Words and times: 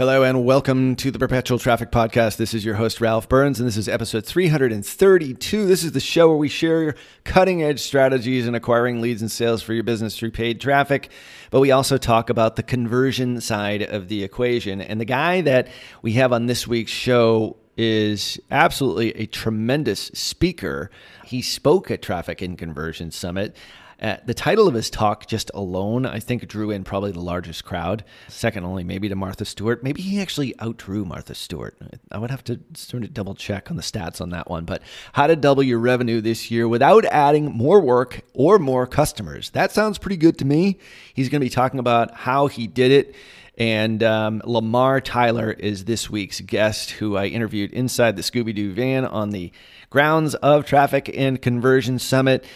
Hello 0.00 0.22
and 0.22 0.46
welcome 0.46 0.96
to 0.96 1.10
the 1.10 1.18
Perpetual 1.18 1.58
Traffic 1.58 1.90
Podcast. 1.90 2.38
This 2.38 2.54
is 2.54 2.64
your 2.64 2.76
host, 2.76 3.02
Ralph 3.02 3.28
Burns, 3.28 3.60
and 3.60 3.66
this 3.66 3.76
is 3.76 3.86
episode 3.86 4.24
332. 4.24 5.66
This 5.66 5.84
is 5.84 5.92
the 5.92 6.00
show 6.00 6.28
where 6.28 6.38
we 6.38 6.48
share 6.48 6.94
cutting 7.24 7.62
edge 7.62 7.80
strategies 7.80 8.46
in 8.46 8.54
acquiring 8.54 9.02
leads 9.02 9.20
and 9.20 9.30
sales 9.30 9.62
for 9.62 9.74
your 9.74 9.82
business 9.82 10.18
through 10.18 10.30
paid 10.30 10.58
traffic. 10.58 11.10
But 11.50 11.60
we 11.60 11.70
also 11.70 11.98
talk 11.98 12.30
about 12.30 12.56
the 12.56 12.62
conversion 12.62 13.42
side 13.42 13.82
of 13.82 14.08
the 14.08 14.24
equation. 14.24 14.80
And 14.80 14.98
the 14.98 15.04
guy 15.04 15.42
that 15.42 15.68
we 16.00 16.14
have 16.14 16.32
on 16.32 16.46
this 16.46 16.66
week's 16.66 16.90
show 16.90 17.58
is 17.76 18.40
absolutely 18.50 19.10
a 19.16 19.26
tremendous 19.26 20.10
speaker. 20.14 20.90
He 21.26 21.42
spoke 21.42 21.90
at 21.90 22.00
Traffic 22.00 22.40
and 22.40 22.56
Conversion 22.56 23.10
Summit. 23.10 23.54
Uh, 24.00 24.16
the 24.24 24.32
title 24.32 24.66
of 24.66 24.72
his 24.72 24.88
talk 24.88 25.26
just 25.26 25.50
alone, 25.52 26.06
I 26.06 26.20
think, 26.20 26.48
drew 26.48 26.70
in 26.70 26.84
probably 26.84 27.12
the 27.12 27.20
largest 27.20 27.66
crowd, 27.66 28.02
second 28.28 28.64
only 28.64 28.82
maybe 28.82 29.10
to 29.10 29.14
Martha 29.14 29.44
Stewart. 29.44 29.82
Maybe 29.84 30.00
he 30.00 30.20
actually 30.20 30.54
outdrew 30.54 31.04
Martha 31.04 31.34
Stewart. 31.34 31.76
I 32.10 32.16
would 32.16 32.30
have 32.30 32.42
to 32.44 32.60
sort 32.72 33.04
of 33.04 33.12
double 33.12 33.34
check 33.34 33.70
on 33.70 33.76
the 33.76 33.82
stats 33.82 34.22
on 34.22 34.30
that 34.30 34.48
one. 34.48 34.64
But 34.64 34.80
how 35.12 35.26
to 35.26 35.36
double 35.36 35.62
your 35.62 35.78
revenue 35.78 36.22
this 36.22 36.50
year 36.50 36.66
without 36.66 37.04
adding 37.04 37.52
more 37.52 37.80
work 37.80 38.22
or 38.32 38.58
more 38.58 38.86
customers. 38.86 39.50
That 39.50 39.70
sounds 39.70 39.98
pretty 39.98 40.16
good 40.16 40.38
to 40.38 40.46
me. 40.46 40.78
He's 41.12 41.28
going 41.28 41.40
to 41.40 41.44
be 41.44 41.50
talking 41.50 41.80
about 41.80 42.14
how 42.14 42.46
he 42.46 42.66
did 42.66 42.92
it. 42.92 43.14
And 43.58 44.02
um, 44.02 44.40
Lamar 44.46 45.02
Tyler 45.02 45.52
is 45.52 45.84
this 45.84 46.08
week's 46.08 46.40
guest, 46.40 46.92
who 46.92 47.18
I 47.18 47.26
interviewed 47.26 47.72
inside 47.74 48.16
the 48.16 48.22
Scooby 48.22 48.54
Doo 48.54 48.72
van 48.72 49.04
on 49.04 49.28
the 49.28 49.52
grounds 49.90 50.34
of 50.36 50.64
Traffic 50.64 51.10
and 51.14 51.42
Conversion 51.42 51.98
Summit 51.98 52.46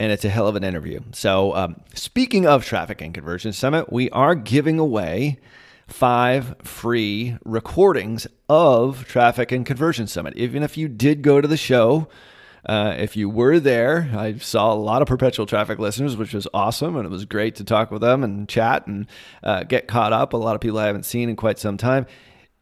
and 0.00 0.10
it's 0.10 0.24
a 0.24 0.30
hell 0.30 0.48
of 0.48 0.56
an 0.56 0.64
interview. 0.64 0.98
So, 1.12 1.54
um, 1.54 1.76
speaking 1.94 2.46
of 2.46 2.64
Traffic 2.64 3.02
and 3.02 3.12
Conversion 3.12 3.52
Summit, 3.52 3.92
we 3.92 4.08
are 4.10 4.34
giving 4.34 4.78
away 4.78 5.38
five 5.86 6.56
free 6.62 7.36
recordings 7.44 8.26
of 8.48 9.06
Traffic 9.06 9.52
and 9.52 9.66
Conversion 9.66 10.06
Summit. 10.06 10.34
Even 10.36 10.62
if 10.62 10.78
you 10.78 10.88
did 10.88 11.20
go 11.20 11.42
to 11.42 11.46
the 11.46 11.58
show, 11.58 12.08
uh, 12.64 12.94
if 12.96 13.14
you 13.14 13.28
were 13.28 13.60
there, 13.60 14.10
I 14.16 14.38
saw 14.38 14.72
a 14.72 14.74
lot 14.74 15.02
of 15.02 15.08
perpetual 15.08 15.44
traffic 15.44 15.78
listeners, 15.78 16.16
which 16.16 16.32
was 16.32 16.48
awesome. 16.54 16.96
And 16.96 17.04
it 17.04 17.10
was 17.10 17.26
great 17.26 17.56
to 17.56 17.64
talk 17.64 17.90
with 17.90 18.00
them 18.00 18.24
and 18.24 18.48
chat 18.48 18.86
and 18.86 19.06
uh, 19.42 19.64
get 19.64 19.86
caught 19.86 20.14
up. 20.14 20.32
A 20.32 20.38
lot 20.38 20.54
of 20.54 20.62
people 20.62 20.78
I 20.78 20.86
haven't 20.86 21.04
seen 21.04 21.28
in 21.28 21.36
quite 21.36 21.58
some 21.58 21.76
time. 21.76 22.06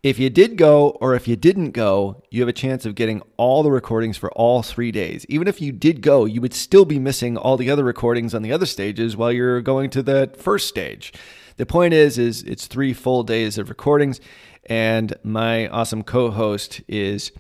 If 0.02 0.20
you 0.20 0.30
did 0.30 0.56
go 0.56 0.90
or 1.00 1.16
if 1.16 1.26
you 1.26 1.34
didn't 1.34 1.72
go, 1.72 2.22
you 2.30 2.40
have 2.40 2.48
a 2.48 2.52
chance 2.52 2.86
of 2.86 2.94
getting 2.94 3.20
all 3.36 3.64
the 3.64 3.72
recordings 3.72 4.16
for 4.16 4.30
all 4.32 4.62
three 4.62 4.92
days. 4.92 5.26
Even 5.28 5.48
if 5.48 5.60
you 5.60 5.72
did 5.72 6.02
go, 6.02 6.24
you 6.24 6.40
would 6.40 6.54
still 6.54 6.84
be 6.84 7.00
missing 7.00 7.36
all 7.36 7.56
the 7.56 7.68
other 7.68 7.82
recordings 7.82 8.32
on 8.32 8.42
the 8.42 8.52
other 8.52 8.66
stages 8.66 9.16
while 9.16 9.32
you're 9.32 9.60
going 9.60 9.90
to 9.90 10.02
the 10.02 10.32
first 10.38 10.68
stage. 10.68 11.12
The 11.56 11.66
point 11.66 11.94
is, 11.94 12.16
is 12.16 12.44
it's 12.44 12.68
three 12.68 12.92
full 12.92 13.24
days 13.24 13.58
of 13.58 13.68
recordings, 13.68 14.20
and 14.66 15.14
my 15.24 15.66
awesome 15.66 16.04
co-host 16.04 16.80
is 16.86 17.32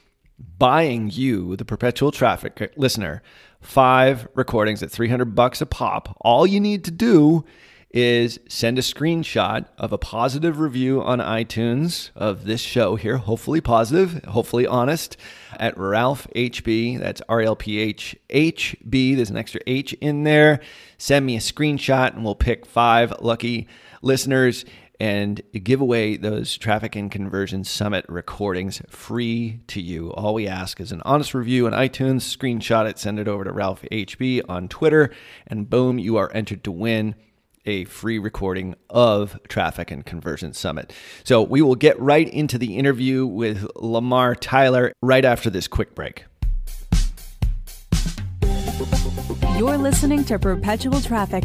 buying 0.58 1.10
you, 1.12 1.54
the 1.54 1.64
perpetual 1.64 2.10
traffic 2.10 2.72
listener, 2.76 3.22
five 3.60 4.26
recordings 4.34 4.82
at 4.82 4.90
300 4.90 5.36
bucks 5.36 5.60
a 5.60 5.66
pop. 5.66 6.16
All 6.22 6.44
you 6.44 6.58
need 6.58 6.84
to 6.86 6.90
do 6.90 7.44
is 7.90 8.38
send 8.48 8.78
a 8.78 8.82
screenshot 8.82 9.66
of 9.78 9.92
a 9.92 9.98
positive 9.98 10.60
review 10.60 11.02
on 11.02 11.20
iTunes 11.20 12.10
of 12.14 12.44
this 12.44 12.60
show 12.60 12.96
here, 12.96 13.16
hopefully 13.16 13.60
positive, 13.60 14.22
hopefully 14.24 14.66
honest, 14.66 15.16
at 15.58 15.76
Ralph 15.78 16.26
HB. 16.36 16.98
That's 16.98 17.22
R 17.28 17.40
L 17.40 17.56
P 17.56 17.78
H 17.78 18.16
H 18.28 18.76
B. 18.88 19.14
There's 19.14 19.30
an 19.30 19.38
extra 19.38 19.60
H 19.66 19.94
in 19.94 20.24
there. 20.24 20.60
Send 20.98 21.24
me 21.24 21.36
a 21.36 21.40
screenshot 21.40 22.14
and 22.14 22.24
we'll 22.24 22.34
pick 22.34 22.66
five 22.66 23.12
lucky 23.20 23.68
listeners 24.02 24.64
and 25.00 25.40
give 25.62 25.80
away 25.80 26.16
those 26.16 26.58
traffic 26.58 26.96
and 26.96 27.10
conversion 27.10 27.62
summit 27.62 28.04
recordings 28.08 28.82
free 28.88 29.60
to 29.68 29.80
you. 29.80 30.12
All 30.12 30.34
we 30.34 30.48
ask 30.48 30.80
is 30.80 30.90
an 30.90 31.02
honest 31.04 31.34
review 31.34 31.66
on 31.66 31.72
iTunes, 31.72 32.36
screenshot 32.36 32.88
it, 32.88 32.98
send 32.98 33.20
it 33.20 33.28
over 33.28 33.44
to 33.44 33.52
Ralph 33.52 33.82
HB 33.92 34.42
on 34.48 34.66
Twitter, 34.68 35.12
and 35.46 35.70
boom, 35.70 36.00
you 36.00 36.16
are 36.16 36.32
entered 36.34 36.64
to 36.64 36.72
win 36.72 37.14
a 37.68 37.84
free 37.84 38.18
recording 38.18 38.74
of 38.88 39.38
Traffic 39.46 39.90
and 39.90 40.04
Conversion 40.04 40.54
Summit. 40.54 40.90
So 41.22 41.42
we 41.42 41.60
will 41.60 41.74
get 41.74 42.00
right 42.00 42.26
into 42.26 42.56
the 42.56 42.78
interview 42.78 43.26
with 43.26 43.68
Lamar 43.76 44.34
Tyler 44.34 44.92
right 45.02 45.24
after 45.24 45.50
this 45.50 45.68
quick 45.68 45.94
break. 45.94 46.24
You're 49.56 49.76
listening 49.76 50.24
to 50.24 50.38
Perpetual 50.38 51.00
Traffic. 51.02 51.44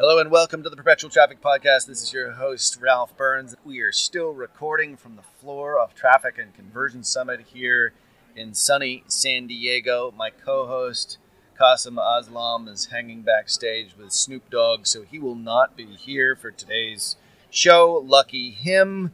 Hello 0.00 0.20
and 0.20 0.30
welcome 0.30 0.62
to 0.62 0.70
the 0.70 0.76
Perpetual 0.76 1.10
Traffic 1.10 1.40
Podcast. 1.40 1.86
This 1.86 2.04
is 2.04 2.12
your 2.12 2.30
host, 2.30 2.78
Ralph 2.80 3.16
Burns. 3.16 3.56
We 3.64 3.80
are 3.80 3.90
still 3.90 4.30
recording 4.30 4.96
from 4.96 5.16
the 5.16 5.24
floor 5.40 5.76
of 5.76 5.92
Traffic 5.92 6.38
and 6.38 6.54
Conversion 6.54 7.02
Summit 7.02 7.40
here 7.52 7.92
in 8.36 8.54
sunny 8.54 9.02
San 9.08 9.48
Diego. 9.48 10.14
My 10.16 10.30
co 10.30 10.68
host, 10.68 11.18
Qasim 11.60 11.96
Aslam, 11.96 12.68
is 12.68 12.86
hanging 12.92 13.22
backstage 13.22 13.96
with 13.98 14.12
Snoop 14.12 14.48
Dogg, 14.50 14.86
so 14.86 15.02
he 15.02 15.18
will 15.18 15.34
not 15.34 15.76
be 15.76 15.86
here 15.86 16.36
for 16.36 16.52
today's 16.52 17.16
show. 17.50 18.00
Lucky 18.06 18.50
him 18.50 19.12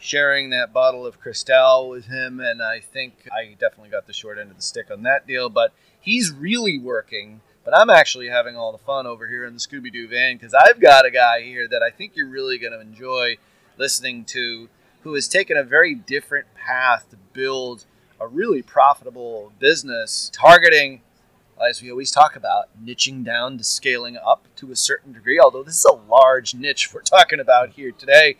sharing 0.00 0.50
that 0.50 0.72
bottle 0.72 1.06
of 1.06 1.20
Cristal 1.20 1.88
with 1.88 2.06
him, 2.06 2.40
and 2.40 2.60
I 2.60 2.80
think 2.80 3.28
I 3.32 3.52
definitely 3.52 3.90
got 3.90 4.08
the 4.08 4.12
short 4.12 4.38
end 4.40 4.50
of 4.50 4.56
the 4.56 4.64
stick 4.64 4.90
on 4.90 5.04
that 5.04 5.28
deal. 5.28 5.48
But 5.48 5.72
he's 6.00 6.32
really 6.32 6.76
working, 6.76 7.40
but 7.64 7.76
I'm 7.76 7.90
actually 7.90 8.28
having 8.28 8.56
all 8.56 8.72
the 8.72 8.78
fun 8.78 9.06
over 9.06 9.26
here 9.26 9.44
in 9.44 9.54
the 9.54 9.60
Scooby 9.60 9.92
Doo 9.92 10.06
van 10.08 10.36
because 10.36 10.54
I've 10.54 10.80
got 10.80 11.06
a 11.06 11.10
guy 11.10 11.42
here 11.42 11.66
that 11.68 11.82
I 11.82 11.90
think 11.90 12.12
you're 12.14 12.28
really 12.28 12.58
going 12.58 12.72
to 12.72 12.80
enjoy 12.80 13.38
listening 13.78 14.24
to 14.26 14.68
who 15.02 15.14
has 15.14 15.28
taken 15.28 15.56
a 15.56 15.64
very 15.64 15.94
different 15.94 16.46
path 16.54 17.08
to 17.10 17.16
build 17.32 17.84
a 18.20 18.26
really 18.26 18.62
profitable 18.62 19.52
business 19.58 20.30
targeting 20.32 21.00
as 21.62 21.82
we 21.82 21.90
always 21.90 22.10
talk 22.10 22.36
about, 22.36 22.68
niching 22.84 23.24
down 23.24 23.56
to 23.58 23.64
scaling 23.64 24.16
up 24.16 24.46
to 24.56 24.72
a 24.72 24.76
certain 24.76 25.12
degree. 25.12 25.38
Although 25.38 25.62
this 25.62 25.78
is 25.78 25.84
a 25.84 25.92
large 25.92 26.54
niche 26.54 26.92
we're 26.92 27.02
talking 27.02 27.40
about 27.40 27.70
here 27.70 27.92
today, 27.92 28.36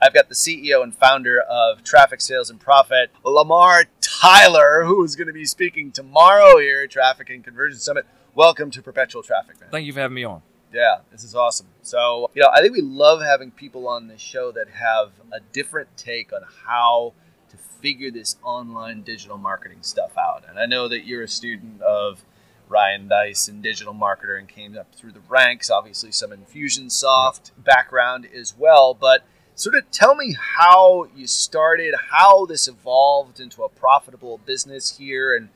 I've 0.00 0.14
got 0.14 0.28
the 0.28 0.34
CEO 0.34 0.82
and 0.82 0.94
founder 0.94 1.40
of 1.40 1.82
Traffic 1.82 2.20
Sales 2.20 2.50
and 2.50 2.60
Profit, 2.60 3.10
Lamar 3.24 3.86
Tyler, 4.00 4.84
who 4.84 5.02
is 5.02 5.16
going 5.16 5.26
to 5.26 5.32
be 5.32 5.44
speaking 5.44 5.90
tomorrow 5.90 6.58
here 6.58 6.82
at 6.82 6.90
Traffic 6.90 7.30
and 7.30 7.42
Conversion 7.42 7.80
Summit. 7.80 8.06
Welcome 8.38 8.70
to 8.70 8.82
Perpetual 8.82 9.24
Traffic, 9.24 9.60
man. 9.60 9.68
Thank 9.72 9.84
you 9.84 9.92
for 9.92 9.98
having 9.98 10.14
me 10.14 10.22
on. 10.22 10.42
Yeah, 10.72 10.98
this 11.10 11.24
is 11.24 11.34
awesome. 11.34 11.66
So, 11.82 12.30
you 12.34 12.42
know, 12.42 12.50
I 12.54 12.60
think 12.60 12.72
we 12.72 12.82
love 12.82 13.20
having 13.20 13.50
people 13.50 13.88
on 13.88 14.06
this 14.06 14.20
show 14.20 14.52
that 14.52 14.68
have 14.68 15.10
a 15.32 15.40
different 15.52 15.88
take 15.96 16.32
on 16.32 16.42
how 16.64 17.14
to 17.50 17.56
figure 17.56 18.12
this 18.12 18.36
online 18.44 19.02
digital 19.02 19.38
marketing 19.38 19.78
stuff 19.80 20.16
out. 20.16 20.44
And 20.48 20.56
I 20.56 20.66
know 20.66 20.86
that 20.86 21.04
you're 21.04 21.24
a 21.24 21.28
student 21.28 21.82
of 21.82 22.24
Ryan 22.68 23.08
Deiss 23.08 23.48
and 23.48 23.60
digital 23.60 23.92
marketer 23.92 24.38
and 24.38 24.48
came 24.48 24.78
up 24.78 24.94
through 24.94 25.10
the 25.10 25.22
ranks, 25.28 25.68
obviously 25.68 26.12
some 26.12 26.30
Infusionsoft 26.30 27.50
background 27.58 28.28
as 28.32 28.54
well, 28.56 28.94
but 28.94 29.24
sort 29.56 29.74
of 29.74 29.90
tell 29.90 30.14
me 30.14 30.36
how 30.38 31.08
you 31.12 31.26
started, 31.26 31.92
how 32.12 32.46
this 32.46 32.68
evolved 32.68 33.40
into 33.40 33.64
a 33.64 33.68
profitable 33.68 34.38
business 34.38 34.96
here, 34.96 35.34
and 35.34 35.48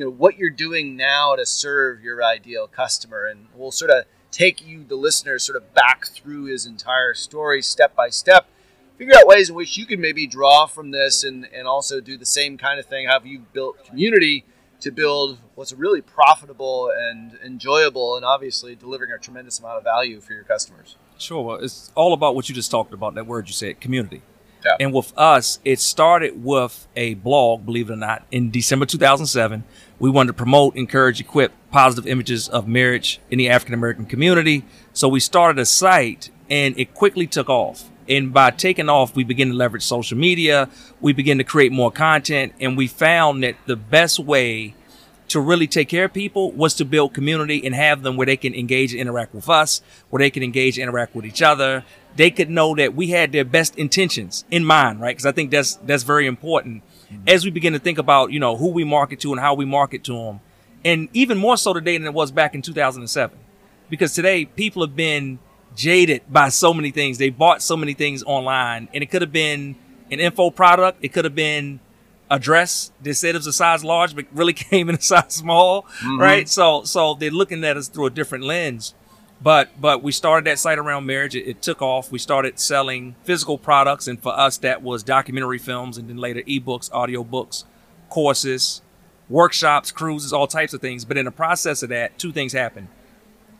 you 0.00 0.06
know 0.06 0.12
what 0.12 0.38
you're 0.38 0.48
doing 0.48 0.96
now 0.96 1.36
to 1.36 1.44
serve 1.44 2.02
your 2.02 2.24
ideal 2.24 2.66
customer. 2.66 3.26
And 3.26 3.48
we'll 3.54 3.70
sort 3.70 3.90
of 3.90 4.06
take 4.30 4.66
you, 4.66 4.82
the 4.82 4.94
listener, 4.94 5.38
sort 5.38 5.56
of 5.56 5.74
back 5.74 6.06
through 6.06 6.44
his 6.44 6.64
entire 6.64 7.12
story 7.12 7.60
step 7.60 7.94
by 7.94 8.08
step. 8.08 8.46
Figure 8.96 9.14
out 9.14 9.26
ways 9.26 9.50
in 9.50 9.54
which 9.54 9.76
you 9.76 9.84
can 9.84 10.00
maybe 10.00 10.26
draw 10.26 10.64
from 10.64 10.90
this 10.90 11.22
and, 11.22 11.46
and 11.54 11.68
also 11.68 12.00
do 12.00 12.16
the 12.16 12.24
same 12.24 12.56
kind 12.56 12.80
of 12.80 12.86
thing. 12.86 13.08
Have 13.08 13.26
you 13.26 13.40
built 13.52 13.84
community 13.84 14.44
to 14.80 14.90
build 14.90 15.36
what's 15.54 15.74
really 15.74 16.00
profitable 16.00 16.90
and 16.96 17.38
enjoyable 17.44 18.16
and 18.16 18.24
obviously 18.24 18.74
delivering 18.74 19.10
a 19.12 19.18
tremendous 19.18 19.58
amount 19.58 19.76
of 19.76 19.84
value 19.84 20.20
for 20.22 20.32
your 20.32 20.44
customers? 20.44 20.96
Sure. 21.18 21.44
Well, 21.44 21.56
it's 21.56 21.92
all 21.94 22.14
about 22.14 22.34
what 22.34 22.48
you 22.48 22.54
just 22.54 22.70
talked 22.70 22.94
about, 22.94 23.14
that 23.16 23.26
word 23.26 23.48
you 23.48 23.52
said, 23.52 23.80
community. 23.82 24.22
Yeah. 24.64 24.76
And 24.80 24.92
with 24.92 25.16
us, 25.16 25.58
it 25.64 25.80
started 25.80 26.42
with 26.42 26.86
a 26.96 27.14
blog, 27.14 27.64
believe 27.64 27.90
it 27.90 27.94
or 27.94 27.96
not, 27.96 28.26
in 28.30 28.50
December 28.50 28.86
2007. 28.86 29.64
We 30.00 30.08
wanted 30.08 30.28
to 30.28 30.32
promote, 30.32 30.76
encourage, 30.76 31.20
equip 31.20 31.52
positive 31.70 32.06
images 32.06 32.48
of 32.48 32.66
marriage 32.66 33.20
in 33.30 33.38
the 33.38 33.50
African 33.50 33.74
American 33.74 34.06
community. 34.06 34.64
So 34.94 35.08
we 35.08 35.20
started 35.20 35.60
a 35.60 35.66
site 35.66 36.30
and 36.48 36.76
it 36.78 36.94
quickly 36.94 37.26
took 37.26 37.48
off. 37.50 37.88
And 38.08 38.32
by 38.32 38.50
taking 38.50 38.88
off, 38.88 39.14
we 39.14 39.22
began 39.22 39.48
to 39.48 39.54
leverage 39.54 39.84
social 39.84 40.18
media. 40.18 40.68
We 41.00 41.12
began 41.12 41.38
to 41.38 41.44
create 41.44 41.70
more 41.70 41.92
content 41.92 42.54
and 42.58 42.76
we 42.78 42.86
found 42.88 43.44
that 43.44 43.56
the 43.66 43.76
best 43.76 44.18
way 44.18 44.74
to 45.28 45.38
really 45.38 45.68
take 45.68 45.88
care 45.88 46.06
of 46.06 46.12
people 46.12 46.50
was 46.50 46.74
to 46.74 46.84
build 46.84 47.14
community 47.14 47.64
and 47.64 47.72
have 47.72 48.02
them 48.02 48.16
where 48.16 48.26
they 48.26 48.36
can 48.36 48.52
engage 48.52 48.92
and 48.92 49.00
interact 49.00 49.32
with 49.32 49.48
us, 49.48 49.80
where 50.08 50.18
they 50.18 50.30
can 50.30 50.42
engage 50.42 50.76
and 50.76 50.82
interact 50.82 51.14
with 51.14 51.24
each 51.24 51.40
other. 51.40 51.84
They 52.16 52.32
could 52.32 52.50
know 52.50 52.74
that 52.74 52.96
we 52.96 53.08
had 53.08 53.30
their 53.30 53.44
best 53.44 53.76
intentions 53.76 54.44
in 54.50 54.64
mind, 54.64 55.00
right? 55.00 55.12
Because 55.12 55.26
I 55.26 55.32
think 55.32 55.52
that's 55.52 55.76
that's 55.76 56.02
very 56.02 56.26
important. 56.26 56.82
As 57.26 57.44
we 57.44 57.50
begin 57.50 57.72
to 57.72 57.78
think 57.78 57.98
about 57.98 58.32
you 58.32 58.40
know 58.40 58.56
who 58.56 58.68
we 58.68 58.84
market 58.84 59.20
to 59.20 59.32
and 59.32 59.40
how 59.40 59.54
we 59.54 59.64
market 59.64 60.04
to 60.04 60.12
them, 60.12 60.40
and 60.84 61.08
even 61.12 61.38
more 61.38 61.56
so 61.56 61.72
today 61.72 61.96
than 61.96 62.06
it 62.06 62.14
was 62.14 62.30
back 62.30 62.54
in 62.54 62.62
2007, 62.62 63.38
because 63.88 64.14
today 64.14 64.44
people 64.44 64.82
have 64.82 64.96
been 64.96 65.38
jaded 65.74 66.22
by 66.28 66.48
so 66.48 66.74
many 66.74 66.90
things. 66.90 67.18
They 67.18 67.30
bought 67.30 67.62
so 67.62 67.76
many 67.76 67.94
things 67.94 68.22
online, 68.22 68.88
and 68.92 69.02
it 69.02 69.10
could 69.10 69.22
have 69.22 69.32
been 69.32 69.76
an 70.10 70.20
info 70.20 70.50
product, 70.50 70.98
it 71.02 71.12
could 71.12 71.24
have 71.24 71.34
been 71.34 71.80
a 72.30 72.38
dress 72.38 72.92
that 73.02 73.14
said 73.14 73.34
it 73.34 73.38
was 73.38 73.46
a 73.46 73.52
size 73.52 73.84
large, 73.84 74.14
but 74.14 74.26
really 74.32 74.52
came 74.70 74.88
in 74.88 74.94
a 74.94 75.00
size 75.00 75.34
small, 75.34 75.82
mm-hmm. 75.82 76.20
right? 76.20 76.48
So, 76.48 76.84
so 76.84 77.14
they're 77.14 77.30
looking 77.30 77.64
at 77.64 77.76
us 77.76 77.88
through 77.88 78.06
a 78.06 78.10
different 78.10 78.44
lens. 78.44 78.94
But, 79.42 79.80
but 79.80 80.02
we 80.02 80.12
started 80.12 80.46
that 80.46 80.58
site 80.58 80.78
around 80.78 81.06
marriage. 81.06 81.34
It, 81.34 81.48
it, 81.48 81.62
took 81.62 81.80
off. 81.80 82.12
We 82.12 82.18
started 82.18 82.58
selling 82.58 83.14
physical 83.24 83.56
products. 83.56 84.06
And 84.06 84.22
for 84.22 84.38
us, 84.38 84.58
that 84.58 84.82
was 84.82 85.02
documentary 85.02 85.58
films 85.58 85.96
and 85.96 86.08
then 86.08 86.18
later 86.18 86.42
ebooks, 86.42 86.90
audiobooks, 86.90 87.64
courses, 88.10 88.82
workshops, 89.30 89.90
cruises, 89.92 90.32
all 90.32 90.46
types 90.46 90.74
of 90.74 90.82
things. 90.82 91.06
But 91.06 91.16
in 91.16 91.24
the 91.24 91.30
process 91.30 91.82
of 91.82 91.88
that, 91.88 92.18
two 92.18 92.32
things 92.32 92.52
happened. 92.52 92.88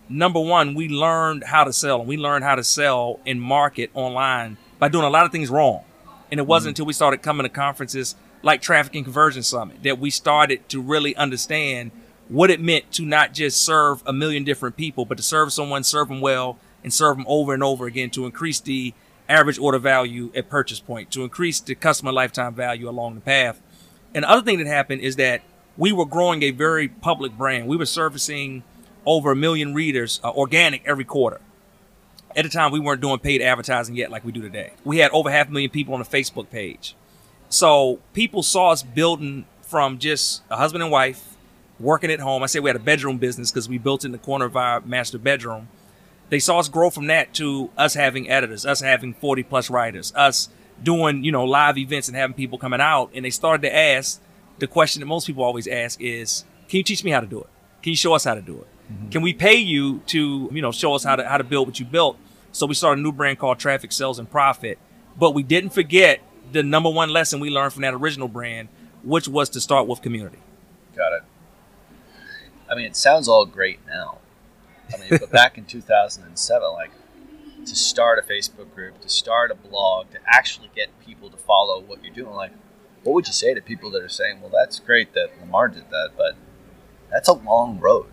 Number 0.09 0.41
one, 0.41 0.75
we 0.75 0.89
learned 0.89 1.45
how 1.45 1.65
to 1.65 1.73
sell 1.73 2.01
and 2.01 2.09
we 2.09 2.17
learned 2.17 2.45
how 2.45 2.57
to 2.57 2.65
sell 2.65 3.21
and 3.25 3.41
market 3.41 3.91
online 3.95 4.59
by 4.79 4.89
doing 4.89 5.05
a 5.05 5.11
lot 5.11 5.25
of 5.25 5.33
things 5.33 5.49
wrong. 5.49 5.85
And 6.31 6.39
it 6.39 6.47
wasn't 6.47 6.65
mm-hmm. 6.65 6.83
until 6.83 6.87
we 6.87 6.93
started 6.93 7.23
coming 7.23 7.45
to 7.45 7.49
conferences 7.49 8.17
like 8.43 8.61
Traffic 8.61 8.95
and 8.97 9.05
Conversion 9.05 9.43
Summit 9.43 9.83
that 9.85 9.99
we 9.99 10.11
started 10.11 10.69
to 10.71 10.83
really 10.83 11.15
understand 11.17 11.93
what 12.31 12.49
it 12.49 12.61
meant 12.61 12.91
to 12.93 13.05
not 13.05 13.35
just 13.35 13.61
serve 13.61 14.03
a 14.07 14.13
million 14.13 14.45
different 14.45 14.77
people, 14.77 15.05
but 15.05 15.17
to 15.17 15.23
serve 15.23 15.53
someone, 15.53 15.83
serve 15.83 16.09
them 16.09 16.21
well, 16.21 16.59
and 16.85 16.95
serve 16.95 17.17
them 17.17 17.27
over 17.29 17.53
and 17.53 17.63
over 17.63 17.87
again 17.87 18.09
to 18.11 18.25
increase 18.25 18.61
the 18.61 18.95
average 19.29 19.59
order 19.59 19.79
value 19.79 20.31
at 20.35 20.49
purchase 20.49 20.79
point, 20.79 21.11
to 21.11 21.25
increase 21.25 21.59
the 21.59 21.75
customer 21.75 22.13
lifetime 22.13 22.55
value 22.55 22.89
along 22.89 23.17
the 23.17 23.21
path. 23.21 23.61
And 24.15 24.23
the 24.23 24.31
other 24.31 24.43
thing 24.43 24.59
that 24.59 24.69
happened 24.69 25.03
is 25.03 25.17
that 25.17 25.43
we 25.77 25.93
were 25.93 26.07
growing 26.07 26.45
a 26.45 26.53
very 26.53 26.87
public 26.87 27.37
brand. 27.37 27.67
We 27.67 27.77
were 27.77 27.87
servicing 27.87 28.63
over 29.05 29.33
a 29.33 29.37
million 29.37 29.75
readers 29.75 30.21
uh, 30.23 30.31
organic 30.31 30.83
every 30.87 31.05
quarter. 31.05 31.41
At 32.37 32.45
the 32.45 32.49
time, 32.49 32.71
we 32.71 32.79
weren't 32.79 33.01
doing 33.01 33.19
paid 33.19 33.43
advertising 33.43 33.97
yet 33.97 34.13
like 34.13 34.25
we 34.25 34.31
do 34.31 34.41
today. 34.41 34.73
We 34.85 34.99
had 34.99 35.11
over 35.11 35.33
half 35.33 35.49
a 35.49 35.51
million 35.51 35.71
people 35.71 35.95
on 35.95 36.01
a 36.01 36.05
Facebook 36.05 36.49
page. 36.49 36.95
So 37.49 37.99
people 38.13 38.45
saw 38.45 38.71
us 38.71 38.85
building 38.85 39.47
from 39.63 39.99
just 39.99 40.43
a 40.49 40.57
husband 40.57 40.85
and 40.85 40.93
wife 40.93 41.30
working 41.81 42.11
at 42.11 42.21
home. 42.21 42.43
I 42.43 42.47
say 42.47 42.61
we 42.61 42.69
had 42.69 42.77
a 42.77 42.81
bedroom 42.81 43.19
business 43.19 43.51
because 43.51 43.69
we 43.69 43.79
built 43.79 44.05
in 44.05 44.13
the 44.13 44.19
corner 44.19 44.45
of 44.45 44.57
our 44.57 44.81
master 44.83 45.19
bedroom. 45.19 45.69
They 46.29 46.39
saw 46.39 46.59
us 46.59 46.69
grow 46.69 46.91
from 46.91 47.09
that 47.09 47.35
to 47.35 47.71
us 47.77 47.95
having 47.95 48.31
editors, 48.31 48.65
us 48.65 48.81
having 48.81 49.15
40 49.15 49.43
plus 49.45 49.69
writers, 49.69 50.13
us 50.15 50.49
doing, 50.83 51.25
you 51.25 51.33
know, 51.33 51.45
live 51.45 51.77
events 51.77 52.09
and 52.09 52.17
having 52.17 52.35
people 52.35 52.59
coming 52.59 52.81
out. 52.81 53.11
And 53.15 53.25
they 53.25 53.31
started 53.31 53.63
to 53.63 53.75
ask 53.75 54.21
the 54.59 54.67
question 54.67 55.01
that 55.01 55.07
most 55.07 55.27
people 55.27 55.43
always 55.43 55.67
ask 55.67 56.01
is, 56.01 56.45
can 56.69 56.79
you 56.79 56.85
teach 56.85 57.03
me 57.03 57.11
how 57.11 57.21
to 57.21 57.27
do 57.27 57.41
it? 57.41 57.49
Can 57.83 57.91
you 57.91 57.97
show 57.97 58.13
us 58.13 58.25
how 58.25 58.35
to 58.35 58.43
do 58.43 58.59
it? 58.59 58.67
Mm-hmm. 58.93 59.09
Can 59.09 59.23
we 59.23 59.33
pay 59.33 59.57
you 59.57 60.01
to, 60.07 60.49
you 60.53 60.63
know, 60.63 60.71
show 60.71 60.95
us 60.95 61.03
how 61.03 61.17
to, 61.17 61.27
how 61.27 61.39
to 61.39 61.45
build 61.45 61.67
what 61.67 61.81
you 61.81 61.87
built? 61.87 62.17
So 62.53 62.67
we 62.67 62.75
started 62.75 63.01
a 63.01 63.03
new 63.03 63.13
brand 63.13 63.39
called 63.39 63.59
Traffic 63.59 63.91
Sales 63.91 64.19
and 64.19 64.31
Profit. 64.31 64.79
But 65.19 65.35
we 65.35 65.43
didn't 65.43 65.71
forget 65.71 66.21
the 66.53 66.63
number 66.63 66.91
one 66.91 67.11
lesson 67.11 67.41
we 67.41 67.51
learned 67.51 67.73
from 67.73 67.83
that 67.83 67.95
original 67.95 68.29
brand, 68.29 68.69
which 69.03 69.27
was 69.27 69.49
to 69.51 69.61
start 69.61 69.87
with 69.87 70.03
community. 70.03 70.39
I 72.71 72.77
mean, 72.77 72.87
it 72.87 72.97
sounds 72.97 73.29
all 73.29 73.47
great 73.47 73.81
now. 73.87 74.19
I 74.95 74.99
mean, 74.99 75.19
but 75.19 75.31
back 75.31 75.59
in 75.59 75.65
2007, 75.65 76.73
like 76.73 76.93
to 77.67 77.77
start 77.77 78.19
a 78.19 78.23
Facebook 78.23 78.75
group, 78.75 79.01
to 79.01 79.09
start 79.09 79.51
a 79.51 79.55
blog, 79.55 80.11
to 80.13 80.19
actually 80.27 80.71
get 80.75 80.89
people 81.01 81.29
to 81.31 81.37
follow 81.37 81.81
what 81.81 82.03
you're 82.03 82.15
doing, 82.15 82.35
like, 82.35 82.53
what 83.03 83.15
would 83.15 83.27
you 83.27 83.33
say 83.33 83.55
to 83.55 83.61
people 83.61 83.91
that 83.91 84.03
are 84.03 84.09
saying, 84.09 84.41
well, 84.41 84.51
that's 84.51 84.79
great 84.79 85.13
that 85.15 85.31
Lamar 85.41 85.69
did 85.69 85.91
that, 85.91 86.11
but 86.17 86.37
that's 87.11 87.29
a 87.29 87.33
long 87.33 87.79
road. 87.81 88.07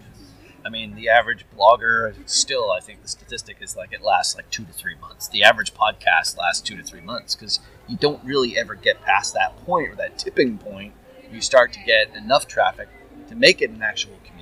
I 0.65 0.69
mean, 0.69 0.95
the 0.95 1.07
average 1.07 1.45
blogger 1.57 2.13
still, 2.25 2.71
I 2.71 2.81
think 2.81 3.01
the 3.01 3.07
statistic 3.07 3.57
is 3.61 3.77
like 3.77 3.93
it 3.93 4.01
lasts 4.01 4.35
like 4.35 4.49
two 4.49 4.65
to 4.65 4.73
three 4.73 4.95
months. 4.95 5.27
The 5.27 5.43
average 5.43 5.73
podcast 5.73 6.37
lasts 6.37 6.61
two 6.61 6.75
to 6.75 6.83
three 6.83 6.99
months 6.99 7.35
because 7.35 7.59
you 7.87 7.95
don't 7.95 8.23
really 8.25 8.57
ever 8.57 8.75
get 8.75 9.01
past 9.01 9.33
that 9.33 9.55
point 9.65 9.89
or 9.89 9.95
that 9.95 10.17
tipping 10.17 10.57
point 10.57 10.93
where 11.21 11.35
you 11.35 11.41
start 11.41 11.71
to 11.73 11.79
get 11.85 12.13
enough 12.15 12.47
traffic 12.47 12.89
to 13.29 13.35
make 13.35 13.61
it 13.61 13.69
an 13.69 13.81
actual 13.81 14.17
community. 14.25 14.36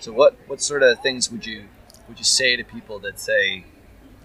So, 0.00 0.12
what 0.12 0.36
what 0.46 0.60
sort 0.60 0.82
of 0.82 1.00
things 1.00 1.30
would 1.30 1.46
you 1.46 1.64
would 2.08 2.18
you 2.18 2.24
say 2.24 2.56
to 2.56 2.64
people 2.64 2.98
that 3.00 3.18
say, 3.18 3.64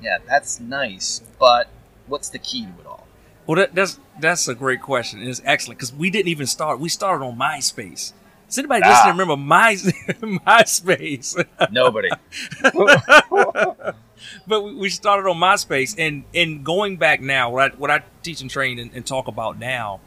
"Yeah, 0.01 0.17
that's 0.27 0.59
nice, 0.59 1.21
but 1.39 1.67
what's 2.07 2.29
the 2.29 2.39
key 2.39 2.65
to 2.65 2.81
it 2.81 2.85
all?" 2.85 3.07
Well, 3.47 3.55
that, 3.57 3.73
that's 3.73 3.99
that's 4.19 4.47
a 4.47 4.55
great 4.55 4.81
question. 4.81 5.21
It's 5.23 5.41
excellent 5.45 5.79
because 5.79 5.93
we 5.93 6.09
didn't 6.09 6.27
even 6.29 6.45
start. 6.47 6.79
We 6.79 6.89
started 6.89 7.25
on 7.25 7.37
MySpace. 7.37 8.13
Does 8.47 8.57
anybody 8.57 8.81
Ah. 8.85 8.89
listening 8.89 9.11
remember 9.17 9.37
My 9.37 9.73
MySpace? 9.75 11.45
Nobody. 11.71 12.09
but 14.47 14.61
we- 14.61 14.89
started 14.89 15.27
on 15.29 15.37
MySpace, 15.37 15.95
and 15.97 16.23
and 16.35 16.63
going 16.63 16.97
back 16.97 17.21
now, 17.21 17.49
what 17.49 17.71
I 17.73 17.75
what 17.75 17.89
I 17.91 18.03
teach 18.23 18.41
and 18.41 18.49
train 18.49 18.77
and, 18.79 18.91
and 18.93 19.05
talk 19.05 19.27
about 19.27 19.57
now 19.57 19.99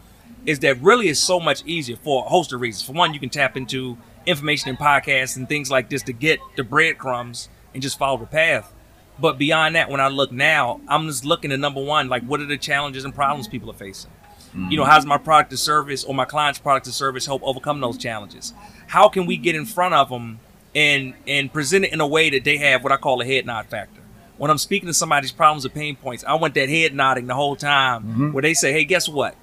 is 0.47 0.59
that 0.61 0.81
really 0.83 1.09
is 1.09 1.19
so 1.19 1.41
much 1.41 1.65
easier 1.65 1.97
for 1.97 2.25
a 2.27 2.29
host 2.29 2.53
of 2.53 2.61
reasons. 2.61 2.85
For 2.87 2.93
one, 2.93 3.15
you 3.15 3.21
can 3.21 3.31
tap 3.31 3.57
into 3.57 3.97
information 4.27 4.71
and 4.71 4.79
podcasts 4.79 5.37
and 5.37 5.49
things 5.49 5.71
like 5.71 5.89
this 5.89 6.03
to 6.05 6.13
get 6.13 6.41
the 6.57 6.65
breadcrumbs 6.65 7.49
and 7.73 7.83
just 7.83 7.99
follow 7.99 8.19
the 8.19 8.27
path. 8.27 8.73
But 9.19 9.39
beyond 9.39 9.77
that, 9.77 9.91
when 9.91 10.01
I 10.01 10.09
look 10.09 10.33
now, 10.33 10.81
I'm 10.89 11.07
just 11.07 11.25
looking 11.25 11.53
at 11.53 11.61
number 11.61 11.83
one, 11.83 12.09
like 12.09 12.25
what 12.25 12.41
are 12.41 12.47
the 12.47 12.59
challenges 12.59 13.05
and 13.05 13.15
problems 13.15 13.47
people 13.49 13.71
are 13.71 13.75
facing? 13.75 14.11
You 14.55 14.77
know, 14.77 14.85
mm-hmm. 14.85 14.93
how's 14.93 15.05
my 15.05 15.19
product 15.19 15.53
or 15.53 15.57
service 15.57 16.05
or 16.05 16.15
my 16.15 16.25
client's 16.25 16.61
product 16.61 16.87
or 16.87 16.93
service 16.93 17.27
help 17.27 17.43
overcome 17.43 17.81
those 17.81 17.99
challenges? 17.99 18.55
How 18.87 19.09
can 19.09 19.27
we 19.27 19.37
get 19.37 19.57
in 19.57 19.67
front 19.67 19.95
of 19.95 20.11
them 20.11 20.39
and 20.77 21.15
and 21.27 21.53
present 21.53 21.85
it 21.85 21.93
in 21.93 22.01
a 22.01 22.07
way 22.07 22.31
that 22.31 22.45
they 22.45 22.59
have 22.59 22.85
what 22.85 22.93
I 22.93 22.97
call 22.97 23.21
a 23.21 23.25
head 23.25 23.47
nod 23.47 23.67
factor? 23.67 24.01
When 24.37 24.53
I'm 24.53 24.59
speaking 24.59 24.87
to 24.87 24.95
somebody's 24.95 25.33
problems 25.33 25.67
or 25.67 25.71
pain 25.71 25.97
points, 25.97 26.23
I 26.23 26.35
want 26.35 26.55
that 26.55 26.69
head 26.69 26.95
nodding 26.95 27.27
the 27.27 27.35
whole 27.35 27.57
time, 27.57 28.03
mm-hmm. 28.03 28.33
where 28.33 28.43
they 28.43 28.55
say, 28.55 28.73
"Hey, 28.73 28.85
guess 28.85 29.09
what? 29.09 29.35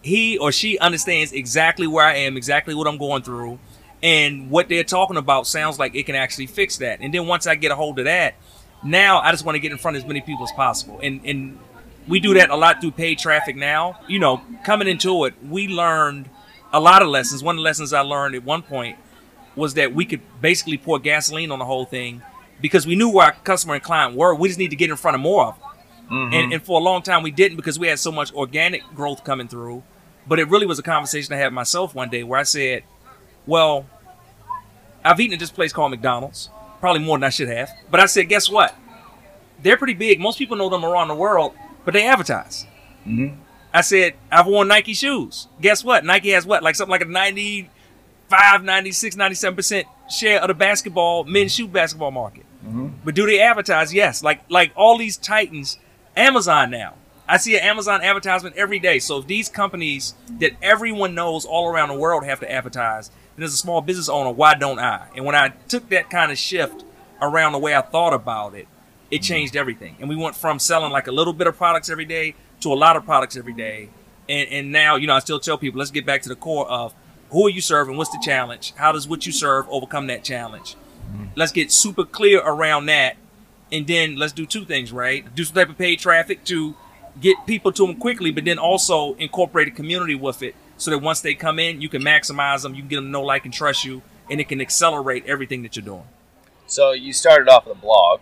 He 0.00 0.38
or 0.38 0.52
she 0.52 0.78
understands 0.78 1.32
exactly 1.32 1.86
where 1.86 2.06
I 2.06 2.14
am, 2.14 2.38
exactly 2.38 2.74
what 2.74 2.86
I'm 2.86 2.96
going 2.96 3.22
through, 3.22 3.58
and 4.06 4.50
what 4.50 4.68
they're 4.68 4.84
talking 4.84 5.16
about 5.16 5.46
sounds 5.46 5.78
like 5.78 5.94
it 5.94 6.06
can 6.06 6.14
actually 6.14 6.46
fix 6.46 6.78
that." 6.78 7.00
And 7.00 7.12
then 7.12 7.26
once 7.26 7.46
I 7.46 7.56
get 7.56 7.72
a 7.72 7.76
hold 7.76 7.98
of 7.98 8.04
that, 8.04 8.34
now 8.84 9.20
I 9.20 9.30
just 9.32 9.44
want 9.44 9.56
to 9.56 9.60
get 9.60 9.72
in 9.72 9.78
front 9.78 9.96
of 9.96 10.02
as 10.02 10.06
many 10.06 10.20
people 10.20 10.44
as 10.44 10.52
possible, 10.52 11.00
and 11.02 11.20
and 11.24 11.58
we 12.08 12.20
do 12.20 12.34
that 12.34 12.50
a 12.50 12.56
lot 12.56 12.80
through 12.80 12.92
paid 12.92 13.18
traffic 13.18 13.56
now. 13.56 14.00
You 14.08 14.18
know, 14.18 14.40
coming 14.64 14.88
into 14.88 15.24
it, 15.24 15.34
we 15.42 15.68
learned 15.68 16.28
a 16.72 16.80
lot 16.80 17.02
of 17.02 17.08
lessons. 17.08 17.42
One 17.42 17.56
of 17.56 17.58
the 17.58 17.62
lessons 17.64 17.92
I 17.92 18.00
learned 18.00 18.34
at 18.34 18.44
one 18.44 18.62
point 18.62 18.98
was 19.54 19.74
that 19.74 19.94
we 19.94 20.04
could 20.04 20.20
basically 20.40 20.76
pour 20.76 20.98
gasoline 20.98 21.50
on 21.50 21.58
the 21.58 21.64
whole 21.64 21.86
thing 21.86 22.22
because 22.60 22.86
we 22.86 22.94
knew 22.94 23.08
where 23.10 23.26
our 23.26 23.32
customer 23.32 23.74
and 23.74 23.82
client 23.82 24.14
were. 24.14 24.34
We 24.34 24.48
just 24.48 24.58
need 24.58 24.70
to 24.70 24.76
get 24.76 24.90
in 24.90 24.96
front 24.96 25.14
of 25.14 25.20
more 25.20 25.46
of 25.46 25.58
them. 25.58 25.68
Mm-hmm. 26.10 26.34
And, 26.34 26.52
and 26.52 26.62
for 26.62 26.78
a 26.78 26.82
long 26.82 27.02
time, 27.02 27.22
we 27.22 27.30
didn't 27.30 27.56
because 27.56 27.78
we 27.78 27.88
had 27.88 27.98
so 27.98 28.12
much 28.12 28.32
organic 28.32 28.82
growth 28.94 29.24
coming 29.24 29.48
through. 29.48 29.82
But 30.26 30.38
it 30.38 30.48
really 30.48 30.66
was 30.66 30.78
a 30.78 30.82
conversation 30.82 31.34
I 31.34 31.38
had 31.38 31.52
myself 31.52 31.94
one 31.94 32.10
day 32.10 32.22
where 32.22 32.38
I 32.38 32.44
said, 32.44 32.84
Well, 33.46 33.86
I've 35.06 35.20
eaten 35.20 35.34
at 35.34 35.40
this 35.40 35.50
place 35.50 35.72
called 35.72 35.92
McDonald's, 35.92 36.50
probably 36.80 37.02
more 37.02 37.16
than 37.16 37.24
I 37.24 37.30
should 37.30 37.48
have. 37.48 37.70
But 37.90 38.00
I 38.00 38.06
said, 38.06 38.28
Guess 38.28 38.50
what? 38.50 38.74
They're 39.62 39.76
pretty 39.76 39.94
big. 39.94 40.20
Most 40.20 40.38
people 40.38 40.56
know 40.56 40.68
them 40.68 40.84
around 40.84 41.08
the 41.08 41.14
world, 41.14 41.54
but 41.84 41.94
they 41.94 42.06
advertise. 42.06 42.66
Mm-hmm. 43.06 43.40
I 43.72 43.80
said, 43.80 44.14
I've 44.30 44.46
worn 44.46 44.68
Nike 44.68 44.94
shoes. 44.94 45.48
Guess 45.60 45.84
what? 45.84 46.04
Nike 46.04 46.30
has 46.30 46.46
what? 46.46 46.62
Like 46.62 46.74
something 46.74 46.90
like 46.90 47.02
a 47.02 47.06
95, 47.06 48.64
96, 48.64 49.16
97% 49.16 49.84
share 50.10 50.40
of 50.40 50.48
the 50.48 50.54
basketball, 50.54 51.24
men's 51.24 51.54
shoe 51.54 51.68
basketball 51.68 52.10
market. 52.10 52.44
Mm-hmm. 52.64 52.88
But 53.04 53.14
do 53.14 53.26
they 53.26 53.40
advertise? 53.40 53.94
Yes. 53.94 54.22
Like 54.22 54.40
like 54.50 54.72
all 54.76 54.98
these 54.98 55.16
titans, 55.16 55.78
Amazon 56.16 56.70
now. 56.70 56.94
I 57.28 57.38
see 57.38 57.56
an 57.56 57.62
Amazon 57.64 58.02
advertisement 58.02 58.56
every 58.56 58.78
day. 58.78 58.98
So 58.98 59.18
if 59.18 59.26
these 59.26 59.48
companies 59.48 60.14
that 60.38 60.52
everyone 60.62 61.14
knows 61.14 61.44
all 61.44 61.68
around 61.68 61.88
the 61.88 61.98
world 61.98 62.24
have 62.24 62.40
to 62.40 62.50
advertise, 62.50 63.10
then 63.36 63.44
as 63.44 63.54
a 63.54 63.58
small 63.58 63.80
business 63.80 64.08
owner, 64.08 64.30
why 64.30 64.54
don't 64.54 64.78
I? 64.78 65.08
And 65.14 65.24
when 65.24 65.34
I 65.34 65.50
took 65.68 65.88
that 65.90 66.10
kind 66.10 66.32
of 66.32 66.38
shift 66.38 66.84
around 67.20 67.52
the 67.52 67.58
way 67.58 67.74
I 67.74 67.82
thought 67.82 68.14
about 68.14 68.54
it, 68.54 68.66
it 69.10 69.16
mm-hmm. 69.16 69.22
changed 69.22 69.56
everything. 69.56 69.96
And 70.00 70.08
we 70.08 70.16
went 70.16 70.34
from 70.34 70.58
selling 70.58 70.90
like 70.90 71.06
a 71.06 71.12
little 71.12 71.32
bit 71.32 71.46
of 71.46 71.56
products 71.56 71.90
every 71.90 72.04
day 72.04 72.34
to 72.60 72.72
a 72.72 72.74
lot 72.74 72.96
of 72.96 73.04
products 73.04 73.36
every 73.36 73.52
day. 73.52 73.90
And 74.28 74.48
and 74.48 74.72
now, 74.72 74.96
you 74.96 75.06
know, 75.06 75.14
I 75.14 75.20
still 75.20 75.38
tell 75.38 75.58
people, 75.58 75.78
let's 75.78 75.90
get 75.90 76.06
back 76.06 76.22
to 76.22 76.28
the 76.28 76.36
core 76.36 76.68
of 76.68 76.94
who 77.30 77.46
are 77.46 77.50
you 77.50 77.60
serving? 77.60 77.96
What's 77.96 78.10
the 78.10 78.22
challenge? 78.22 78.72
How 78.76 78.92
does 78.92 79.06
what 79.06 79.26
you 79.26 79.32
serve 79.32 79.66
overcome 79.68 80.06
that 80.08 80.24
challenge? 80.24 80.74
Mm-hmm. 80.74 81.26
Let's 81.34 81.52
get 81.52 81.70
super 81.70 82.04
clear 82.04 82.40
around 82.40 82.86
that. 82.86 83.16
And 83.70 83.86
then 83.86 84.16
let's 84.16 84.32
do 84.32 84.46
two 84.46 84.64
things, 84.64 84.92
right? 84.92 85.34
Do 85.34 85.44
some 85.44 85.54
type 85.56 85.68
of 85.68 85.76
paid 85.76 85.98
traffic 85.98 86.44
to 86.44 86.76
get 87.20 87.36
people 87.46 87.72
to 87.72 87.86
them 87.86 87.96
quickly, 87.96 88.30
but 88.30 88.44
then 88.44 88.58
also 88.58 89.14
incorporate 89.14 89.68
a 89.68 89.72
community 89.72 90.14
with 90.14 90.42
it 90.42 90.54
so 90.76 90.90
that 90.90 90.98
once 90.98 91.20
they 91.20 91.34
come 91.34 91.58
in, 91.58 91.80
you 91.80 91.88
can 91.88 92.02
maximize 92.02 92.62
them, 92.62 92.74
you 92.74 92.82
can 92.82 92.88
get 92.88 92.96
them 92.96 93.06
to 93.06 93.10
know, 93.10 93.22
like, 93.22 93.44
and 93.44 93.52
trust 93.54 93.84
you, 93.84 94.02
and 94.30 94.40
it 94.40 94.48
can 94.48 94.60
accelerate 94.60 95.24
everything 95.26 95.62
that 95.62 95.76
you're 95.76 95.84
doing. 95.84 96.04
So 96.66 96.92
you 96.92 97.12
started 97.12 97.48
off 97.48 97.66
with 97.66 97.76
a 97.78 97.80
blog, 97.80 98.20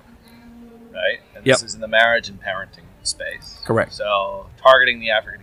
right? 0.93 1.21
And 1.35 1.45
Yep. 1.47 1.57
this 1.57 1.63
is 1.63 1.75
in 1.75 1.81
the 1.81 1.89
marriage 1.89 2.29
and 2.29 2.41
parenting 2.41 2.85
space. 3.03 3.61
Correct. 3.65 3.93
So 3.95 4.47
targeting 4.63 5.01
the 5.01 5.11
African 5.11 5.43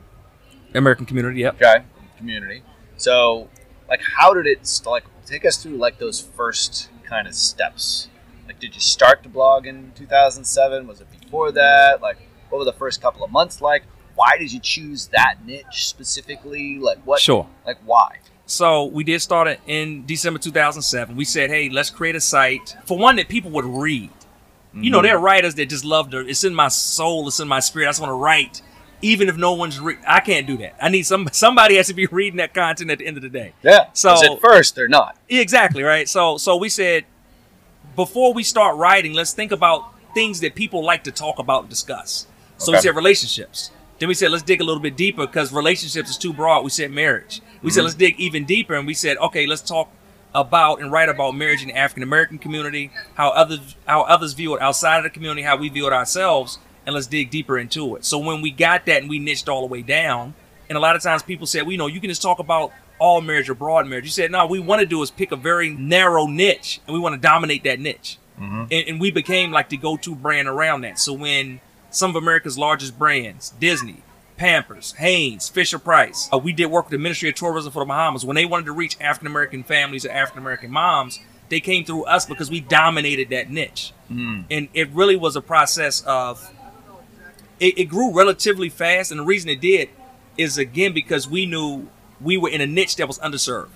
American 0.73 1.05
community, 1.05 1.41
yep. 1.41 1.55
okay, 1.55 1.83
community. 2.17 2.63
So, 2.97 3.49
like, 3.89 4.01
how 4.17 4.33
did 4.33 4.47
it 4.47 4.65
st- 4.65 4.89
like 4.89 5.03
take 5.25 5.43
us 5.45 5.61
through 5.61 5.75
like 5.77 5.97
those 5.99 6.21
first 6.21 6.89
kind 7.03 7.27
of 7.27 7.33
steps? 7.33 8.07
Like, 8.47 8.59
did 8.59 8.73
you 8.75 8.81
start 8.81 9.23
the 9.23 9.29
blog 9.29 9.67
in 9.67 9.91
2007? 9.95 10.87
Was 10.87 11.01
it 11.01 11.07
before 11.19 11.51
that? 11.51 12.01
Like, 12.01 12.17
what 12.49 12.59
were 12.59 12.65
the 12.65 12.71
first 12.73 13.01
couple 13.01 13.23
of 13.23 13.31
months 13.31 13.61
like? 13.61 13.83
Why 14.15 14.37
did 14.37 14.51
you 14.51 14.59
choose 14.59 15.07
that 15.07 15.35
niche 15.45 15.87
specifically? 15.87 16.77
Like, 16.79 16.99
what? 17.05 17.19
Sure. 17.19 17.47
Like, 17.65 17.77
why? 17.85 18.17
So 18.45 18.85
we 18.85 19.03
did 19.03 19.21
start 19.21 19.47
it 19.47 19.61
in 19.65 20.05
December 20.05 20.37
2007. 20.37 21.15
We 21.15 21.23
said, 21.23 21.49
hey, 21.49 21.69
let's 21.69 21.89
create 21.89 22.15
a 22.15 22.21
site 22.21 22.75
for 22.85 22.97
one 22.97 23.15
that 23.15 23.29
people 23.29 23.51
would 23.51 23.65
read. 23.65 24.09
You 24.73 24.89
know, 24.89 24.97
mm-hmm. 24.97 25.05
there 25.05 25.15
are 25.17 25.19
writers 25.19 25.55
that 25.55 25.67
just 25.69 25.83
love 25.83 26.11
to. 26.11 26.19
It's 26.19 26.43
in 26.43 26.55
my 26.55 26.69
soul. 26.69 27.27
It's 27.27 27.39
in 27.39 27.47
my 27.47 27.59
spirit. 27.59 27.87
I 27.87 27.89
just 27.89 27.99
want 27.99 28.09
to 28.09 28.15
write, 28.15 28.61
even 29.01 29.27
if 29.27 29.35
no 29.35 29.51
one's. 29.53 29.79
Re- 29.79 29.97
I 30.07 30.21
can't 30.21 30.47
do 30.47 30.57
that. 30.57 30.75
I 30.81 30.87
need 30.87 31.03
some. 31.03 31.27
Somebody 31.33 31.75
has 31.75 31.87
to 31.87 31.93
be 31.93 32.05
reading 32.11 32.37
that 32.37 32.53
content 32.53 32.89
at 32.89 32.99
the 32.99 33.05
end 33.05 33.17
of 33.17 33.23
the 33.23 33.29
day. 33.29 33.53
Yeah. 33.63 33.87
So- 33.93 34.35
at 34.35 34.39
first 34.39 34.75
they're 34.75 34.87
not. 34.87 35.17
Exactly 35.27 35.83
right. 35.83 36.07
So 36.07 36.37
so 36.37 36.55
we 36.55 36.69
said 36.69 37.05
before 37.97 38.33
we 38.33 38.43
start 38.43 38.77
writing, 38.77 39.13
let's 39.13 39.33
think 39.33 39.51
about 39.51 39.93
things 40.13 40.39
that 40.39 40.55
people 40.55 40.83
like 40.83 41.03
to 41.03 41.11
talk 41.11 41.39
about 41.39 41.63
and 41.63 41.69
discuss. 41.69 42.27
So 42.57 42.71
we 42.71 42.79
said 42.79 42.95
relationships. 42.95 43.71
Then 44.01 44.07
we 44.07 44.15
said 44.15 44.31
let's 44.31 44.41
dig 44.41 44.61
a 44.61 44.63
little 44.63 44.81
bit 44.81 44.97
deeper 44.97 45.27
because 45.27 45.53
relationships 45.53 46.09
is 46.09 46.17
too 46.17 46.33
broad. 46.33 46.63
We 46.63 46.71
said 46.71 46.89
marriage. 46.89 47.39
We 47.61 47.69
said 47.69 47.81
mm-hmm. 47.81 47.85
let's 47.85 47.95
dig 47.95 48.19
even 48.19 48.45
deeper, 48.45 48.73
and 48.73 48.87
we 48.87 48.95
said 48.95 49.15
okay, 49.17 49.45
let's 49.45 49.61
talk 49.61 49.89
about 50.33 50.81
and 50.81 50.91
write 50.91 51.07
about 51.07 51.35
marriage 51.35 51.61
in 51.61 51.67
the 51.67 51.77
African 51.77 52.01
American 52.01 52.39
community, 52.39 52.89
how 53.13 53.29
others 53.29 53.75
how 53.85 54.01
others 54.01 54.33
view 54.33 54.55
it 54.55 54.61
outside 54.61 54.97
of 54.97 55.03
the 55.03 55.11
community, 55.11 55.43
how 55.43 55.55
we 55.55 55.69
view 55.69 55.85
it 55.85 55.93
ourselves, 55.93 56.57
and 56.83 56.95
let's 56.95 57.05
dig 57.05 57.29
deeper 57.29 57.59
into 57.59 57.95
it. 57.95 58.03
So 58.03 58.17
when 58.17 58.41
we 58.41 58.49
got 58.49 58.87
that 58.87 59.01
and 59.01 59.09
we 59.09 59.19
niched 59.19 59.47
all 59.47 59.61
the 59.61 59.67
way 59.67 59.83
down, 59.83 60.33
and 60.67 60.75
a 60.75 60.81
lot 60.81 60.95
of 60.95 61.03
times 61.03 61.21
people 61.21 61.45
said, 61.45 61.61
well, 61.61 61.71
you 61.71 61.77
know, 61.77 61.85
you 61.85 62.01
can 62.01 62.09
just 62.09 62.23
talk 62.23 62.39
about 62.39 62.71
all 62.97 63.21
marriage 63.21 63.51
or 63.51 63.53
broad 63.53 63.85
marriage. 63.85 64.05
You 64.05 64.09
said, 64.11 64.31
no, 64.31 64.47
we 64.47 64.59
want 64.59 64.79
to 64.79 64.87
do 64.87 65.03
is 65.03 65.11
pick 65.11 65.31
a 65.31 65.35
very 65.35 65.69
narrow 65.69 66.25
niche 66.25 66.81
and 66.87 66.93
we 66.95 66.99
want 66.99 67.13
to 67.13 67.21
dominate 67.21 67.63
that 67.65 67.79
niche. 67.79 68.17
Mm-hmm. 68.39 68.61
And, 68.71 68.87
and 68.87 68.99
we 68.99 69.11
became 69.11 69.51
like 69.51 69.69
the 69.69 69.77
go-to 69.77 70.15
brand 70.15 70.47
around 70.47 70.81
that. 70.81 70.97
So 70.97 71.13
when 71.13 71.59
some 71.91 72.09
of 72.09 72.15
America's 72.15 72.57
largest 72.57 72.97
brands, 72.97 73.51
Disney, 73.59 74.03
Pampers, 74.37 74.93
Hanes, 74.93 75.49
Fisher 75.49 75.77
Price, 75.77 76.27
uh, 76.33 76.37
we 76.37 76.51
did 76.51 76.65
work 76.65 76.85
with 76.85 76.91
the 76.91 76.97
Ministry 76.97 77.29
of 77.29 77.35
Tourism 77.35 77.71
for 77.71 77.79
the 77.79 77.85
Bahamas. 77.85 78.25
When 78.25 78.35
they 78.35 78.45
wanted 78.45 78.65
to 78.65 78.71
reach 78.71 78.97
African 78.99 79.27
American 79.27 79.63
families 79.63 80.05
or 80.05 80.09
African 80.11 80.41
American 80.41 80.71
moms, 80.71 81.19
they 81.49 81.59
came 81.59 81.85
through 81.85 82.05
us 82.05 82.25
because 82.25 82.49
we 82.49 82.59
dominated 82.61 83.29
that 83.29 83.51
niche. 83.51 83.93
And 84.49 84.69
it 84.73 84.89
really 84.89 85.15
was 85.15 85.35
a 85.35 85.41
process 85.41 86.01
of 86.01 86.51
it, 87.59 87.77
it 87.77 87.85
grew 87.85 88.11
relatively 88.15 88.69
fast, 88.69 89.11
and 89.11 89.19
the 89.19 89.25
reason 89.25 89.49
it 89.49 89.61
did 89.61 89.89
is 90.37 90.57
again 90.57 90.93
because 90.93 91.27
we 91.27 91.45
knew 91.45 91.87
we 92.19 92.37
were 92.37 92.49
in 92.49 92.61
a 92.61 92.65
niche 92.65 92.95
that 92.95 93.07
was 93.07 93.19
underserved. 93.19 93.69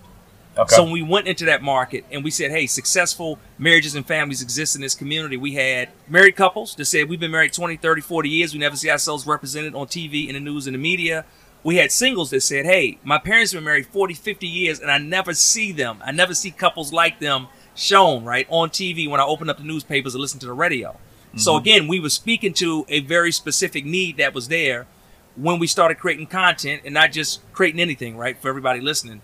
Okay. 0.58 0.76
So 0.76 0.84
when 0.84 0.94
we 0.94 1.02
went 1.02 1.28
into 1.28 1.46
that 1.46 1.62
market 1.62 2.06
and 2.12 2.24
we 2.24 2.32
said, 2.32 2.52
hey, 2.52 2.66
successful 2.66 3.40
marriages 3.58 3.96
and 3.96 4.06
families 4.06 4.42
exist 4.42 4.76
in 4.76 4.82
this 4.82 4.96
community, 4.96 5.36
we 5.36 5.54
had 5.54 5.90
married 6.08 6.36
couples 6.36 6.76
that 6.76 6.86
said, 6.86 7.10
we've 7.10 7.20
been 7.20 7.32
married 7.32 7.52
20, 7.52 7.76
30, 7.78 8.02
40 8.02 8.30
years. 8.30 8.54
We 8.54 8.60
never 8.60 8.76
see 8.76 8.90
ourselves 8.90 9.28
represented 9.28 9.76
on 9.76 9.88
TV, 9.88 10.28
in 10.28 10.34
the 10.34 10.40
news, 10.40 10.66
in 10.66 10.74
the 10.74 10.80
media. 10.80 11.26
We 11.64 11.78
had 11.78 11.92
singles 11.92 12.30
that 12.30 12.42
said, 12.42 12.66
hey, 12.66 13.00
my 13.04 13.18
parents 13.18 13.52
have 13.52 13.60
been 13.60 13.66
married 13.66 13.88
40, 13.88 14.14
50 14.14 14.48
years 14.48 14.80
and 14.80 14.90
I 14.90 14.98
never 14.98 15.34
see 15.34 15.72
them. 15.72 16.00
I 16.06 16.12
never 16.12 16.34
see 16.34 16.52
couples 16.52 16.94
like 16.94 17.20
them 17.20 17.48
shown, 17.74 18.24
right, 18.24 18.48
on 18.50 18.70
TV 18.70 19.10
when 19.10 19.20
I 19.20 19.26
open 19.26 19.50
up 19.50 19.58
the 19.58 19.64
newspapers 19.64 20.16
or 20.16 20.20
listen 20.20 20.40
to 20.42 20.46
the 20.46 20.54
radio. 20.54 20.98
So 21.36 21.52
mm-hmm. 21.52 21.62
again, 21.62 21.88
we 21.88 22.00
were 22.00 22.10
speaking 22.10 22.54
to 22.54 22.86
a 22.88 23.02
very 23.02 23.32
specific 23.32 23.84
need 23.84 24.18
that 24.18 24.34
was 24.34 24.48
there 24.48 24.88
when 25.36 25.60
we 25.60 25.68
started 25.68 25.96
creating 25.96 26.28
content 26.28 26.84
and 26.86 26.94
not 26.94 27.12
just 27.12 27.42
creating 27.52 27.82
anything, 27.82 28.16
right, 28.16 28.38
for 28.38 28.48
everybody 28.48 28.80
listening 28.80 29.22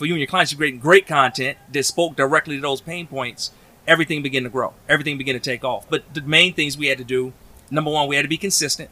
for 0.00 0.06
you 0.06 0.14
and 0.14 0.20
your 0.20 0.28
clients, 0.28 0.50
you're 0.50 0.56
creating 0.56 0.80
great 0.80 1.06
content 1.06 1.58
that 1.70 1.84
spoke 1.84 2.16
directly 2.16 2.56
to 2.56 2.62
those 2.62 2.80
pain 2.80 3.06
points, 3.06 3.50
everything 3.86 4.22
began 4.22 4.44
to 4.44 4.48
grow. 4.48 4.72
Everything 4.88 5.18
began 5.18 5.34
to 5.34 5.40
take 5.40 5.62
off. 5.62 5.84
But 5.90 6.14
the 6.14 6.22
main 6.22 6.54
things 6.54 6.78
we 6.78 6.86
had 6.86 6.96
to 6.96 7.04
do, 7.04 7.34
number 7.70 7.90
one, 7.90 8.08
we 8.08 8.16
had 8.16 8.22
to 8.22 8.28
be 8.28 8.38
consistent. 8.38 8.88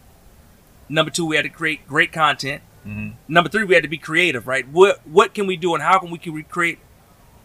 Number 0.87 1.11
two, 1.11 1.25
we 1.25 1.37
had 1.37 1.47
to 1.47 1.49
create 1.49 1.88
great 1.88 2.12
content. 2.12 2.61
Number 3.27 3.49
three, 3.49 3.65
we 3.65 3.73
had 3.73 3.85
to 3.85 3.88
be 3.88 3.97
creative, 3.97 4.47
right? 4.47 4.69
What 4.69 5.00
what 5.07 5.33
can 5.33 5.47
we 5.47 5.57
do 5.57 5.73
and 5.73 5.83
how 5.83 5.99
can 5.99 6.11
we 6.11 6.19
create 6.19 6.79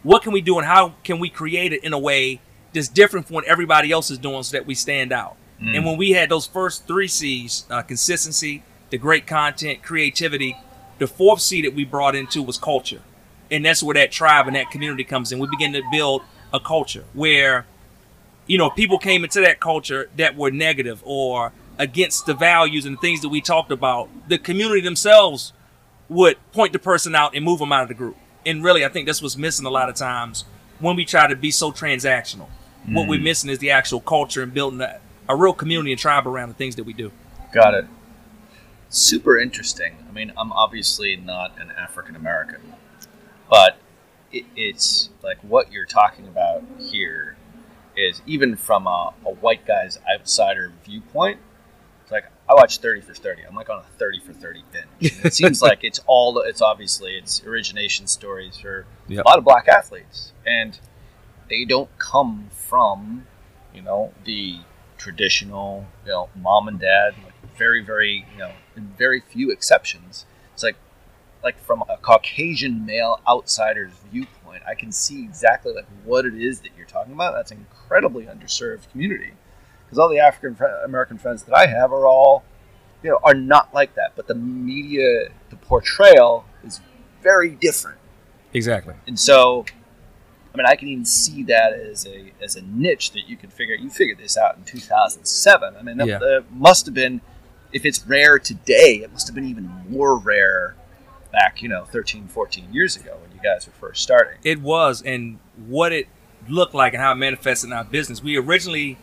what 0.03 0.23
can 0.23 0.33
we 0.33 0.41
do 0.41 0.57
and 0.57 0.67
how 0.67 0.95
can 1.05 1.19
we 1.19 1.29
create 1.29 1.71
it 1.71 1.85
in 1.85 1.93
a 1.93 1.99
way 1.99 2.41
that's 2.73 2.89
different 2.89 3.27
from 3.27 3.35
what 3.35 3.45
everybody 3.45 3.93
else 3.93 4.11
is 4.11 4.17
doing 4.17 4.43
so 4.43 4.57
that 4.57 4.65
we 4.65 4.75
stand 4.75 5.13
out? 5.13 5.37
And 5.75 5.85
when 5.85 5.95
we 5.95 6.11
had 6.11 6.27
those 6.27 6.45
first 6.45 6.85
three 6.85 7.07
C's, 7.07 7.65
uh, 7.69 7.81
consistency, 7.81 8.63
the 8.89 8.97
great 8.97 9.25
content, 9.25 9.83
creativity. 9.83 10.57
The 10.99 11.07
fourth 11.07 11.39
C 11.39 11.61
that 11.61 11.73
we 11.73 11.85
brought 11.85 12.13
into 12.13 12.43
was 12.43 12.57
culture. 12.57 13.01
And 13.51 13.65
that's 13.65 13.83
where 13.83 13.93
that 13.93 14.11
tribe 14.11 14.47
and 14.47 14.55
that 14.55 14.71
community 14.71 15.03
comes 15.03 15.31
in. 15.31 15.39
We 15.39 15.47
begin 15.47 15.73
to 15.73 15.83
build 15.91 16.23
a 16.53 16.59
culture 16.59 17.05
where, 17.13 17.65
you 18.47 18.57
know, 18.57 18.69
people 18.69 18.97
came 18.97 19.23
into 19.23 19.41
that 19.41 19.59
culture 19.59 20.09
that 20.17 20.35
were 20.35 20.51
negative 20.51 21.01
or 21.05 21.51
against 21.77 22.25
the 22.25 22.33
values 22.33 22.85
and 22.85 22.99
things 22.99 23.21
that 23.21 23.29
we 23.29 23.41
talked 23.41 23.71
about. 23.71 24.09
The 24.27 24.37
community 24.37 24.81
themselves 24.81 25.53
would 26.09 26.37
point 26.51 26.73
the 26.73 26.79
person 26.79 27.15
out 27.15 27.35
and 27.35 27.43
move 27.43 27.59
them 27.59 27.71
out 27.71 27.83
of 27.83 27.87
the 27.87 27.93
group. 27.93 28.17
And 28.45 28.63
really, 28.63 28.85
I 28.85 28.89
think 28.89 29.05
that's 29.05 29.21
what's 29.21 29.37
missing 29.37 29.65
a 29.65 29.69
lot 29.69 29.89
of 29.89 29.95
times 29.95 30.45
when 30.79 30.95
we 30.95 31.05
try 31.05 31.27
to 31.27 31.35
be 31.35 31.51
so 31.51 31.71
transactional. 31.71 32.47
Mm. 32.87 32.95
What 32.95 33.07
we're 33.07 33.21
missing 33.21 33.49
is 33.49 33.59
the 33.59 33.71
actual 33.71 34.01
culture 34.01 34.41
and 34.41 34.53
building 34.53 34.81
a, 34.81 34.99
a 35.29 35.35
real 35.35 35.53
community 35.53 35.91
and 35.91 35.99
tribe 35.99 36.27
around 36.27 36.49
the 36.49 36.55
things 36.55 36.75
that 36.75 36.83
we 36.83 36.93
do. 36.93 37.11
Got 37.53 37.73
it. 37.73 37.85
Super 38.89 39.39
interesting. 39.39 39.95
I 40.07 40.11
mean, 40.11 40.33
I'm 40.37 40.51
obviously 40.51 41.15
not 41.15 41.59
an 41.59 41.71
African 41.71 42.15
American, 42.15 42.73
but 43.53 43.77
it, 44.31 44.45
it's 44.55 45.11
like 45.21 45.37
what 45.43 45.71
you're 45.71 45.85
talking 45.85 46.27
about 46.27 46.63
here 46.79 47.37
is 47.95 48.19
even 48.25 48.55
from 48.55 48.87
a, 48.87 49.13
a 49.27 49.31
white 49.31 49.63
guy's 49.67 49.99
outsider 50.11 50.73
viewpoint. 50.83 51.39
It's 52.01 52.11
like 52.11 52.25
I 52.49 52.55
watch 52.55 52.79
30 52.79 53.01
for 53.01 53.13
30. 53.13 53.43
I'm 53.43 53.55
like 53.55 53.69
on 53.69 53.77
a 53.77 53.97
30 53.99 54.21
for 54.21 54.33
30 54.33 54.63
binge. 54.71 55.23
it 55.23 55.33
seems 55.35 55.61
like 55.61 55.83
it's 55.83 55.99
all. 56.07 56.39
It's 56.39 56.63
obviously 56.63 57.15
it's 57.15 57.43
origination 57.45 58.07
stories 58.07 58.57
for 58.57 58.87
yep. 59.07 59.23
a 59.23 59.27
lot 59.29 59.37
of 59.37 59.43
black 59.43 59.67
athletes, 59.67 60.33
and 60.47 60.79
they 61.47 61.63
don't 61.63 61.95
come 61.99 62.47
from 62.49 63.27
you 63.71 63.83
know 63.83 64.13
the 64.25 64.61
traditional 64.97 65.85
you 66.05 66.11
know 66.11 66.29
mom 66.35 66.67
and 66.67 66.79
dad. 66.79 67.13
Like 67.23 67.55
very 67.55 67.83
very 67.83 68.25
you 68.33 68.39
know 68.39 68.51
in 68.75 68.87
very 68.97 69.19
few 69.19 69.51
exceptions. 69.51 70.25
It's 70.55 70.63
like 70.63 70.75
like 71.43 71.59
from 71.59 71.83
a 71.89 71.97
Caucasian 71.97 72.85
male 72.85 73.19
outsider's 73.27 73.91
viewpoint, 74.11 74.63
I 74.67 74.75
can 74.75 74.91
see 74.91 75.23
exactly 75.23 75.73
like 75.73 75.85
what 76.05 76.25
it 76.25 76.35
is 76.35 76.61
that 76.61 76.69
you're 76.77 76.87
talking 76.87 77.13
about. 77.13 77.33
That's 77.33 77.51
an 77.51 77.57
incredibly 77.57 78.25
underserved 78.25 78.89
community 78.91 79.33
because 79.85 79.99
all 79.99 80.09
the 80.09 80.19
African 80.19 80.57
American 80.85 81.17
friends 81.17 81.43
that 81.43 81.55
I 81.55 81.67
have 81.67 81.91
are 81.91 82.07
all 82.07 82.43
you 83.03 83.09
know 83.09 83.19
are 83.23 83.33
not 83.33 83.73
like 83.73 83.95
that. 83.95 84.13
But 84.15 84.27
the 84.27 84.35
media, 84.35 85.29
the 85.49 85.57
portrayal 85.57 86.45
is 86.63 86.79
very 87.21 87.51
different. 87.51 87.99
Exactly. 88.53 88.93
And 89.07 89.19
so, 89.19 89.65
I 90.53 90.57
mean, 90.57 90.65
I 90.67 90.75
can 90.75 90.87
even 90.87 91.05
see 91.05 91.43
that 91.43 91.73
as 91.73 92.07
a 92.07 92.31
as 92.41 92.55
a 92.55 92.61
niche 92.61 93.11
that 93.11 93.27
you 93.27 93.35
can 93.35 93.49
figure. 93.49 93.75
You 93.75 93.89
figured 93.89 94.17
this 94.17 94.37
out 94.37 94.55
in 94.55 94.63
2007. 94.63 95.75
I 95.75 95.81
mean, 95.81 95.97
that, 95.97 96.07
yeah. 96.07 96.19
that 96.19 96.45
must 96.51 96.85
have 96.85 96.95
been, 96.95 97.19
if 97.73 97.85
it's 97.85 98.05
rare 98.07 98.39
today, 98.39 99.01
it 99.03 99.11
must 99.11 99.27
have 99.27 99.35
been 99.35 99.49
even 99.49 99.69
more 99.89 100.17
rare 100.17 100.75
back, 101.33 101.61
you 101.61 101.67
know, 101.67 101.83
13, 101.83 102.29
14 102.29 102.71
years 102.71 102.95
ago 102.95 103.17
when 103.21 103.31
you 103.35 103.41
guys 103.43 103.67
were 103.67 103.73
first 103.73 104.01
starting. 104.01 104.39
It 104.43 104.61
was, 104.61 105.01
and 105.01 105.39
what 105.67 105.91
it 105.91 106.07
looked 106.47 106.73
like 106.73 106.93
and 106.93 107.01
how 107.01 107.11
it 107.11 107.15
manifested 107.15 107.69
in 107.69 107.73
our 107.73 107.83
business. 107.83 108.23
We 108.23 108.37
originally 108.37 108.97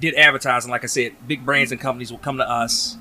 did 0.00 0.14
advertising, 0.14 0.70
like 0.70 0.82
I 0.82 0.88
said, 0.88 1.12
big 1.28 1.44
brands 1.44 1.70
and 1.70 1.80
companies 1.80 2.10
would 2.10 2.22
come 2.22 2.38
to 2.38 2.48
us, 2.48 2.96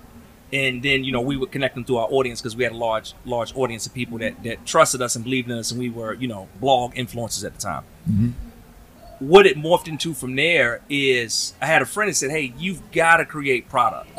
and 0.52 0.84
then 0.84 1.04
you 1.04 1.12
know 1.12 1.22
we 1.22 1.38
would 1.38 1.52
connect 1.52 1.76
them 1.76 1.84
to 1.86 1.98
our 1.98 2.08
audience 2.12 2.42
because 2.42 2.56
we 2.56 2.64
had 2.64 2.74
a 2.74 2.78
large, 2.78 3.14
large 3.26 3.56
audience 3.56 3.86
of 3.88 3.94
people 3.94 4.20
that 4.20 4.44
that 4.44 4.66
trusted 4.66 5.02
us 5.02 5.16
and 5.16 5.24
believed 5.24 5.50
in 5.50 5.58
us, 5.58 5.72
and 5.72 5.80
we 5.80 5.90
were 5.90 6.14
you 6.14 6.28
know 6.28 6.48
blog 6.60 6.94
influencers 6.94 7.44
at 7.44 7.56
the 7.56 7.62
time. 7.62 7.84
Mm-hmm. 8.10 8.30
What 9.20 9.46
it 9.46 9.58
morphed 9.58 9.88
into 9.88 10.14
from 10.14 10.36
there 10.36 10.82
is 10.90 11.54
I 11.62 11.68
had 11.68 11.82
a 11.82 11.86
friend 11.86 12.10
that 12.10 12.16
said, 12.16 12.32
"Hey, 12.32 12.54
you've 12.58 12.92
got 12.92 13.18
to 13.18 13.26
create 13.26 13.70
product." 13.70 14.10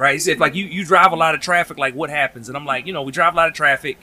Right? 0.00 0.14
He 0.14 0.18
said, 0.18 0.40
like 0.40 0.54
you, 0.54 0.64
you 0.64 0.84
drive 0.84 1.12
a 1.12 1.16
lot 1.16 1.34
of 1.34 1.42
traffic, 1.42 1.76
like 1.76 1.94
what 1.94 2.08
happens? 2.08 2.48
And 2.48 2.56
I'm 2.56 2.64
like, 2.64 2.86
you 2.86 2.92
know, 2.92 3.02
we 3.02 3.12
drive 3.12 3.34
a 3.34 3.36
lot 3.36 3.48
of 3.48 3.54
traffic. 3.54 3.98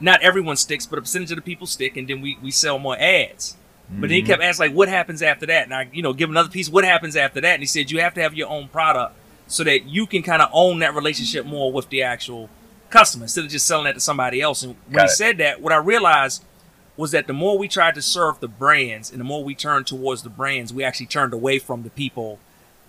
Not 0.00 0.22
everyone 0.22 0.56
sticks, 0.56 0.86
but 0.86 0.98
a 0.98 1.02
percentage 1.02 1.30
of 1.30 1.36
the 1.36 1.42
people 1.42 1.66
stick, 1.66 1.96
and 1.96 2.08
then 2.08 2.22
we, 2.22 2.38
we 2.42 2.50
sell 2.50 2.78
more 2.78 2.96
ads. 2.98 3.56
Mm-hmm. 3.90 4.00
But 4.00 4.08
then 4.08 4.16
he 4.16 4.22
kept 4.22 4.42
asking, 4.42 4.68
like, 4.68 4.76
what 4.76 4.88
happens 4.88 5.22
after 5.22 5.44
that? 5.46 5.64
And 5.64 5.74
I, 5.74 5.90
you 5.92 6.02
know, 6.02 6.14
give 6.14 6.30
another 6.30 6.48
piece, 6.48 6.70
what 6.70 6.84
happens 6.84 7.14
after 7.14 7.42
that? 7.42 7.54
And 7.54 7.62
he 7.62 7.66
said, 7.66 7.90
you 7.90 8.00
have 8.00 8.14
to 8.14 8.22
have 8.22 8.32
your 8.32 8.48
own 8.48 8.68
product 8.68 9.16
so 9.48 9.64
that 9.64 9.84
you 9.84 10.06
can 10.06 10.22
kind 10.22 10.40
of 10.40 10.48
own 10.52 10.78
that 10.78 10.94
relationship 10.94 11.44
more 11.44 11.70
with 11.70 11.90
the 11.90 12.02
actual 12.02 12.48
customer 12.88 13.24
instead 13.24 13.44
of 13.44 13.50
just 13.50 13.66
selling 13.66 13.84
that 13.84 13.94
to 13.94 14.00
somebody 14.00 14.40
else. 14.40 14.62
And 14.62 14.76
when 14.86 14.94
Got 14.94 15.02
he 15.02 15.06
it. 15.06 15.16
said 15.16 15.38
that, 15.38 15.60
what 15.60 15.72
I 15.74 15.76
realized 15.76 16.42
was 16.96 17.10
that 17.10 17.26
the 17.26 17.32
more 17.34 17.58
we 17.58 17.68
tried 17.68 17.94
to 17.96 18.02
serve 18.02 18.40
the 18.40 18.48
brands 18.48 19.10
and 19.10 19.20
the 19.20 19.24
more 19.24 19.44
we 19.44 19.54
turned 19.54 19.86
towards 19.86 20.22
the 20.22 20.30
brands, 20.30 20.72
we 20.72 20.84
actually 20.84 21.06
turned 21.06 21.34
away 21.34 21.58
from 21.58 21.82
the 21.82 21.90
people 21.90 22.38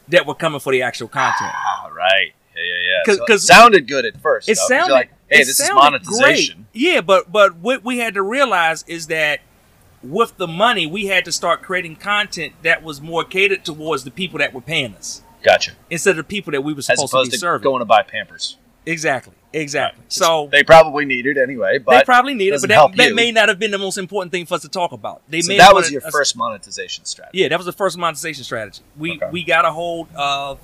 that 0.09 0.25
were 0.25 0.35
coming 0.35 0.59
for 0.59 0.71
the 0.71 0.81
actual 0.81 1.07
content. 1.07 1.51
Ah, 1.53 1.89
right. 1.93 2.33
Yeah, 2.55 2.63
yeah, 2.63 2.73
yeah. 2.81 3.01
Because 3.03 3.17
so 3.17 3.33
it 3.33 3.39
sounded 3.39 3.87
good 3.87 4.05
at 4.05 4.19
first. 4.21 4.49
It 4.49 4.57
though, 4.57 4.75
sounded 4.75 4.93
like, 4.93 5.11
hey, 5.29 5.39
this 5.39 5.59
is 5.59 5.69
monetization. 5.73 6.67
Great. 6.71 6.81
Yeah, 6.81 7.01
but 7.01 7.31
but 7.31 7.55
what 7.55 7.83
we 7.83 7.99
had 7.99 8.13
to 8.15 8.21
realize 8.21 8.83
is 8.87 9.07
that 9.07 9.41
with 10.03 10.37
the 10.37 10.47
money, 10.47 10.85
we 10.85 11.07
had 11.07 11.25
to 11.25 11.31
start 11.31 11.61
creating 11.61 11.95
content 11.95 12.53
that 12.63 12.83
was 12.83 13.01
more 13.01 13.23
catered 13.23 13.65
towards 13.65 14.03
the 14.03 14.11
people 14.11 14.39
that 14.39 14.53
were 14.53 14.61
paying 14.61 14.95
us. 14.95 15.23
Gotcha. 15.43 15.71
Instead 15.89 16.11
of 16.11 16.17
the 16.17 16.23
people 16.23 16.51
that 16.51 16.61
we 16.61 16.73
were 16.73 16.81
supposed 16.81 17.11
to 17.11 17.23
be 17.23 17.29
to 17.29 17.37
serving. 17.37 17.63
Going 17.63 17.79
to 17.79 17.85
buy 17.85 18.03
Pampers. 18.03 18.57
Exactly. 18.85 19.33
Exactly. 19.51 20.01
Right. 20.01 20.13
So 20.13 20.47
they 20.51 20.63
probably 20.63 21.05
need 21.05 21.25
it 21.25 21.37
anyway. 21.37 21.79
But 21.79 21.99
they 21.99 22.03
probably 22.03 22.35
need 22.35 22.53
it, 22.53 22.61
but 22.61 22.69
that, 22.69 22.95
that, 22.97 23.15
may 23.15 23.31
not 23.31 23.49
have 23.49 23.57
been 23.57 23.71
the 23.71 23.79
most 23.79 23.97
important 23.97 24.31
thing 24.31 24.45
for 24.45 24.55
us 24.55 24.61
to 24.61 24.69
talk 24.69 24.91
about. 24.91 25.21
They 25.27 25.41
so 25.41 25.57
that 25.57 25.73
was 25.73 25.91
your 25.91 26.01
first 26.01 26.37
monetization 26.37 27.05
strategy. 27.05 27.39
Yeah, 27.39 27.47
that 27.47 27.57
was 27.57 27.65
the 27.65 27.71
first 27.71 27.97
monetization 27.97 28.43
strategy. 28.43 28.83
We 28.95 29.15
okay. 29.15 29.29
we 29.31 29.43
got 29.43 29.65
a 29.65 29.71
hold 29.71 30.07
of 30.15 30.59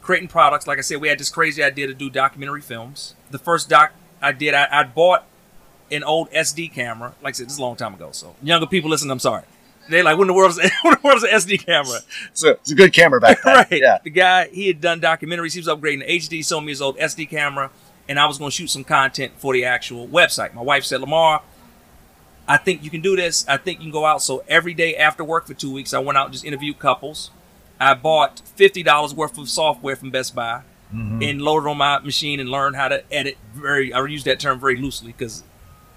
creating 0.00 0.28
products. 0.28 0.66
Like 0.66 0.78
I 0.78 0.80
said, 0.80 1.00
we 1.00 1.08
had 1.08 1.18
this 1.18 1.28
crazy 1.28 1.62
idea 1.62 1.86
to 1.88 1.94
do 1.94 2.08
documentary 2.08 2.62
films. 2.62 3.14
The 3.30 3.38
first 3.38 3.68
doc 3.68 3.92
I 4.22 4.32
did, 4.32 4.54
I, 4.54 4.66
I 4.70 4.84
bought 4.84 5.26
an 5.90 6.02
old 6.02 6.30
SD 6.30 6.72
camera. 6.72 7.14
Like 7.22 7.34
I 7.34 7.36
said, 7.36 7.46
this 7.46 7.54
is 7.54 7.58
a 7.58 7.62
long 7.62 7.76
time 7.76 7.94
ago. 7.94 8.10
So 8.12 8.34
younger 8.42 8.66
people 8.66 8.90
listen, 8.90 9.10
I'm 9.10 9.18
sorry. 9.18 9.44
They're 9.88 10.04
like, 10.04 10.18
when 10.18 10.28
the 10.28 10.34
world's 10.34 10.58
when 10.82 10.94
the 10.94 11.00
world's 11.02 11.24
an 11.24 11.30
SD 11.30 11.66
camera? 11.66 11.98
So 12.32 12.50
it's 12.50 12.70
a 12.70 12.74
good 12.74 12.92
camera 12.92 13.20
back 13.20 13.42
then. 13.42 13.54
right. 13.70 13.80
Yeah. 13.80 13.98
The 14.02 14.10
guy 14.10 14.48
he 14.48 14.68
had 14.68 14.80
done 14.80 15.00
documentaries. 15.00 15.52
He 15.52 15.60
was 15.60 15.68
upgrading 15.68 16.06
the 16.06 16.18
HD. 16.18 16.44
Sold 16.44 16.64
me 16.64 16.70
his 16.70 16.80
old 16.80 16.96
SD 16.98 17.28
camera, 17.28 17.70
and 18.10 18.18
I 18.18 18.26
was 18.26 18.38
going 18.38 18.50
to 18.50 18.56
shoot 18.56 18.68
some 18.68 18.82
content 18.82 19.34
for 19.36 19.52
the 19.52 19.64
actual 19.64 20.08
website. 20.08 20.52
My 20.52 20.62
wife 20.62 20.82
said, 20.82 21.00
Lamar, 21.00 21.42
I 22.48 22.56
think 22.56 22.82
you 22.82 22.90
can 22.90 23.02
do 23.02 23.14
this. 23.14 23.46
I 23.46 23.56
think 23.56 23.78
you 23.78 23.84
can 23.84 23.92
go 23.92 24.04
out. 24.04 24.20
So 24.20 24.42
every 24.48 24.74
day 24.74 24.96
after 24.96 25.22
work 25.22 25.46
for 25.46 25.54
two 25.54 25.72
weeks, 25.72 25.94
I 25.94 26.00
went 26.00 26.18
out 26.18 26.26
and 26.26 26.32
just 26.32 26.44
interviewed 26.44 26.80
couples. 26.80 27.30
I 27.78 27.94
bought 27.94 28.42
fifty 28.56 28.82
dollars 28.82 29.14
worth 29.14 29.38
of 29.38 29.48
software 29.48 29.94
from 29.94 30.10
Best 30.10 30.34
Buy 30.34 30.62
mm-hmm. 30.92 31.22
and 31.22 31.40
loaded 31.40 31.68
on 31.68 31.78
my 31.78 32.00
machine 32.00 32.40
and 32.40 32.50
learned 32.50 32.74
how 32.74 32.88
to 32.88 33.04
edit. 33.12 33.38
Very, 33.54 33.92
I 33.92 34.04
use 34.04 34.24
that 34.24 34.40
term 34.40 34.58
very 34.58 34.76
loosely 34.76 35.12
because 35.12 35.44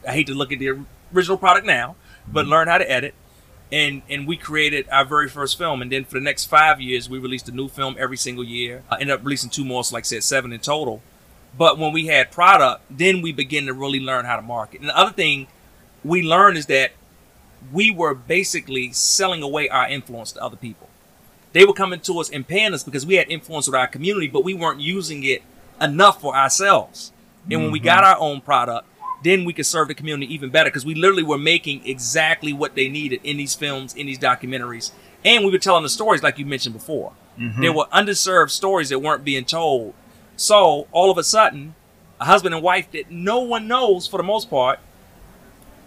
I 0.08 0.12
hate 0.12 0.28
to 0.28 0.36
look 0.36 0.52
at 0.52 0.60
the 0.60 0.86
original 1.14 1.38
product 1.38 1.66
now, 1.66 1.96
but 2.28 2.44
mm-hmm. 2.44 2.52
learn 2.52 2.68
how 2.68 2.78
to 2.78 2.90
edit. 2.90 3.16
And 3.72 4.04
and 4.08 4.28
we 4.28 4.38
created 4.38 4.88
our 4.92 5.04
very 5.04 5.30
first 5.30 5.58
film. 5.58 5.82
And 5.82 5.92
then 5.92 6.06
for 6.06 6.14
the 6.14 6.24
next 6.24 6.46
five 6.46 6.80
years, 6.80 7.10
we 7.10 7.18
released 7.18 7.50
a 7.50 7.52
new 7.52 7.70
film 7.70 7.96
every 7.98 8.18
single 8.18 8.44
year. 8.44 8.84
I 8.92 9.00
ended 9.02 9.10
up 9.10 9.24
releasing 9.24 9.50
two 9.50 9.66
more, 9.66 9.84
so 9.84 9.96
like 9.96 10.04
I 10.04 10.06
said, 10.06 10.24
seven 10.24 10.54
in 10.54 10.60
total. 10.60 11.02
But 11.58 11.78
when 11.78 11.94
we 11.94 12.08
had 12.08 12.32
product, 12.32 12.84
then 12.90 13.22
we 13.22 13.32
began 13.32 13.68
to 13.68 13.74
really 13.74 14.00
learn 14.00 14.26
how 14.26 14.36
to 14.36 14.42
market. 14.42 14.82
And 14.82 14.90
the 14.90 14.98
other 14.98 15.12
thing 15.12 15.48
we 16.04 16.24
learned 16.24 16.58
is 16.58 16.66
that 16.68 16.92
we 17.72 17.92
were 17.92 18.14
basically 18.14 18.92
selling 18.92 19.42
away 19.42 19.70
our 19.70 19.88
influence 19.88 20.32
to 20.34 20.44
other 20.44 20.58
people. 20.58 20.90
They 21.54 21.66
were 21.66 21.74
coming 21.74 22.00
to 22.02 22.20
us 22.20 22.30
and 22.30 22.48
paying 22.48 22.74
us 22.74 22.84
because 22.84 23.06
we 23.06 23.16
had 23.16 23.30
influence 23.30 23.68
with 23.68 23.76
our 23.76 23.88
community, 23.88 24.28
but 24.28 24.44
we 24.44 24.54
weren't 24.54 24.82
using 24.82 25.24
it 25.24 25.44
enough 25.80 26.20
for 26.20 26.36
ourselves. 26.36 27.12
And 27.44 27.54
mm-hmm. 27.54 27.62
when 27.64 27.72
we 27.72 27.80
mm-hmm. 27.80 27.86
got 27.86 28.04
our 28.04 28.18
own 28.20 28.42
product, 28.42 28.88
then 29.24 29.46
we 29.46 29.54
could 29.54 29.66
serve 29.66 29.88
the 29.88 29.94
community 29.94 30.34
even 30.34 30.50
better 30.50 30.70
because 30.70 30.86
we 30.86 30.96
literally 30.96 31.24
were 31.24 31.38
making 31.38 31.86
exactly 31.86 32.52
what 32.52 32.76
they 32.76 32.90
needed 32.90 33.22
in 33.24 33.38
these 33.38 33.56
films, 33.56 33.94
in 33.94 34.08
these 34.08 34.20
documentaries. 34.20 34.92
And 35.24 35.46
we 35.46 35.52
were 35.52 35.60
telling 35.60 35.84
the 35.84 35.90
stories 35.90 36.22
like 36.22 36.38
you 36.40 36.46
mentioned 36.46 36.74
before. 36.74 37.14
Mm-hmm. 37.40 37.62
There 37.62 37.74
were 37.74 37.86
underserved 37.86 38.50
stories 38.50 38.90
that 38.90 39.00
weren't 39.00 39.24
being 39.24 39.46
told. 39.46 39.94
So 40.36 40.88
all 40.92 41.12
of 41.12 41.18
a 41.18 41.24
sudden, 41.24 41.76
a 42.20 42.26
husband 42.26 42.54
and 42.56 42.64
wife 42.64 42.92
that 42.92 43.12
no 43.12 43.40
one 43.40 43.68
knows 43.68 44.08
for 44.08 44.18
the 44.18 44.24
most 44.24 44.50
part, 44.50 44.80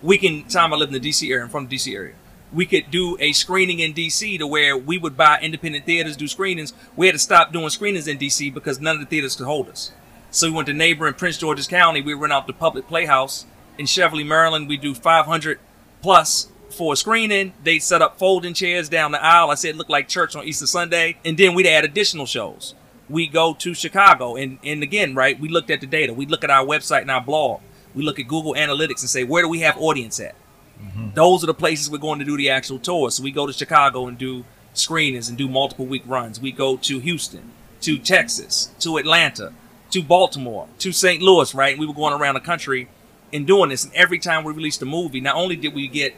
we 0.02 0.18
can 0.18 0.44
time 0.44 0.72
I 0.72 0.76
live 0.76 0.92
in 0.92 1.00
the 1.00 1.08
DC 1.08 1.28
area, 1.30 1.44
I'm 1.44 1.50
from 1.50 1.66
the 1.66 1.76
DC 1.76 1.94
area 1.94 2.14
we 2.52 2.66
could 2.66 2.90
do 2.90 3.16
a 3.20 3.32
screening 3.32 3.80
in 3.80 3.92
DC 3.92 4.38
to 4.38 4.46
where 4.46 4.76
we 4.76 4.98
would 4.98 5.16
buy 5.16 5.38
independent 5.40 5.84
theaters, 5.84 6.16
do 6.16 6.28
screenings. 6.28 6.72
We 6.96 7.06
had 7.06 7.14
to 7.14 7.18
stop 7.18 7.52
doing 7.52 7.68
screenings 7.70 8.06
in 8.08 8.18
DC 8.18 8.52
because 8.52 8.80
none 8.80 8.96
of 8.96 9.00
the 9.00 9.06
theaters 9.06 9.36
could 9.36 9.46
hold 9.46 9.68
us. 9.68 9.92
So 10.30 10.48
we 10.48 10.54
went 10.54 10.66
to 10.68 10.74
neighboring 10.74 11.14
Prince 11.14 11.38
George's 11.38 11.66
County. 11.66 12.00
We 12.00 12.14
rent 12.14 12.32
out 12.32 12.46
the 12.46 12.52
public 12.52 12.86
playhouse 12.88 13.46
in 13.78 13.86
Cheverly, 13.86 14.24
Maryland. 14.24 14.68
We 14.68 14.76
do 14.76 14.94
500 14.94 15.58
plus 16.02 16.48
for 16.70 16.92
a 16.92 16.96
screening. 16.96 17.52
They 17.62 17.78
set 17.78 18.02
up 18.02 18.18
folding 18.18 18.54
chairs 18.54 18.88
down 18.88 19.12
the 19.12 19.22
aisle. 19.22 19.50
I 19.50 19.54
said 19.54 19.70
it 19.70 19.76
looked 19.76 19.90
like 19.90 20.08
church 20.08 20.36
on 20.36 20.44
Easter 20.44 20.66
Sunday. 20.66 21.18
And 21.24 21.36
then 21.36 21.54
we'd 21.54 21.66
add 21.66 21.84
additional 21.84 22.26
shows. 22.26 22.74
We 23.08 23.26
go 23.26 23.54
to 23.54 23.74
Chicago. 23.74 24.36
And, 24.36 24.58
and 24.64 24.82
again, 24.82 25.14
right, 25.14 25.38
we 25.38 25.48
looked 25.48 25.70
at 25.70 25.80
the 25.80 25.86
data. 25.86 26.12
We 26.12 26.26
look 26.26 26.44
at 26.44 26.50
our 26.50 26.64
website 26.64 27.02
and 27.02 27.10
our 27.10 27.20
blog. 27.20 27.60
We 27.94 28.02
look 28.02 28.18
at 28.18 28.28
Google 28.28 28.54
Analytics 28.54 29.00
and 29.00 29.10
say, 29.10 29.24
where 29.24 29.42
do 29.42 29.48
we 29.48 29.60
have 29.60 29.76
audience 29.78 30.20
at? 30.20 30.34
Mm-hmm. 30.82 31.10
Those 31.14 31.42
are 31.42 31.46
the 31.46 31.54
places 31.54 31.90
we're 31.90 31.98
going 31.98 32.18
to 32.18 32.24
do 32.24 32.36
the 32.36 32.50
actual 32.50 32.78
tour. 32.78 33.10
So 33.10 33.22
we 33.22 33.30
go 33.30 33.46
to 33.46 33.52
Chicago 33.52 34.06
and 34.06 34.18
do 34.18 34.44
screenings 34.74 35.28
and 35.28 35.38
do 35.38 35.48
multiple 35.48 35.86
week 35.86 36.02
runs. 36.06 36.40
We 36.40 36.52
go 36.52 36.76
to 36.76 36.98
Houston, 36.98 37.52
to 37.80 37.98
Texas, 37.98 38.70
to 38.80 38.98
Atlanta, 38.98 39.52
to 39.90 40.02
Baltimore, 40.02 40.68
to 40.80 40.92
St. 40.92 41.22
Louis, 41.22 41.54
right? 41.54 41.72
And 41.72 41.80
we 41.80 41.86
were 41.86 41.94
going 41.94 42.12
around 42.12 42.34
the 42.34 42.40
country 42.40 42.88
and 43.32 43.46
doing 43.46 43.70
this. 43.70 43.84
And 43.84 43.94
every 43.94 44.18
time 44.18 44.44
we 44.44 44.52
released 44.52 44.82
a 44.82 44.86
movie, 44.86 45.20
not 45.20 45.36
only 45.36 45.56
did 45.56 45.74
we 45.74 45.88
get 45.88 46.14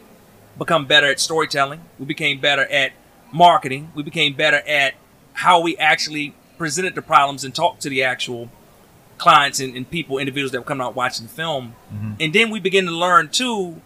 become 0.57 0.85
better 0.85 1.07
at 1.07 1.19
storytelling, 1.19 1.81
we 1.97 2.05
became 2.05 2.41
better 2.41 2.65
at 2.65 2.91
marketing, 3.31 3.91
we 3.95 4.03
became 4.03 4.33
better 4.33 4.57
at 4.67 4.93
how 5.33 5.61
we 5.61 5.77
actually 5.77 6.33
presented 6.59 6.93
the 6.93 7.01
problems 7.01 7.43
and 7.43 7.55
talked 7.55 7.81
to 7.81 7.89
the 7.89 8.03
actual 8.03 8.49
clients 9.17 9.59
and, 9.59 9.75
and 9.75 9.89
people, 9.89 10.19
individuals 10.19 10.51
that 10.51 10.59
were 10.59 10.65
coming 10.65 10.85
out 10.85 10.95
watching 10.95 11.25
the 11.25 11.31
film. 11.31 11.75
Mm-hmm. 11.91 12.13
And 12.19 12.33
then 12.33 12.51
we 12.51 12.59
began 12.59 12.85
to 12.85 12.91
learn 12.91 13.29
too 13.29 13.81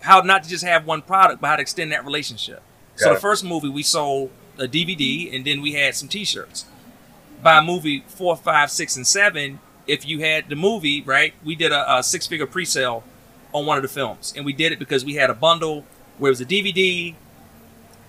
how 0.00 0.20
not 0.20 0.42
to 0.42 0.48
just 0.48 0.64
have 0.64 0.86
one 0.86 1.02
product, 1.02 1.40
but 1.40 1.48
how 1.48 1.56
to 1.56 1.62
extend 1.62 1.92
that 1.92 2.04
relationship. 2.04 2.62
so 2.96 3.06
Got 3.06 3.14
the 3.14 3.20
first 3.20 3.44
movie 3.44 3.68
we 3.68 3.82
sold 3.82 4.30
a 4.58 4.66
DVD 4.68 5.34
and 5.34 5.44
then 5.44 5.62
we 5.62 5.72
had 5.72 5.94
some 5.94 6.08
T-shirts. 6.08 6.66
By 7.42 7.60
movie 7.60 8.04
four, 8.06 8.36
five, 8.36 8.70
six, 8.70 8.96
and 8.96 9.06
seven, 9.06 9.60
if 9.86 10.06
you 10.06 10.20
had 10.20 10.48
the 10.48 10.56
movie 10.56 11.02
right, 11.02 11.34
we 11.44 11.54
did 11.54 11.72
a, 11.72 11.98
a 11.98 12.02
six-figure 12.02 12.46
pre-sale 12.46 13.04
on 13.54 13.64
one 13.64 13.78
of 13.78 13.82
the 13.82 13.88
films, 13.88 14.34
and 14.36 14.44
we 14.44 14.52
did 14.52 14.72
it 14.72 14.78
because 14.78 15.04
we 15.04 15.14
had 15.14 15.30
a 15.30 15.34
bundle 15.34 15.84
where 16.18 16.28
it 16.28 16.32
was 16.32 16.40
a 16.40 16.44
DVD, 16.44 17.14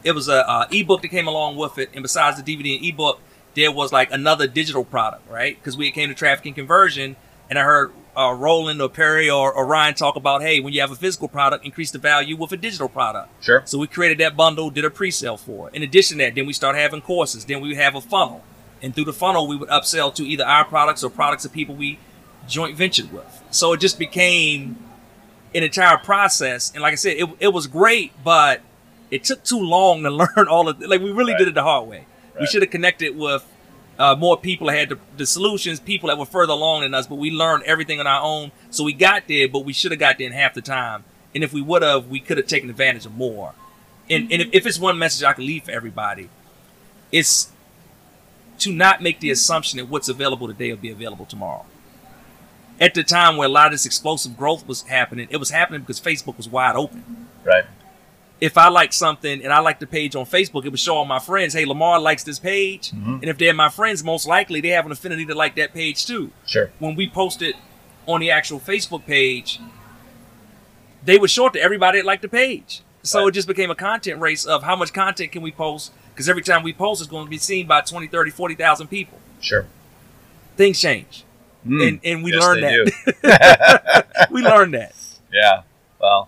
it 0.04 0.12
was 0.12 0.28
a, 0.28 0.40
a 0.40 0.68
ebook 0.72 1.02
that 1.02 1.08
came 1.10 1.28
along 1.28 1.56
with 1.56 1.78
it, 1.78 1.90
and 1.94 2.02
besides 2.02 2.42
the 2.42 2.44
DVD 2.44 2.76
and 2.76 2.86
ebook, 2.86 3.22
there 3.60 3.72
was 3.72 3.92
like 3.92 4.12
another 4.12 4.48
digital 4.48 4.84
product, 4.86 5.30
right? 5.30 5.58
Because 5.60 5.76
we 5.78 5.92
came 5.92 6.10
to 6.10 6.16
Traffic 6.16 6.46
and 6.48 6.56
Conversion, 6.56 7.16
and 7.50 7.60
I 7.60 7.64
heard 7.64 7.92
uh, 8.18 8.34
Roland 8.34 8.82
or 8.82 8.90
Perry 8.90 9.30
or, 9.30 9.52
or 9.54 9.66
Ryan 9.66 9.94
talk 9.94 10.16
about, 10.16 10.42
hey, 10.42 10.60
when 10.60 10.74
you 10.74 10.82
have 10.82 10.92
a 10.92 10.96
physical 10.96 11.28
product, 11.28 11.66
increase 11.66 11.92
the 11.92 12.00
value 12.00 12.36
with 12.36 12.52
a 12.52 12.58
digital 12.58 12.90
product. 12.90 13.30
Sure. 13.44 13.62
So 13.66 13.78
we 13.78 13.88
created 13.88 14.18
that 14.20 14.36
bundle, 14.36 14.70
did 14.70 14.84
a 14.86 14.90
pre-sale 14.90 15.38
for 15.38 15.70
it. 15.70 15.76
In 15.76 15.84
addition 15.84 16.18
to 16.18 16.26
that, 16.26 16.36
then 16.36 16.46
we 16.46 16.54
start 16.54 16.76
having 16.76 17.02
courses. 17.02 17.46
Then 17.46 17.62
we 17.62 17.76
have 17.76 17.96
a 17.96 18.02
funnel, 18.02 18.44
and 18.82 18.94
through 18.96 19.06
the 19.06 19.14
funnel, 19.14 19.48
we 19.48 19.56
would 19.56 19.70
upsell 19.70 20.14
to 20.16 20.24
either 20.24 20.46
our 20.46 20.66
products 20.66 21.04
or 21.04 21.10
products 21.10 21.46
of 21.46 21.54
people 21.54 21.76
we 21.76 22.00
joint 22.48 22.76
ventured 22.76 23.12
with. 23.14 23.44
So 23.52 23.74
it 23.74 23.80
just 23.80 24.00
became 24.00 24.78
an 25.56 25.64
entire 25.64 25.98
process. 25.98 26.72
And 26.74 26.82
like 26.82 26.94
I 26.94 26.96
said, 26.96 27.18
it, 27.18 27.30
it 27.40 27.48
was 27.54 27.68
great, 27.68 28.12
but 28.24 28.62
it 29.12 29.24
took 29.24 29.44
too 29.44 29.60
long 29.60 30.04
to 30.04 30.10
learn 30.22 30.48
all 30.50 30.68
of 30.70 30.80
like 30.82 31.02
we 31.02 31.12
really 31.12 31.34
Right. 31.34 31.40
did 31.40 31.48
it 31.50 31.54
the 31.56 31.64
hard 31.64 31.88
way. 31.88 32.06
We 32.40 32.48
should 32.48 32.62
have 32.62 32.72
connected 32.72 33.16
with 33.16 33.46
uh, 33.98 34.16
more 34.16 34.38
people 34.38 34.68
that 34.68 34.78
had 34.78 34.90
the, 34.90 35.00
the 35.18 35.26
solutions, 35.26 35.80
people 35.80 36.08
that 36.08 36.18
were 36.18 36.26
further 36.26 36.54
along 36.54 36.82
than 36.82 36.94
us, 36.94 37.08
but 37.08 37.16
we 37.16 37.32
learned 37.32 37.64
everything 37.64 38.00
on 38.00 38.08
our 38.08 38.22
own. 38.22 38.52
So 38.70 38.84
we 38.84 38.94
got 38.94 39.28
there, 39.28 39.48
but 39.48 39.66
we 39.66 39.74
should 39.74 39.92
have 39.92 40.00
got 40.00 40.18
there 40.18 40.28
in 40.28 40.34
half 40.34 40.54
the 40.54 40.62
time. 40.62 41.04
And 41.36 41.44
if 41.44 41.54
we 41.54 41.62
would 41.62 41.82
have, 41.82 42.08
we 42.08 42.20
could 42.20 42.38
have 42.38 42.48
taken 42.48 42.70
advantage 42.70 43.06
of 43.06 43.16
more. 43.16 43.54
And, 44.10 44.32
and 44.32 44.42
if, 44.42 44.50
if 44.54 44.66
it's 44.66 44.80
one 44.80 44.98
message 44.98 45.24
I 45.24 45.34
can 45.34 45.46
leave 45.46 45.64
for 45.64 45.72
everybody, 45.72 46.30
it's 47.12 47.52
to 48.60 48.72
not 48.72 49.02
make 49.02 49.20
the 49.20 49.30
assumption 49.30 49.78
that 49.78 49.88
what's 49.88 50.10
available 50.10 50.48
today 50.48 50.72
will 50.72 50.78
be 50.80 50.92
available 50.92 51.26
tomorrow. 51.26 51.66
At 52.80 52.94
the 52.94 53.04
time 53.04 53.36
where 53.36 53.48
a 53.48 53.52
lot 53.52 53.68
of 53.68 53.74
this 53.74 53.86
explosive 53.86 54.38
growth 54.38 54.66
was 54.66 54.84
happening, 54.84 55.28
it 55.30 55.38
was 55.38 55.50
happening 55.50 55.82
because 55.82 56.00
Facebook 56.00 56.38
was 56.38 56.48
wide 56.48 56.76
open 56.76 57.28
Right. 57.44 57.66
If 58.42 58.58
I 58.58 58.70
like 58.70 58.94
something 58.94 59.44
and 59.44 59.52
I 59.52 59.60
like 59.60 59.80
the 59.80 59.88
page 59.88 60.16
on 60.16 60.26
Facebook, 60.26 60.66
it 60.66 60.70
would 60.70 60.80
show 60.80 60.96
all 60.96 61.06
my 61.06 61.20
friends, 61.20 61.54
hey, 61.54 61.66
Lamar 61.66 62.00
likes 62.00 62.24
this 62.24 62.40
page. 62.40 62.92
Mm-hmm. 62.92 63.14
And 63.16 63.26
if 63.26 63.38
they're 63.38 63.54
my 63.54 63.70
friends, 63.70 64.04
most 64.04 64.28
likely 64.28 64.62
they 64.62 64.70
have 64.70 64.86
an 64.86 64.92
affinity 64.92 65.26
to 65.26 65.36
like 65.36 65.56
that 65.56 65.74
page 65.74 66.06
too. 66.06 66.32
Sure. 66.46 66.72
When 66.80 66.96
we 66.96 67.10
posted 67.10 67.56
on 68.06 68.22
the 68.22 68.32
actual 68.32 68.60
Facebook 68.60 69.06
page, 69.06 69.60
they 71.04 71.18
would 71.18 71.30
show 71.30 71.48
it 71.48 71.54
to 71.54 71.62
everybody 71.62 72.00
that 72.00 72.06
liked 72.06 72.22
the 72.22 72.30
page. 72.30 72.82
So 73.04 73.20
Right. 73.22 73.28
it 73.30 73.32
just 73.32 73.48
became 73.48 73.72
a 73.72 73.76
content 73.76 74.20
race 74.20 74.46
of 74.46 74.64
how 74.64 74.76
much 74.76 74.94
content 74.94 75.32
can 75.32 75.42
we 75.42 75.52
post? 75.52 75.92
Because 76.14 76.28
every 76.30 76.42
time 76.44 76.64
we 76.64 76.74
post, 76.74 77.02
it's 77.02 77.10
going 77.10 77.26
to 77.26 77.30
be 77.30 77.38
seen 77.38 77.66
by 77.68 77.82
20, 77.82 78.08
30, 78.08 78.32
40,000 78.32 78.88
people. 78.88 79.18
Sure. 79.40 79.66
Things 80.58 80.80
change. 80.82 81.24
Mm. 81.66 81.88
And, 81.88 82.00
and 82.04 82.24
we 82.24 82.34
Yes, 82.34 82.42
learned 82.42 82.64
that. 82.64 84.28
we 84.32 84.42
learned 84.42 84.74
that. 84.76 84.94
Yeah. 85.32 85.62
Well, 86.02 86.28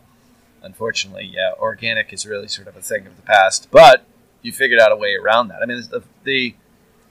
unfortunately, 0.62 1.32
yeah, 1.34 1.52
organic 1.60 2.14
is 2.14 2.26
really 2.26 2.48
sort 2.48 2.68
of 2.68 2.76
a 2.76 2.82
thing 2.82 3.08
of 3.08 3.16
the 3.16 3.22
past. 3.22 3.68
But 3.72 4.06
you 4.42 4.52
figured 4.52 4.80
out 4.80 4.92
a 4.92 4.96
way 4.96 5.16
around 5.16 5.50
that. 5.50 5.60
I 5.62 5.66
mean, 5.66 5.82
the, 5.90 6.04
the 6.24 6.56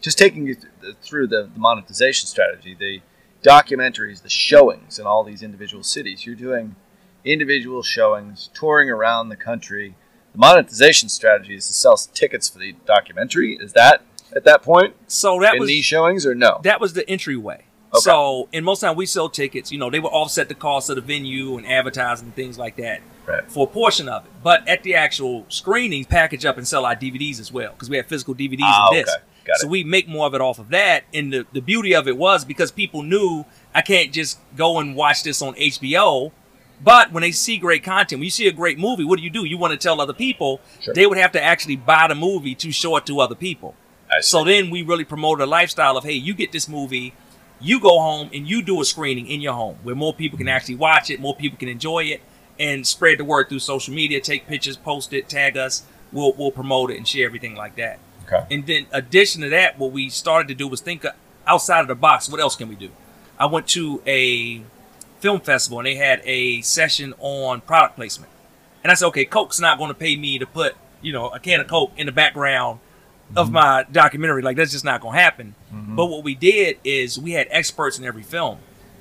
just 0.00 0.18
taking 0.18 0.46
you 0.46 0.54
th- 0.54 0.96
through 1.02 1.26
the, 1.28 1.50
the 1.52 1.58
monetization 1.58 2.26
strategy, 2.26 2.74
the 2.78 3.00
documentaries, 3.42 4.22
the 4.22 4.28
showings 4.28 4.98
in 4.98 5.06
all 5.06 5.24
these 5.24 5.42
individual 5.42 5.82
cities. 5.82 6.26
You're 6.26 6.34
doing 6.34 6.76
individual 7.24 7.82
showings, 7.82 8.50
touring 8.54 8.90
around 8.90 9.28
the 9.28 9.36
country. 9.36 9.94
The 10.32 10.38
monetization 10.38 11.08
strategy 11.08 11.54
is 11.54 11.66
to 11.66 11.72
sell 11.72 11.96
tickets 11.96 12.48
for 12.48 12.58
the 12.58 12.74
documentary. 12.86 13.56
Is 13.56 13.72
that 13.72 14.02
at 14.34 14.44
that 14.44 14.62
point 14.62 14.94
So 15.08 15.40
that 15.40 15.54
in 15.54 15.60
was 15.60 15.68
these 15.68 15.84
showings 15.84 16.24
or 16.24 16.34
no? 16.34 16.60
that 16.62 16.80
was 16.80 16.92
the 16.92 17.08
entryway. 17.08 17.64
Okay. 17.92 18.00
So, 18.02 18.48
and 18.52 18.64
most 18.64 18.80
time 18.80 18.94
we 18.94 19.04
sell 19.04 19.28
tickets, 19.28 19.72
you 19.72 19.78
know, 19.78 19.90
they 19.90 19.98
would 19.98 20.10
offset 20.10 20.48
the 20.48 20.54
cost 20.54 20.88
of 20.90 20.96
the 20.96 21.02
venue 21.02 21.58
and 21.58 21.66
advertising 21.66 22.26
and 22.26 22.34
things 22.34 22.56
like 22.56 22.76
that 22.76 23.00
Right. 23.26 23.48
for 23.50 23.66
a 23.66 23.70
portion 23.70 24.08
of 24.08 24.24
it. 24.26 24.32
But 24.42 24.66
at 24.68 24.82
the 24.82 24.94
actual 24.96 25.44
screenings, 25.48 26.06
package 26.06 26.44
up 26.44 26.56
and 26.58 26.66
sell 26.66 26.84
our 26.84 26.96
DVDs 26.96 27.38
as 27.40 27.52
well 27.52 27.72
because 27.72 27.88
we 27.90 27.96
have 27.96 28.06
physical 28.06 28.34
DVDs 28.34 28.60
Ah, 28.62 28.88
and 28.88 28.96
discs. 29.04 29.16
okay. 29.42 29.52
So 29.56 29.68
we 29.68 29.84
make 29.84 30.08
more 30.08 30.26
of 30.26 30.34
it 30.34 30.40
off 30.40 30.58
of 30.58 30.68
that. 30.70 31.04
And 31.14 31.32
the, 31.32 31.46
the 31.52 31.60
beauty 31.60 31.94
of 31.94 32.08
it 32.08 32.16
was 32.16 32.44
because 32.44 32.70
people 32.72 33.02
knew 33.02 33.44
I 33.74 33.82
can't 33.82 34.12
just 34.12 34.38
go 34.56 34.78
and 34.78 34.96
watch 34.96 35.22
this 35.22 35.42
on 35.42 35.54
HBO. 35.54 36.32
But 36.82 37.12
when 37.12 37.20
they 37.20 37.30
see 37.30 37.58
great 37.58 37.84
content, 37.84 38.18
when 38.20 38.24
you 38.24 38.30
see 38.30 38.48
a 38.48 38.52
great 38.52 38.78
movie, 38.78 39.04
what 39.04 39.18
do 39.18 39.22
you 39.22 39.30
do? 39.30 39.44
You 39.44 39.58
want 39.58 39.72
to 39.72 39.76
tell 39.78 40.00
other 40.00 40.14
people. 40.14 40.60
Sure. 40.80 40.94
They 40.94 41.06
would 41.06 41.18
have 41.18 41.32
to 41.32 41.42
actually 41.42 41.76
buy 41.76 42.06
the 42.08 42.14
movie 42.14 42.54
to 42.56 42.72
show 42.72 42.96
it 42.96 43.04
to 43.06 43.20
other 43.20 43.34
people. 43.34 43.74
So 44.22 44.42
then 44.44 44.70
we 44.70 44.82
really 44.82 45.04
promoted 45.04 45.44
a 45.44 45.46
lifestyle 45.46 45.96
of, 45.96 46.02
hey, 46.04 46.14
you 46.14 46.34
get 46.34 46.50
this 46.50 46.68
movie, 46.68 47.12
you 47.60 47.78
go 47.78 48.00
home 48.00 48.28
and 48.34 48.48
you 48.48 48.60
do 48.62 48.80
a 48.80 48.84
screening 48.84 49.28
in 49.28 49.40
your 49.40 49.52
home 49.52 49.76
where 49.84 49.94
more 49.94 50.12
people 50.12 50.36
can 50.36 50.48
actually 50.48 50.74
watch 50.76 51.10
it, 51.10 51.20
more 51.20 51.36
people 51.36 51.56
can 51.58 51.68
enjoy 51.68 52.00
it, 52.04 52.20
and 52.60 52.86
spread 52.86 53.18
the 53.18 53.24
word 53.24 53.48
through 53.48 53.58
social 53.58 53.94
media, 53.94 54.20
take 54.20 54.46
pictures, 54.46 54.76
post 54.76 55.12
it, 55.12 55.28
tag 55.28 55.56
us. 55.56 55.82
We'll, 56.12 56.34
we'll 56.34 56.52
promote 56.52 56.90
it 56.90 56.98
and 56.98 57.08
share 57.08 57.26
everything 57.26 57.54
like 57.56 57.76
that. 57.76 57.98
Okay. 58.26 58.44
And 58.54 58.66
then, 58.66 58.86
addition 58.92 59.40
to 59.42 59.48
that, 59.48 59.78
what 59.78 59.92
we 59.92 60.10
started 60.10 60.46
to 60.48 60.54
do 60.54 60.68
was 60.68 60.80
think 60.80 61.04
outside 61.46 61.80
of 61.80 61.88
the 61.88 61.94
box. 61.94 62.28
What 62.28 62.40
else 62.40 62.54
can 62.54 62.68
we 62.68 62.76
do? 62.76 62.90
I 63.38 63.46
went 63.46 63.66
to 63.68 64.02
a 64.06 64.62
film 65.20 65.40
festival 65.40 65.78
and 65.78 65.86
they 65.86 65.94
had 65.94 66.20
a 66.24 66.60
session 66.60 67.14
on 67.18 67.62
product 67.62 67.96
placement. 67.96 68.30
And 68.82 68.90
I 68.90 68.94
said, 68.94 69.06
okay, 69.08 69.24
Coke's 69.24 69.60
not 69.60 69.78
going 69.78 69.88
to 69.88 69.94
pay 69.94 70.16
me 70.16 70.38
to 70.38 70.46
put, 70.46 70.74
you 71.00 71.12
know, 71.12 71.28
a 71.30 71.38
can 71.38 71.60
of 71.60 71.66
Coke 71.66 71.92
in 71.96 72.06
the 72.06 72.12
background 72.12 72.80
of 73.36 73.46
mm-hmm. 73.46 73.54
my 73.54 73.86
documentary. 73.90 74.42
Like, 74.42 74.56
that's 74.56 74.72
just 74.72 74.84
not 74.84 75.00
going 75.00 75.14
to 75.14 75.20
happen. 75.20 75.54
Mm-hmm. 75.72 75.96
But 75.96 76.06
what 76.06 76.24
we 76.24 76.34
did 76.34 76.78
is 76.84 77.18
we 77.18 77.32
had 77.32 77.46
experts 77.50 77.98
in 77.98 78.04
every 78.04 78.22
film. 78.22 78.58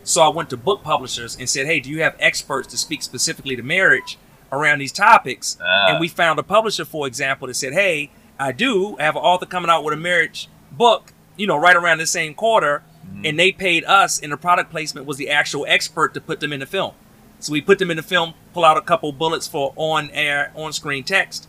So 0.10 0.24
I 0.24 0.30
went 0.30 0.50
to 0.50 0.58
book 0.58 0.82
publishers 0.82 1.38
and 1.38 1.48
said, 1.48 1.67
hey, 1.67 1.80
do 1.80 1.88
you 1.88 2.02
have 2.02 2.15
experts 2.19 2.67
to 2.69 2.78
speak 2.78 3.04
specifically 3.04 3.56
to 3.56 3.62
marriage 3.62 4.17
around 4.52 4.80
these 4.80 4.91
topics? 4.91 5.56
Ah. 5.62 5.89
And 5.89 6.00
we 6.00 6.08
found 6.08 6.39
a 6.39 6.43
publisher, 6.43 6.84
for 6.84 7.06
example, 7.06 7.48
that 7.48 7.54
said, 7.54 7.74
hey, 7.74 8.10
I 8.39 8.52
do 8.52 8.98
I 8.98 9.04
have 9.04 9.15
an 9.15 9.22
author 9.22 9.45
coming 9.45 9.69
out 9.69 9.84
with 9.84 9.93
a 9.93 9.98
marriage 9.98 10.50
book, 10.72 11.13
you 11.38 11.45
know, 11.45 11.58
right 11.58 11.76
around 11.76 12.00
the 12.00 12.08
same 12.08 12.34
quarter. 12.34 12.82
And 13.24 13.38
they 13.38 13.52
paid 13.52 13.86
us, 13.86 14.19
and 14.19 14.32
the 14.32 14.38
product 14.38 14.72
placement 14.72 15.06
was 15.06 15.17
the 15.17 15.30
actual 15.30 15.65
expert 15.67 16.15
to 16.15 16.22
put 16.22 16.39
them 16.39 16.54
in 16.54 16.60
the 16.60 16.65
film. 16.65 16.93
So 17.39 17.54
we 17.54 17.62
put 17.62 17.78
them 17.78 17.91
in 17.91 17.98
the 17.98 18.04
film, 18.04 18.34
pull 18.54 18.65
out 18.65 18.78
a 18.78 18.82
couple 18.82 19.12
bullets 19.12 19.48
for 19.48 19.74
on 19.76 20.10
air, 20.10 20.52
on 20.56 20.74
screen 20.74 21.04
text. 21.04 21.48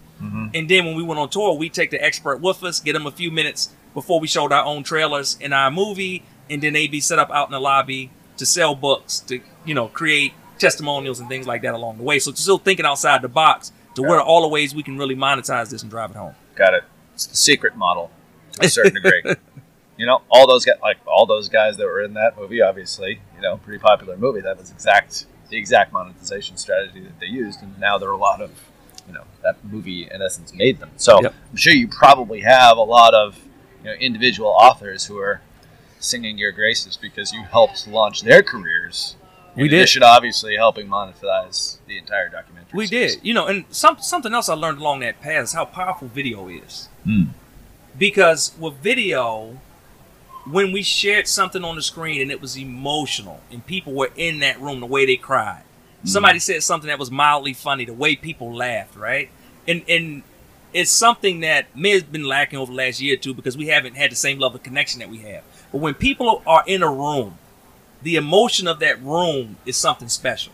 And 0.54 0.68
then 0.68 0.84
when 0.84 0.96
we 0.96 1.02
went 1.02 1.18
on 1.18 1.30
tour, 1.30 1.56
we 1.56 1.70
take 1.70 1.90
the 1.90 2.02
expert 2.02 2.42
with 2.42 2.62
us, 2.62 2.78
get 2.78 2.92
them 2.92 3.06
a 3.06 3.10
few 3.10 3.30
minutes 3.30 3.74
before 3.94 4.20
we 4.20 4.26
showed 4.26 4.52
our 4.52 4.64
own 4.64 4.82
trailers 4.82 5.38
in 5.40 5.54
our 5.54 5.70
movie, 5.70 6.24
and 6.50 6.62
then 6.62 6.74
they'd 6.74 6.90
be 6.90 7.00
set 7.00 7.18
up 7.18 7.30
out 7.30 7.48
in 7.48 7.52
the 7.52 7.60
lobby 7.60 8.10
to 8.40 8.46
sell 8.46 8.74
books, 8.74 9.20
to 9.20 9.40
you 9.64 9.74
know, 9.74 9.86
create 9.88 10.32
testimonials 10.58 11.20
and 11.20 11.28
things 11.28 11.46
like 11.46 11.62
that 11.62 11.74
along 11.74 11.98
the 11.98 12.02
way. 12.02 12.18
So 12.18 12.32
still 12.32 12.58
thinking 12.58 12.84
outside 12.86 13.22
the 13.22 13.28
box 13.28 13.70
to 13.94 14.02
where 14.02 14.18
are 14.18 14.22
all 14.22 14.42
the 14.42 14.48
ways 14.48 14.74
we 14.74 14.82
can 14.82 14.98
really 14.98 15.14
monetize 15.14 15.70
this 15.70 15.82
and 15.82 15.90
drive 15.90 16.10
it 16.10 16.16
home. 16.16 16.34
Got 16.56 16.74
it. 16.74 16.84
It's 17.14 17.26
the 17.26 17.36
secret 17.36 17.76
model 17.76 18.10
to 18.52 18.66
a 18.66 18.68
certain 18.68 18.94
degree. 19.02 19.22
you 19.96 20.06
know, 20.06 20.22
all 20.30 20.46
those 20.46 20.64
guys, 20.64 20.76
like 20.82 20.96
all 21.06 21.26
those 21.26 21.48
guys 21.48 21.76
that 21.76 21.86
were 21.86 22.02
in 22.02 22.14
that 22.14 22.36
movie, 22.38 22.60
obviously, 22.62 23.20
you 23.36 23.42
know, 23.42 23.58
pretty 23.58 23.78
popular 23.78 24.16
movie. 24.16 24.40
That 24.40 24.58
was 24.58 24.70
exact 24.70 25.26
the 25.50 25.58
exact 25.58 25.92
monetization 25.92 26.56
strategy 26.56 27.00
that 27.00 27.18
they 27.20 27.26
used, 27.26 27.60
and 27.60 27.78
now 27.78 27.98
there 27.98 28.08
are 28.08 28.12
a 28.12 28.16
lot 28.16 28.40
of, 28.40 28.52
you 29.06 29.12
know, 29.12 29.24
that 29.42 29.56
movie 29.64 30.08
in 30.10 30.22
essence 30.22 30.54
made 30.54 30.78
them. 30.78 30.90
So 30.96 31.20
Yep. 31.22 31.34
I'm 31.50 31.56
sure 31.56 31.72
you 31.72 31.88
probably 31.88 32.40
have 32.42 32.76
a 32.78 32.82
lot 32.82 33.14
of, 33.14 33.36
you 33.82 33.90
know, 33.90 33.92
individual 33.94 34.50
authors 34.50 35.06
who 35.06 35.18
are 35.18 35.40
singing 36.00 36.38
your 36.38 36.50
graces 36.50 36.96
because 36.96 37.32
you 37.32 37.42
helped 37.42 37.86
launch 37.86 38.22
their 38.22 38.42
careers. 38.42 39.16
We 39.56 39.68
did. 39.68 39.78
addition, 39.78 40.02
obviously, 40.02 40.56
helping 40.56 40.88
monetize 40.88 41.78
the 41.86 41.98
entire 41.98 42.28
documentary. 42.28 42.70
We 42.72 42.86
series. 42.86 43.16
did, 43.16 43.26
you 43.26 43.34
know, 43.34 43.46
and 43.46 43.64
some 43.70 43.98
something 44.00 44.32
else 44.32 44.48
I 44.48 44.54
learned 44.54 44.78
along 44.78 45.00
that 45.00 45.20
path 45.20 45.44
is 45.44 45.52
how 45.52 45.64
powerful 45.64 46.08
video 46.08 46.48
is. 46.48 46.88
Hmm. 47.04 47.24
Because 47.98 48.52
with 48.58 48.74
video, 48.74 49.58
when 50.48 50.72
we 50.72 50.82
shared 50.82 51.26
something 51.26 51.64
on 51.64 51.76
the 51.76 51.82
screen 51.82 52.22
and 52.22 52.30
it 52.30 52.40
was 52.40 52.56
emotional, 52.56 53.40
and 53.50 53.64
people 53.66 53.92
were 53.92 54.10
in 54.16 54.38
that 54.40 54.60
room, 54.60 54.80
the 54.80 54.86
way 54.86 55.04
they 55.04 55.16
cried, 55.16 55.64
somebody 56.04 56.38
said 56.38 56.62
something 56.62 56.88
that 56.88 56.98
was 56.98 57.10
mildly 57.10 57.52
funny, 57.52 57.84
the 57.84 57.92
way 57.92 58.16
people 58.16 58.54
laughed, 58.54 58.96
right? 58.96 59.30
And 59.66 59.82
and 59.88 60.22
it's 60.72 60.90
something 60.90 61.40
that 61.40 61.74
may 61.76 61.90
have 61.90 62.12
been 62.12 62.24
lacking 62.24 62.58
over 62.58 62.70
the 62.70 62.76
last 62.76 63.00
year 63.00 63.14
or 63.14 63.18
two 63.18 63.34
because 63.34 63.56
we 63.56 63.66
haven't 63.66 63.96
had 63.96 64.10
the 64.10 64.16
same 64.16 64.38
level 64.38 64.56
of 64.56 64.62
connection 64.62 65.00
that 65.00 65.08
we 65.08 65.18
have. 65.18 65.42
But 65.72 65.78
when 65.78 65.94
people 65.94 66.42
are 66.46 66.64
in 66.66 66.82
a 66.82 66.90
room, 66.90 67.38
the 68.02 68.16
emotion 68.16 68.66
of 68.66 68.78
that 68.80 69.02
room 69.02 69.56
is 69.64 69.76
something 69.76 70.08
special. 70.08 70.52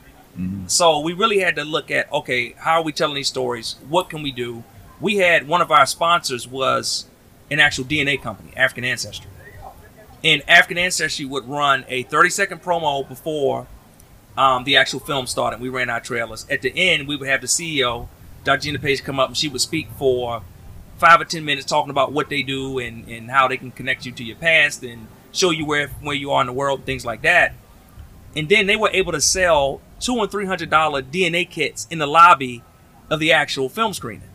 So 0.67 1.01
we 1.01 1.15
really 1.15 1.39
had 1.39 1.57
to 1.57 1.65
look 1.65 1.91
at 1.91 2.13
okay, 2.13 2.53
how 2.59 2.81
are 2.81 2.83
we 2.83 2.93
telling 2.93 3.15
these 3.15 3.29
stories? 3.29 3.77
What 3.89 4.11
can 4.11 4.23
we 4.23 4.33
do? 4.33 4.65
We 5.01 5.17
had 5.17 5.49
one 5.49 5.63
of 5.63 5.71
our 5.71 5.87
sponsors 5.87 6.47
was 6.47 7.07
an 7.51 7.59
actual 7.59 7.85
DNA 7.85 8.21
company, 8.21 8.53
African 8.55 8.85
Ancestry. 8.85 9.31
And 10.23 10.43
African 10.47 10.77
Ancestry 10.77 11.25
would 11.25 11.49
run 11.49 11.87
a 11.89 12.03
30 12.03 12.29
second 12.31 12.63
promo 12.63 13.09
before 13.09 13.67
um, 14.37 14.65
the 14.65 14.77
actual 14.77 15.01
film 15.01 15.27
started. 15.27 15.61
We 15.61 15.71
ran 15.71 15.89
our 15.89 16.01
trailers. 16.01 16.47
At 16.51 16.61
the 16.61 16.73
end, 16.75 17.09
we 17.09 17.17
would 17.17 17.29
have 17.29 17.41
the 17.41 17.47
CEO, 17.47 18.09
Dr. 18.45 18.61
Gina 18.61 18.79
Paige, 18.79 19.05
come 19.05 19.19
up 19.19 19.29
and 19.29 19.37
she 19.37 19.49
would 19.49 19.63
speak 19.63 19.89
for 19.99 20.43
five 20.99 21.21
or 21.21 21.25
10 21.25 21.45
minutes 21.45 21.67
talking 21.67 21.91
about 21.91 22.13
what 22.13 22.29
they 22.29 22.43
do 22.43 22.79
and, 22.79 23.07
and 23.09 23.31
how 23.31 23.49
they 23.49 23.57
can 23.57 23.71
connect 23.71 24.07
you 24.07 24.13
to 24.13 24.25
your 24.25 24.37
past 24.37 24.83
and 24.83 25.07
show 25.33 25.51
you 25.51 25.67
where, 25.67 25.89
where 26.01 26.15
you 26.15 26.31
are 26.31 26.41
in 26.41 26.47
the 26.47 26.53
world, 26.53 26.85
things 26.85 27.05
like 27.05 27.23
that. 27.23 27.55
And 28.35 28.49
then 28.49 28.67
they 28.67 28.77
were 28.77 28.91
able 28.91 29.13
to 29.13 29.21
sell 29.21 29.81
two 29.99 30.21
and 30.21 30.31
three 30.31 30.47
hundred 30.47 30.71
dollar 30.71 31.03
DNA 31.03 31.49
kits 31.49 31.87
in 31.91 31.99
the 31.99 32.07
lobby 32.07 32.63
of 33.11 33.19
the 33.21 33.33
actual 33.33 33.69
film 33.69 33.95
screening. 33.95 34.29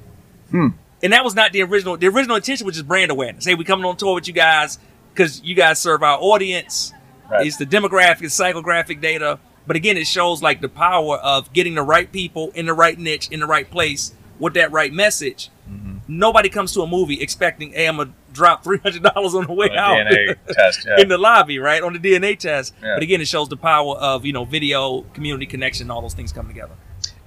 Hmm. 0.50 0.68
And 1.04 1.14
that 1.14 1.24
was 1.24 1.36
not 1.36 1.52
the 1.52 1.62
original. 1.62 1.98
The 1.98 2.08
original 2.08 2.36
intention 2.36 2.66
was 2.66 2.76
just 2.76 2.88
brand 2.88 3.12
awareness. 3.12 3.46
Hey, 3.46 3.56
we 3.56 3.64
coming 3.64 3.86
on 3.86 3.98
tour 3.98 4.16
with 4.16 4.28
you 4.28 4.34
guys 4.34 4.80
because 5.14 5.42
you 5.44 5.56
guys 5.56 5.80
serve 5.80 6.04
our 6.04 6.18
audience. 6.20 6.94
Right. 7.30 7.48
It's 7.48 7.58
the 7.58 7.66
demographic, 7.66 8.24
it's 8.24 8.40
psychographic 8.40 9.02
data. 9.02 9.40
But 9.68 9.76
again, 9.76 9.98
it 9.98 10.08
shows 10.08 10.42
like 10.42 10.62
the 10.62 10.70
power 10.70 11.18
of 11.18 11.54
getting 11.54 11.76
the 11.76 11.84
right 11.84 12.12
people 12.12 12.52
in 12.56 12.66
the 12.66 12.74
right 12.74 12.98
niche, 12.98 13.30
in 13.30 13.40
the 13.40 13.46
right 13.46 13.70
place, 13.70 14.14
with 14.40 14.56
that 14.56 14.72
right 14.72 14.92
message. 14.92 15.50
Mm-hmm. 15.70 15.98
Nobody 16.14 16.50
comes 16.50 16.74
to 16.74 16.82
a 16.82 16.88
movie 16.88 17.22
expecting, 17.22 17.72
hey, 17.72 17.88
I'm 17.88 17.98
gonna 17.98 18.12
drop 18.34 18.64
three 18.66 18.80
hundred 18.80 19.04
dollars 19.04 19.34
on 19.34 19.46
the 19.48 19.54
way 19.54 19.70
On 19.70 19.78
out 19.78 19.98
DNA 20.08 20.36
test, 20.50 20.86
yeah. 20.86 21.00
in 21.02 21.08
the 21.08 21.18
lobby, 21.18 21.58
right 21.60 21.82
on 21.82 21.94
the 21.94 22.00
DNA 22.00 22.38
test. 22.38 22.74
Yeah. 22.84 22.96
But 22.96 23.04
again, 23.04 23.22
it 23.22 23.28
shows 23.28 23.48
the 23.50 23.58
power 23.58 23.96
of 23.96 24.26
you 24.26 24.34
know 24.34 24.44
video, 24.46 25.02
community 25.14 25.46
connection, 25.46 25.90
all 25.90 26.02
those 26.02 26.14
things 26.14 26.32
come 26.34 26.48
together. 26.48 26.74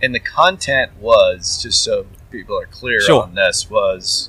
and 0.03 0.15
the 0.15 0.21
content 0.21 0.93
was 1.01 1.63
just 1.63 1.83
so 1.83 2.07
people 2.31 2.59
are 2.61 2.67
clear 2.67 3.01
Sure. 3.01 3.23
on 3.23 3.35
this 3.35 3.71
was 3.71 4.29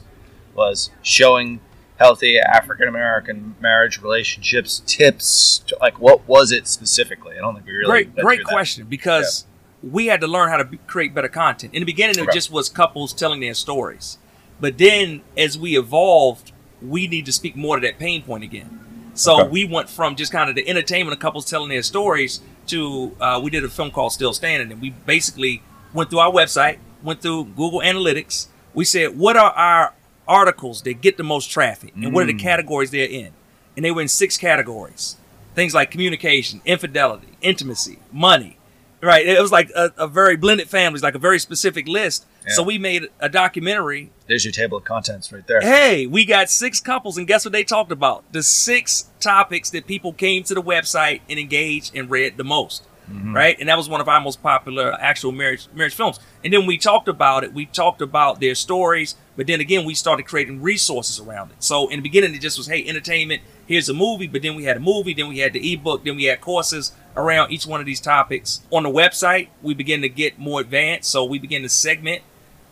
was 0.55 0.89
showing 1.01 1.59
healthy 1.97 2.39
African 2.39 2.87
American 2.87 3.55
marriage 3.59 4.01
relationships 4.01 4.81
tips 4.85 5.59
to, 5.67 5.77
like 5.81 5.99
what 5.99 6.25
was 6.27 6.51
it 6.53 6.67
specifically 6.67 7.35
I 7.37 7.41
don't 7.41 7.55
think 7.55 7.65
we 7.65 7.73
really 7.73 8.03
great, 8.05 8.15
great 8.15 8.43
question 8.45 8.85
because 8.85 9.45
we 9.83 10.07
had 10.07 10.21
to 10.21 10.27
learn 10.27 10.49
how 10.49 10.57
to 10.57 10.63
be, 10.65 10.77
create 10.87 11.13
better 11.13 11.27
content. 11.27 11.73
In 11.73 11.81
the 11.81 11.85
beginning, 11.85 12.17
it 12.17 12.21
Right. 12.27 12.33
just 12.33 12.51
was 12.51 12.69
couples 12.69 13.11
telling 13.13 13.39
their 13.41 13.53
stories, 13.53 14.17
but 14.59 14.77
then 14.77 15.21
as 15.37 15.57
we 15.57 15.77
evolved, 15.77 16.51
we 16.81 17.07
need 17.07 17.25
to 17.25 17.31
speak 17.31 17.55
more 17.55 17.77
to 17.79 17.81
that 17.87 17.97
pain 17.99 18.21
point 18.23 18.43
again. 18.43 18.69
So 19.13 19.41
Okay. 19.41 19.49
we 19.49 19.65
went 19.65 19.89
from 19.89 20.15
just 20.15 20.31
kind 20.31 20.49
of 20.49 20.55
the 20.55 20.67
entertainment 20.67 21.13
of 21.13 21.19
couples 21.19 21.45
telling 21.49 21.69
their 21.69 21.83
stories 21.83 22.41
to 22.67 23.15
uh, 23.21 23.39
we 23.43 23.49
did 23.49 23.63
a 23.63 23.69
film 23.69 23.91
called 23.91 24.11
Still 24.11 24.33
Standing, 24.33 24.71
and 24.71 24.81
we 24.81 24.89
basically 24.89 25.61
went 25.93 26.09
through 26.09 26.19
our 26.19 26.31
website, 26.31 26.77
went 27.03 27.21
through 27.21 27.45
Google 27.45 27.79
Analytics. 27.79 28.47
We 28.73 28.83
said, 28.85 29.17
what 29.17 29.37
are 29.37 29.51
our 29.51 29.93
articles 30.27 30.81
that 30.81 31.01
get 31.01 31.17
the 31.17 31.23
most 31.23 31.49
traffic, 31.49 31.93
and 31.95 32.11
what 32.13 32.23
are 32.23 32.27
the 32.27 32.33
Mm. 32.33 32.39
categories 32.39 32.91
they're 32.91 33.07
in? 33.07 33.31
And 33.77 33.85
they 33.85 33.91
were 33.91 34.01
in 34.01 34.07
six 34.07 34.37
categories. 34.37 35.15
Things 35.53 35.73
like 35.73 35.91
communication, 35.91 36.61
infidelity, 36.65 37.27
intimacy, 37.41 37.99
money. 38.11 38.57
Right. 39.01 39.27
It 39.27 39.39
was 39.39 39.51
like 39.51 39.69
a, 39.75 39.91
a 39.97 40.07
very 40.07 40.35
blended 40.35 40.69
families, 40.69 41.03
like 41.03 41.15
a 41.15 41.19
very 41.19 41.39
specific 41.39 41.87
list. 41.87 42.25
So 42.47 42.61
we 42.61 42.77
made 42.77 43.07
a 43.19 43.27
documentary 43.27 44.11
there's 44.27 44.43
your 44.43 44.51
table 44.51 44.77
of 44.77 44.83
contents 44.83 45.31
right 45.31 45.45
there 45.45 45.61
Hey, 45.61 46.07
we 46.07 46.25
got 46.25 46.49
six 46.49 46.79
couples, 46.79 47.17
and 47.17 47.27
guess 47.27 47.45
what 47.45 47.51
they 47.51 47.63
talked 47.63 47.91
about? 47.91 48.23
The 48.31 48.43
six 48.43 49.09
topics 49.19 49.69
that 49.71 49.85
people 49.85 50.13
came 50.13 50.43
to 50.43 50.53
the 50.53 50.61
website 50.61 51.21
and 51.29 51.39
engaged 51.39 51.95
and 51.95 52.09
read 52.09 52.37
the 52.37 52.43
most. 52.43 52.87
Mm-hmm. 53.09 53.35
Right, 53.35 53.55
and 53.59 53.69
that 53.69 53.77
was 53.77 53.87
one 53.87 54.01
of 54.01 54.09
our 54.09 54.19
most 54.19 54.41
popular 54.41 54.91
actual 54.99 55.31
marriage 55.31 55.67
marriage 55.75 55.93
films. 55.93 56.19
And 56.43 56.51
then 56.51 56.65
we 56.65 56.79
talked 56.79 57.07
about 57.07 57.43
it. 57.43 57.53
We 57.53 57.67
talked 57.67 58.01
about 58.01 58.39
their 58.39 58.55
stories, 58.55 59.13
but 59.35 59.45
then 59.45 59.59
again, 59.59 59.85
we 59.85 59.93
started 59.93 60.23
creating 60.23 60.63
resources 60.63 61.19
around 61.19 61.51
it. 61.51 61.57
So 61.63 61.87
in 61.89 61.99
the 61.99 62.01
beginning, 62.01 62.33
it 62.33 62.41
just 62.41 62.57
was 62.57 62.65
hey, 62.65 62.83
entertainment. 62.87 63.43
Here's 63.67 63.89
a 63.89 63.93
movie, 63.93 64.27
but 64.27 64.41
then 64.41 64.55
we 64.55 64.65
had 64.65 64.77
a 64.77 64.79
movie, 64.79 65.13
then 65.13 65.27
we 65.27 65.39
had 65.39 65.53
the 65.53 65.73
ebook, 65.73 66.03
then 66.03 66.15
we 66.15 66.25
had 66.25 66.39
courses 66.41 66.91
around 67.17 67.51
each 67.51 67.65
one 67.65 67.79
of 67.79 67.85
these 67.85 68.01
topics. 68.01 68.61
On 68.71 68.83
the 68.83 68.89
website, 68.89 69.49
we 69.61 69.73
began 69.73 70.01
to 70.01 70.09
get 70.09 70.37
more 70.37 70.61
advanced, 70.61 71.09
so 71.09 71.25
we 71.25 71.39
began 71.39 71.63
to 71.63 71.69
segment 71.69 72.21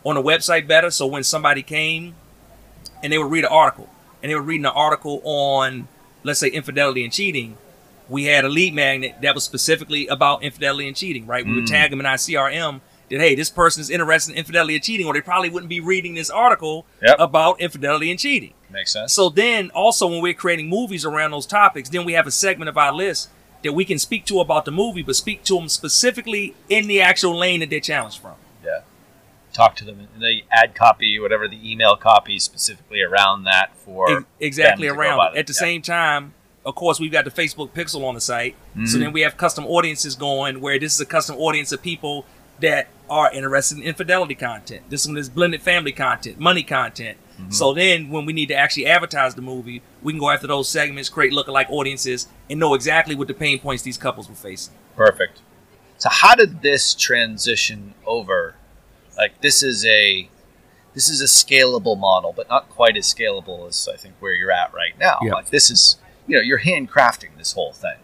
on 0.06 0.16
the 0.16 0.22
website 0.22 0.68
better. 0.68 0.92
So 0.92 1.08
when 1.08 1.24
somebody 1.24 1.64
came 1.64 2.16
and 3.04 3.12
they 3.12 3.18
would 3.18 3.30
read 3.32 3.44
an 3.44 3.52
article 3.52 3.90
and 4.24 4.32
they 4.32 4.36
were 4.36 4.42
reading 4.42 4.66
an 4.66 4.72
article 4.74 5.22
on 5.26 5.88
let's 6.24 6.40
say 6.40 6.48
infidelity 6.48 7.04
and 7.04 7.14
cheating 7.14 7.58
we 8.10 8.26
had 8.26 8.46
a 8.46 8.50
lead 8.50 8.74
magnet 8.74 9.16
that 9.22 9.36
was 9.36 9.44
specifically 9.44 10.08
about 10.08 10.42
infidelity 10.42 10.88
and 10.88 10.96
cheating 10.98 11.28
right 11.28 11.46
we 11.46 11.54
would 11.54 11.66
mm. 11.66 11.70
tag 11.70 11.92
them 11.92 12.00
in 12.00 12.06
our 12.06 12.16
crm 12.16 12.80
that 13.10 13.20
hey 13.20 13.36
this 13.36 13.50
person 13.50 13.82
is 13.82 13.90
interested 13.90 14.32
in 14.32 14.38
infidelity 14.38 14.76
and 14.76 14.84
cheating 14.84 15.06
or 15.06 15.14
they 15.14 15.22
probably 15.22 15.50
wouldn't 15.50 15.70
be 15.70 15.80
reading 15.80 16.16
this 16.16 16.30
article 16.30 16.86
Yep. 17.02 17.18
about 17.20 17.62
infidelity 17.62 18.10
and 18.10 18.20
cheating 18.20 18.54
makes 18.74 18.92
sense 18.92 19.14
so 19.14 19.30
then 19.30 19.70
also 19.72 20.08
when 20.08 20.22
we're 20.22 20.34
creating 20.34 20.68
movies 20.68 21.06
around 21.06 21.32
those 21.32 21.46
topics 21.46 21.90
then 21.90 22.04
we 22.06 22.14
have 22.14 22.28
a 22.28 22.32
segment 22.32 22.68
of 22.68 22.78
our 22.78 22.92
list 22.92 23.30
that 23.64 23.72
we 23.74 23.86
can 23.86 23.98
speak 23.98 24.26
to 24.26 24.40
about 24.42 24.66
the 24.66 24.72
movie 24.72 25.02
but 25.04 25.16
speak 25.16 25.44
to 25.44 25.56
them 25.56 25.70
specifically 25.70 26.54
in 26.68 26.88
the 26.88 27.00
actual 27.02 27.38
lane 27.38 27.60
that 27.62 27.70
they're 27.70 27.80
challenged 27.80 28.20
from 28.20 28.34
yeah 28.66 28.82
talk 29.54 29.76
to 29.76 29.86
them 29.86 30.08
and 30.14 30.22
they 30.24 30.44
add 30.52 30.74
copy 30.76 31.20
whatever 31.20 31.48
the 31.48 31.72
email 31.72 31.96
copy 31.96 32.40
specifically 32.40 33.02
around 33.02 33.44
that 33.44 33.72
for 33.86 34.12
Ex- 34.18 34.26
exactly 34.40 34.88
them 34.88 34.96
to 34.98 35.04
go 35.04 35.08
around. 35.10 35.38
At 35.38 35.46
the 35.48 35.54
Yeah. 35.54 35.60
same 35.60 35.82
time, 35.84 36.34
of 36.66 36.74
course, 36.76 37.00
we've 37.00 37.12
got 37.12 37.24
the 37.26 37.30
Facebook 37.32 37.70
pixel 37.70 38.04
on 38.04 38.16
the 38.16 38.22
site. 38.22 38.56
So 38.86 38.98
Mhm. 38.98 39.00
then 39.00 39.14
we 39.14 39.22
have 39.22 39.38
custom 39.38 39.66
audiences 39.68 40.16
going 40.16 40.60
where 40.60 40.80
this 40.80 40.96
is 40.96 41.00
a 41.02 41.06
custom 41.06 41.36
audience 41.36 41.72
of 41.72 41.84
people 41.84 42.26
that 42.62 42.88
are 43.12 43.32
interested 43.32 43.78
in 43.78 43.84
infidelity 43.84 44.34
content. 44.34 44.90
This 44.90 45.06
one 45.06 45.18
is 45.18 45.30
blended 45.30 45.62
family 45.62 45.92
content, 45.92 46.40
money 46.40 46.64
content. 46.64 47.18
Mm-hmm. 47.40 47.52
So 47.52 47.74
then 47.74 48.10
when 48.10 48.26
we 48.26 48.34
need 48.34 48.48
to 48.48 48.56
actually 48.56 48.86
advertise 48.86 49.36
the 49.36 49.42
movie, 49.42 49.82
we 50.02 50.14
can 50.14 50.20
go 50.20 50.30
after 50.30 50.48
those 50.48 50.70
segments, 50.70 51.10
create 51.10 51.34
lookalike 51.34 51.70
audiences, 51.70 52.28
and 52.50 52.60
know 52.60 52.74
exactly 52.74 53.16
what 53.16 53.28
the 53.28 53.34
pain 53.34 53.60
points 53.60 53.84
these 53.84 53.98
couples 53.98 54.30
were 54.30 54.36
facing. 54.36 54.76
Perfect. 54.96 55.42
So 55.98 56.10
how 56.10 56.36
did 56.36 56.62
this 56.62 56.94
transition 56.94 57.94
over? 58.06 58.56
Like 59.18 59.42
this 59.42 59.64
is 59.64 59.86
a 59.86 60.30
this 60.94 61.10
is 61.10 61.22
a 61.22 61.26
scalable 61.26 61.98
model, 61.98 62.34
but 62.36 62.50
not 62.50 62.70
quite 62.70 62.98
as 62.98 63.12
scalable 63.12 63.68
as 63.68 63.88
I 63.92 63.98
think 63.98 64.16
where 64.20 64.34
you're 64.34 64.52
at 64.52 64.74
right 64.74 64.98
now. 65.00 65.20
Yeah. 65.24 65.34
Like 65.34 65.50
this 65.50 65.72
is 65.72 65.98
you 66.28 66.38
know, 66.38 66.42
you're 66.42 66.60
handcrafting 66.60 67.38
this 67.38 67.54
whole 67.54 67.74
thing. 67.74 67.98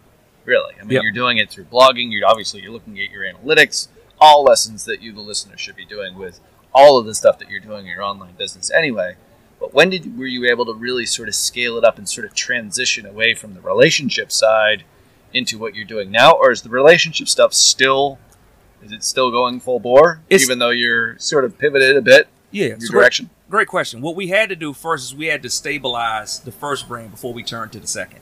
Really. 0.45 0.73
I 0.79 0.83
mean 0.83 0.91
Yep. 0.91 1.03
you're 1.03 1.11
doing 1.11 1.37
it 1.37 1.49
through 1.49 1.65
blogging, 1.65 2.11
you're 2.11 2.27
obviously 2.27 2.61
you're 2.61 2.71
looking 2.71 2.99
at 2.99 3.11
your 3.11 3.23
analytics, 3.23 3.87
all 4.19 4.43
lessons 4.43 4.85
that 4.85 5.01
you 5.01 5.11
the 5.13 5.21
listener 5.21 5.57
should 5.57 5.75
be 5.75 5.85
doing 5.85 6.17
with 6.17 6.39
all 6.73 6.97
of 6.97 7.05
the 7.05 7.15
stuff 7.15 7.39
that 7.39 7.49
you're 7.49 7.59
doing 7.59 7.85
in 7.85 7.91
your 7.91 8.03
online 8.03 8.33
business 8.37 8.69
anyway. 8.71 9.15
But 9.59 9.73
when 9.73 9.89
did 9.89 10.17
were 10.17 10.25
you 10.27 10.49
able 10.49 10.65
to 10.65 10.73
really 10.73 11.05
sort 11.05 11.27
of 11.27 11.35
scale 11.35 11.77
it 11.77 11.83
up 11.83 11.97
and 11.97 12.07
sort 12.07 12.25
of 12.25 12.33
transition 12.33 13.05
away 13.05 13.33
from 13.33 13.53
the 13.53 13.61
relationship 13.61 14.31
side 14.31 14.83
into 15.33 15.57
what 15.59 15.75
you're 15.75 15.85
doing 15.85 16.09
now, 16.11 16.31
or 16.31 16.51
is 16.51 16.61
the 16.61 16.69
relationship 16.69 17.27
stuff 17.27 17.53
still? 17.53 18.17
Is 18.81 18.91
it 18.91 19.03
still 19.03 19.29
going 19.31 19.59
full 19.59 19.79
bore, 19.79 20.21
It's- 20.29 20.41
even 20.47 20.59
though 20.59 20.69
you're 20.69 21.17
sort 21.19 21.43
of 21.43 21.57
pivoted 21.57 21.97
a 21.97 22.01
bit 22.01 22.27
Yeah, 22.51 22.67
your 22.67 22.79
so 22.79 22.93
great- 22.93 23.19
Great 23.49 23.67
question. 23.67 23.99
What 24.01 24.15
we 24.15 24.27
had 24.27 24.47
to 24.49 24.55
do 24.55 24.73
first 24.73 25.05
is 25.05 25.15
we 25.15 25.25
had 25.25 25.41
to 25.43 25.49
stabilize 25.49 26.39
the 26.39 26.51
first 26.51 26.87
brand 26.87 27.09
before 27.11 27.33
we 27.33 27.41
turned 27.43 27.71
to 27.71 27.79
the 27.79 27.87
second. 27.87 28.19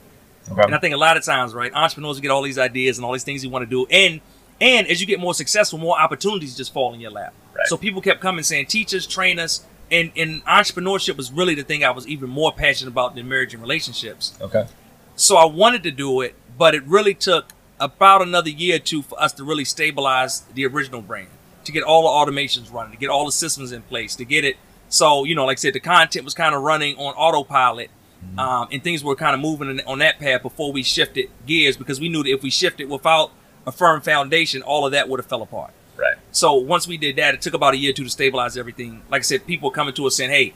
And 0.49 0.73
I 0.73 0.77
think 0.79 0.93
a 0.93 0.97
lot 0.97 1.17
of 1.17 1.25
times, 1.25 1.53
right, 1.53 1.71
entrepreneurs 1.75 2.19
get 2.21 2.31
all 2.31 2.41
these 2.41 2.57
ideas 2.57 2.97
and 2.97 3.03
all 3.05 3.11
these 3.11 3.25
things 3.25 3.43
you 3.43 3.49
want 3.49 3.63
to 3.63 3.69
do, 3.69 3.85
and 3.91 4.21
and 4.59 4.87
as 4.87 4.99
you 4.99 5.07
get 5.07 5.19
more 5.19 5.33
successful, 5.33 5.79
more 5.79 5.99
opportunities 5.99 6.55
just 6.57 6.73
fall 6.73 6.93
in 6.93 6.99
your 6.99 7.11
lap. 7.11 7.33
Right. 7.55 7.67
So 7.67 7.77
people 7.77 8.01
kept 8.01 8.21
coming 8.21 8.43
saying, 8.43 8.67
teach 8.67 8.93
us, 8.93 9.05
train 9.05 9.39
us, 9.39 9.65
and 9.91 10.11
and 10.15 10.43
entrepreneurship 10.45 11.17
was 11.17 11.31
really 11.31 11.55
the 11.55 11.63
thing 11.63 11.83
I 11.83 11.91
was 11.91 12.07
even 12.07 12.29
more 12.29 12.51
passionate 12.51 12.91
about 12.91 13.15
than 13.15 13.27
marriage 13.27 13.53
and 13.53 13.61
relationships. 13.61 14.37
Okay. 14.41 14.67
So 15.15 15.37
I 15.37 15.45
wanted 15.45 15.83
to 15.83 15.91
do 15.91 16.21
it, 16.21 16.35
but 16.57 16.75
it 16.75 16.83
really 16.83 17.13
took 17.13 17.53
about 17.79 18.21
another 18.21 18.49
year 18.49 18.77
or 18.77 18.79
two 18.79 19.01
for 19.01 19.21
us 19.21 19.33
to 19.33 19.43
really 19.43 19.65
stabilize 19.65 20.41
the 20.53 20.65
original 20.65 21.01
brand, 21.01 21.29
to 21.63 21.71
get 21.71 21.83
all 21.83 22.03
the 22.03 22.31
automations 22.31 22.71
running, 22.73 22.91
to 22.91 22.97
get 22.97 23.09
all 23.09 23.25
the 23.25 23.31
systems 23.31 23.71
in 23.71 23.81
place, 23.83 24.15
to 24.15 24.25
get 24.25 24.43
it. 24.43 24.57
So 24.89 25.23
you 25.23 25.35
know, 25.35 25.45
like 25.45 25.57
I 25.57 25.61
said, 25.61 25.73
the 25.73 25.79
content 25.79 26.25
was 26.25 26.33
kind 26.33 26.53
of 26.55 26.61
running 26.61 26.97
on 26.97 27.13
autopilot, 27.13 27.89
um, 28.37 28.67
and 28.71 28.83
things 28.83 29.03
were 29.03 29.15
kind 29.15 29.33
of 29.33 29.39
moving 29.39 29.79
on 29.85 29.99
that 29.99 30.19
path 30.19 30.41
before 30.41 30.71
we 30.71 30.83
shifted 30.83 31.29
gears 31.45 31.77
because 31.77 31.99
we 31.99 32.09
knew 32.09 32.23
that 32.23 32.29
if 32.29 32.43
we 32.43 32.49
shifted 32.49 32.89
without 32.89 33.31
a 33.67 33.71
firm 33.71 34.01
foundation, 34.01 34.63
all 34.63 34.85
of 34.85 34.93
that 34.93 35.07
would 35.09 35.19
have 35.19 35.27
fell 35.27 35.43
apart. 35.43 35.71
Right. 35.97 36.15
So 36.31 36.53
once 36.53 36.87
we 36.87 36.97
did 36.97 37.17
that, 37.17 37.35
it 37.35 37.41
took 37.41 37.53
about 37.53 37.73
a 37.73 37.77
year 37.77 37.91
or 37.91 37.93
two 37.93 38.05
to 38.05 38.09
stabilize 38.09 38.57
everything. 38.57 39.03
Like 39.11 39.19
I 39.19 39.23
said, 39.23 39.45
people 39.45 39.69
coming 39.69 39.93
to 39.95 40.07
us 40.07 40.15
saying, 40.15 40.31
"Hey, 40.31 40.53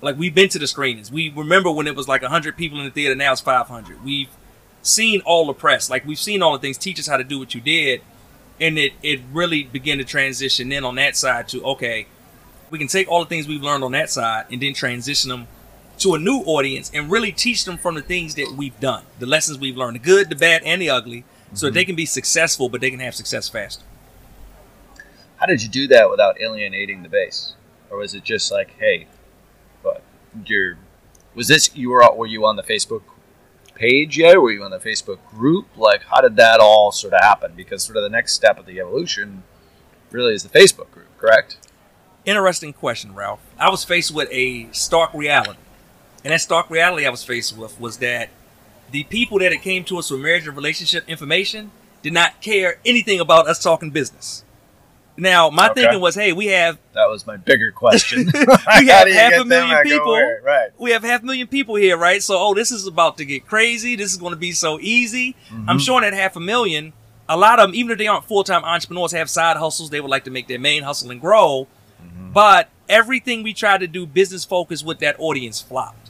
like 0.00 0.18
we've 0.18 0.34
been 0.34 0.48
to 0.50 0.58
the 0.58 0.66
screenings. 0.66 1.10
We 1.10 1.30
remember 1.30 1.70
when 1.70 1.86
it 1.86 1.96
was 1.96 2.08
like 2.08 2.22
100 2.22 2.56
people 2.56 2.78
in 2.78 2.84
the 2.84 2.90
theater. 2.90 3.14
Now 3.14 3.32
it's 3.32 3.40
500. 3.40 4.04
We've 4.04 4.28
seen 4.82 5.20
all 5.24 5.46
the 5.46 5.54
press. 5.54 5.90
Like 5.90 6.06
we've 6.06 6.18
seen 6.18 6.42
all 6.42 6.52
the 6.52 6.58
things. 6.58 6.78
Teach 6.78 6.98
us 6.98 7.06
how 7.06 7.16
to 7.16 7.24
do 7.24 7.38
what 7.38 7.54
you 7.54 7.60
did, 7.60 8.00
and 8.60 8.78
it 8.78 8.92
it 9.02 9.20
really 9.32 9.64
began 9.64 9.98
to 9.98 10.04
transition 10.04 10.72
in 10.72 10.84
on 10.84 10.96
that 10.96 11.16
side 11.16 11.48
to 11.48 11.64
okay, 11.64 12.06
we 12.70 12.78
can 12.78 12.88
take 12.88 13.08
all 13.08 13.20
the 13.20 13.28
things 13.28 13.46
we've 13.46 13.62
learned 13.62 13.84
on 13.84 13.92
that 13.92 14.10
side 14.10 14.46
and 14.50 14.60
then 14.60 14.74
transition 14.74 15.30
them 15.30 15.48
to 15.98 16.14
a 16.14 16.18
new 16.18 16.38
audience 16.46 16.90
and 16.94 17.10
really 17.10 17.32
teach 17.32 17.64
them 17.64 17.76
from 17.76 17.96
the 17.96 18.02
things 18.02 18.36
that 18.36 18.54
we've 18.56 18.78
done, 18.78 19.02
the 19.18 19.26
lessons 19.26 19.58
we've 19.58 19.76
learned, 19.76 19.96
the 19.96 20.00
good, 20.00 20.28
the 20.28 20.36
bad, 20.36 20.62
and 20.62 20.80
the 20.80 20.88
ugly, 20.88 21.24
so 21.54 21.66
that 21.66 21.74
they 21.74 21.82
mm-hmm. 21.82 21.88
can 21.88 21.96
be 21.96 22.06
successful, 22.06 22.68
but 22.68 22.80
they 22.80 22.90
can 22.90 23.00
have 23.00 23.14
success 23.14 23.48
faster. 23.48 23.84
How 25.36 25.46
did 25.46 25.62
you 25.62 25.68
do 25.68 25.86
that 25.88 26.10
without 26.10 26.40
alienating 26.40 27.02
the 27.02 27.08
base, 27.08 27.54
or 27.90 27.98
was 27.98 28.14
it 28.14 28.24
just 28.24 28.50
like, 28.50 28.76
hey, 28.78 29.06
but 29.82 30.02
you're 30.44 30.76
was 31.34 31.48
this 31.48 31.74
you 31.76 31.90
were 31.90 32.02
were 32.14 32.26
you 32.26 32.44
on 32.44 32.56
the 32.56 32.62
Facebook 32.62 33.02
page 33.74 34.18
yet? 34.18 34.40
Were 34.40 34.50
you 34.50 34.64
on 34.64 34.70
the 34.70 34.78
Facebook 34.78 35.18
group? 35.30 35.66
Like, 35.76 36.02
how 36.02 36.20
did 36.20 36.36
that 36.36 36.60
all 36.60 36.90
sort 36.92 37.14
of 37.14 37.20
happen? 37.20 37.52
Because 37.56 37.84
sort 37.84 37.96
of 37.96 38.02
the 38.02 38.10
next 38.10 38.32
step 38.32 38.58
of 38.58 38.66
the 38.66 38.80
evolution 38.80 39.44
really 40.10 40.34
is 40.34 40.42
the 40.42 40.48
Facebook 40.48 40.90
group, 40.90 41.06
correct? 41.18 41.58
Interesting 42.24 42.72
question, 42.72 43.14
Ralph. 43.14 43.40
I 43.58 43.70
was 43.70 43.84
faced 43.84 44.12
with 44.12 44.28
a 44.30 44.70
stark 44.72 45.14
reality. 45.14 45.60
And 46.24 46.32
that 46.32 46.40
stark 46.40 46.68
reality 46.68 47.06
I 47.06 47.10
was 47.10 47.24
faced 47.24 47.56
with 47.56 47.80
was 47.80 47.98
that 47.98 48.28
the 48.90 49.04
people 49.04 49.38
that 49.40 49.52
it 49.52 49.62
came 49.62 49.84
to 49.84 49.98
us 49.98 50.08
for 50.08 50.16
marriage 50.18 50.46
and 50.46 50.56
relationship 50.56 51.08
information 51.08 51.70
did 52.02 52.12
not 52.12 52.40
care 52.40 52.78
anything 52.84 53.20
about 53.20 53.46
us 53.48 53.62
talking 53.62 53.90
business. 53.90 54.44
Now, 55.16 55.50
my 55.50 55.68
Okay. 55.68 55.82
thinking 55.82 56.00
was, 56.00 56.14
hey, 56.14 56.32
we 56.32 56.46
have 56.46 56.78
That 56.94 57.08
was 57.08 57.26
my 57.26 57.36
bigger 57.36 57.72
question. 57.72 58.26
we 58.34 58.40
have 58.86 59.08
half 59.08 59.32
a 59.32 59.44
million 59.44 59.74
them 59.74 59.82
to 59.84 59.90
go 59.90 59.98
people. 59.98 60.36
right? 60.44 60.70
We 60.78 60.92
have 60.92 61.02
half 61.02 61.22
a 61.22 61.26
million 61.26 61.48
people 61.48 61.74
here, 61.74 61.96
right? 61.96 62.22
So, 62.22 62.36
oh, 62.38 62.54
this 62.54 62.70
is 62.70 62.86
about 62.86 63.18
to 63.18 63.24
get 63.24 63.44
crazy. 63.46 63.96
This 63.96 64.12
is 64.12 64.16
going 64.16 64.32
to 64.32 64.38
be 64.38 64.52
so 64.52 64.78
easy. 64.80 65.34
Mm-hmm. 65.50 65.68
I'm 65.70 65.78
showing 65.80 66.02
that 66.02 66.14
half 66.14 66.36
a 66.36 66.40
million. 66.40 66.92
A 67.28 67.36
lot 67.36 67.58
of 67.58 67.66
them, 67.68 67.74
even 67.74 67.90
if 67.90 67.98
they 67.98 68.06
aren't 68.06 68.26
full 68.26 68.44
time 68.44 68.64
entrepreneurs, 68.64 69.10
have 69.12 69.28
side 69.28 69.56
hustles. 69.56 69.90
They 69.90 70.00
would 70.00 70.10
like 70.10 70.24
to 70.24 70.30
make 70.30 70.46
their 70.46 70.60
main 70.60 70.84
hustle 70.84 71.10
and 71.10 71.20
grow. 71.20 71.66
Mm-hmm. 72.00 72.32
But 72.32 72.70
everything 72.88 73.42
we 73.42 73.52
tried 73.52 73.78
to 73.80 73.88
do 73.88 74.06
business 74.06 74.44
focused 74.44 74.86
with 74.86 75.00
that 75.00 75.16
audience 75.18 75.60
flopped. 75.60 76.07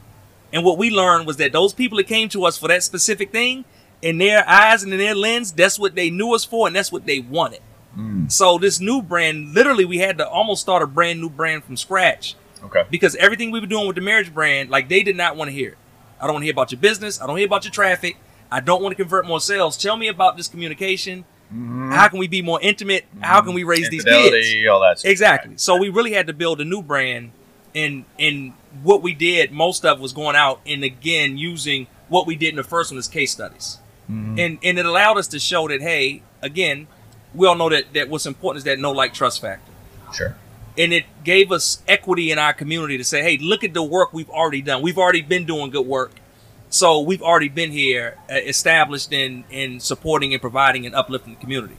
And 0.53 0.65
what 0.65 0.79
we 0.79 0.91
learned 0.91 1.27
was 1.27 1.37
that 1.39 1.53
those 1.53 1.73
people 1.75 1.99
that 1.99 2.07
came 2.07 2.29
to 2.31 2.45
us 2.45 2.57
for 2.57 2.69
that 2.69 2.83
specific 2.83 3.33
thing, 3.33 3.65
in 4.01 4.19
their 4.19 4.49
eyes 4.49 4.83
and 4.83 4.93
in 4.93 4.99
their 4.99 5.15
lens, 5.15 5.53
that's 5.53 5.79
what 5.79 5.95
they 5.95 6.09
knew 6.11 6.35
us 6.35 6.45
for 6.45 6.67
and 6.67 6.77
that's 6.77 6.93
what 6.93 7.05
they 7.07 7.19
wanted. 7.21 7.61
Mm. 7.97 8.31
So 8.31 8.59
this 8.59 8.81
new 8.81 9.03
brand, 9.03 9.55
literally, 9.55 9.85
we 9.85 9.99
had 9.99 10.19
to 10.19 10.29
almost 10.29 10.63
start 10.63 10.83
a 10.83 10.87
brand 10.87 11.21
new 11.21 11.29
brand 11.29 11.65
from 11.65 11.77
scratch 11.77 12.37
Okay. 12.63 12.85
because 12.91 13.17
everything 13.17 13.51
we 13.51 13.61
were 13.61 13.67
doing 13.67 13.87
with 13.87 13.97
the 13.97 14.03
marriage 14.03 14.33
brand, 14.33 14.71
like 14.71 14.89
they 14.89 15.03
did 15.03 15.17
not 15.17 15.37
want 15.37 15.49
to 15.49 15.53
hear 15.53 15.71
it. 15.71 15.79
I 16.21 16.27
don't 16.27 16.35
want 16.35 16.43
to 16.43 16.47
hear 16.47 16.53
about 16.53 16.73
your 16.73 16.81
business. 16.81 17.21
I 17.21 17.27
don't 17.27 17.37
hear 17.37 17.47
about 17.47 17.65
your 17.65 17.73
traffic. 17.73 18.17
I 18.51 18.61
don't 18.61 18.83
want 18.83 18.97
to 18.97 19.03
convert 19.03 19.27
more 19.27 19.41
sales. 19.41 19.77
Tell 19.77 19.97
me 19.97 20.09
about 20.09 20.37
this 20.37 20.49
communication. 20.49 21.25
How 21.51 22.09
can 22.09 22.19
we 22.19 22.29
be 22.29 22.43
more 22.43 22.61
intimate? 22.61 23.07
How 23.21 23.41
can 23.41 23.55
we 23.55 23.65
raise 23.65 23.89
these 23.89 24.05
kids? 24.05 24.69
All 24.71 24.81
that. 24.81 24.99
stuff. 24.99 25.11
Exactly. 25.11 25.55
So 25.57 25.77
we 25.77 25.89
really 25.89 26.13
had 26.13 26.27
to 26.27 26.33
build 26.35 26.61
a 26.61 26.65
new 26.65 26.83
brand, 26.83 27.31
and 27.79 28.05
and 28.19 28.53
what 28.83 29.01
we 29.03 29.13
did, 29.15 29.53
most 29.53 29.85
of 29.85 30.01
was 30.01 30.13
going 30.13 30.37
out 30.37 30.61
and 30.73 30.85
again 30.85 31.39
using 31.39 31.87
what 32.09 32.27
we 32.27 32.35
did 32.37 32.51
in 32.51 32.57
the 32.57 32.63
first 32.75 32.91
one 32.91 32.99
as 32.99 33.09
case 33.09 33.33
studies, 33.33 33.79
Mm-hmm. 34.11 34.39
and 34.39 34.59
and 34.63 34.79
it 34.79 34.87
allowed 34.87 35.19
us 35.19 35.29
to 35.29 35.39
show 35.39 35.69
that 35.69 35.81
hey, 35.83 36.23
again, 36.43 36.87
we 37.35 37.47
all 37.47 37.55
know 37.55 37.69
that 37.69 37.93
that 37.95 38.09
what's 38.09 38.27
important 38.27 38.59
is 38.59 38.65
that 38.65 38.79
know 38.79 38.93
like 38.93 39.13
trust 39.13 39.41
factor 39.43 39.71
Sure. 40.17 40.35
and 40.79 40.93
it 40.99 41.05
gave 41.25 41.53
us 41.53 41.83
equity 41.87 42.31
in 42.33 42.39
our 42.39 42.55
community 42.55 42.97
to 42.97 43.05
say, 43.05 43.21
hey, 43.23 43.37
look 43.37 43.63
at 43.65 43.75
the 43.75 43.83
work 43.83 44.09
we've 44.15 44.31
already 44.31 44.63
done. 44.63 44.81
We've 44.83 44.97
already 45.05 45.21
been 45.23 45.45
doing 45.45 45.71
good 45.71 45.87
work. 45.87 46.13
So 46.71 47.01
we've 47.01 47.23
already 47.23 47.49
been 47.61 47.73
here 47.73 48.17
uh, 48.31 48.35
established 48.55 49.13
in, 49.13 49.45
in 49.51 49.81
supporting 49.81 50.33
and 50.35 50.41
providing 50.41 50.87
and 50.87 50.95
uplifting 50.95 51.35
the 51.35 51.41
community. 51.41 51.77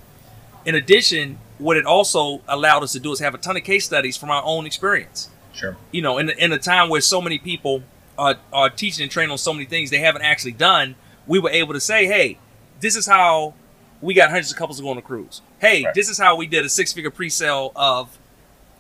In 0.66 0.76
addition, 0.76 1.38
what 1.58 1.78
it 1.78 1.86
also 1.86 2.42
allowed 2.48 2.84
us 2.84 2.92
to 2.94 3.00
do 3.00 3.12
is 3.12 3.20
have 3.20 3.34
a 3.34 3.38
ton 3.40 3.56
of 3.58 3.64
case 3.64 3.86
studies 3.86 4.18
from 4.18 4.30
our 4.30 4.44
own 4.46 4.66
experience. 4.66 5.30
Sure. 5.60 5.76
You 5.92 6.02
know, 6.02 6.18
in, 6.18 6.30
in 6.30 6.52
a 6.52 6.58
time 6.58 6.90
where 6.90 7.02
so 7.02 7.22
many 7.22 7.38
people 7.38 7.84
are, 8.18 8.36
are 8.52 8.70
teaching 8.70 9.04
and 9.04 9.12
training 9.12 9.32
on 9.32 9.38
so 9.38 9.54
many 9.54 9.66
things 9.66 9.90
they 9.90 10.00
haven't 10.00 10.22
actually 10.24 10.54
done, 10.54 10.96
we 11.28 11.40
were 11.40 11.50
able 11.50 11.74
to 11.74 11.80
say, 11.80 12.06
hey, 12.06 12.38
this 12.80 12.96
is 12.96 13.06
how 13.06 13.54
we 14.02 14.14
got 14.14 14.30
hundreds 14.30 14.52
of 14.52 14.58
couples 14.58 14.78
to 14.78 14.84
go 14.84 14.90
on 14.90 14.98
a 14.98 15.02
cruise. 15.02 15.42
Hey, 15.60 15.84
Right. 15.84 15.94
this 15.94 16.10
is 16.10 16.18
how 16.18 16.36
we 16.36 16.48
did 16.48 16.66
a 16.66 16.70
six 16.70 16.94
figure 16.94 17.12
pre 17.12 17.30
sale 17.30 17.72
of 17.76 18.18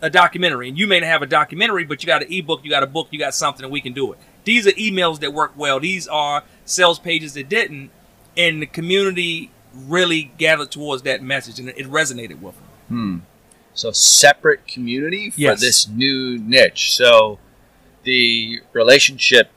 a 0.02 0.10
documentary. 0.10 0.70
And 0.70 0.78
you 0.78 0.88
may 0.88 1.00
not 1.02 1.08
have 1.08 1.22
a 1.22 1.26
documentary, 1.28 1.84
but 1.84 2.02
you 2.02 2.08
got 2.08 2.24
an 2.24 2.32
ebook, 2.32 2.63
you 2.63 2.70
got 2.70 2.84
a 2.84 2.88
book, 2.88 3.08
you 3.12 3.20
got 3.20 3.34
something, 3.36 3.63
and 3.63 3.72
we 3.72 3.82
can 3.82 3.92
do 3.94 4.13
it. 4.13 4.20
These 4.46 4.65
are 4.65 4.72
emails 4.72 5.20
that 5.20 5.34
work 5.34 5.52
well. 5.58 5.80
These 5.80 6.08
are 6.08 6.44
sales 6.65 7.00
pages 7.00 7.34
that 7.34 7.50
didn't. 7.50 7.92
And 8.38 8.62
the 8.62 8.65
community 8.65 9.52
really 9.74 10.32
gathered 10.38 10.72
towards 10.72 11.04
that 11.04 11.22
message 11.22 11.60
and 11.60 11.70
it 11.70 11.86
resonated 11.88 12.39
with 12.42 12.56
them. 12.56 12.63
Hmm. 12.88 13.18
So 13.80 13.92
separate 13.94 14.68
community 14.68 15.30
for 15.30 15.39
Yes. 15.39 15.62
this 15.62 15.88
new 15.88 16.38
niche. 16.38 16.94
So 16.94 17.39
the 18.04 18.60
relationship 18.74 19.52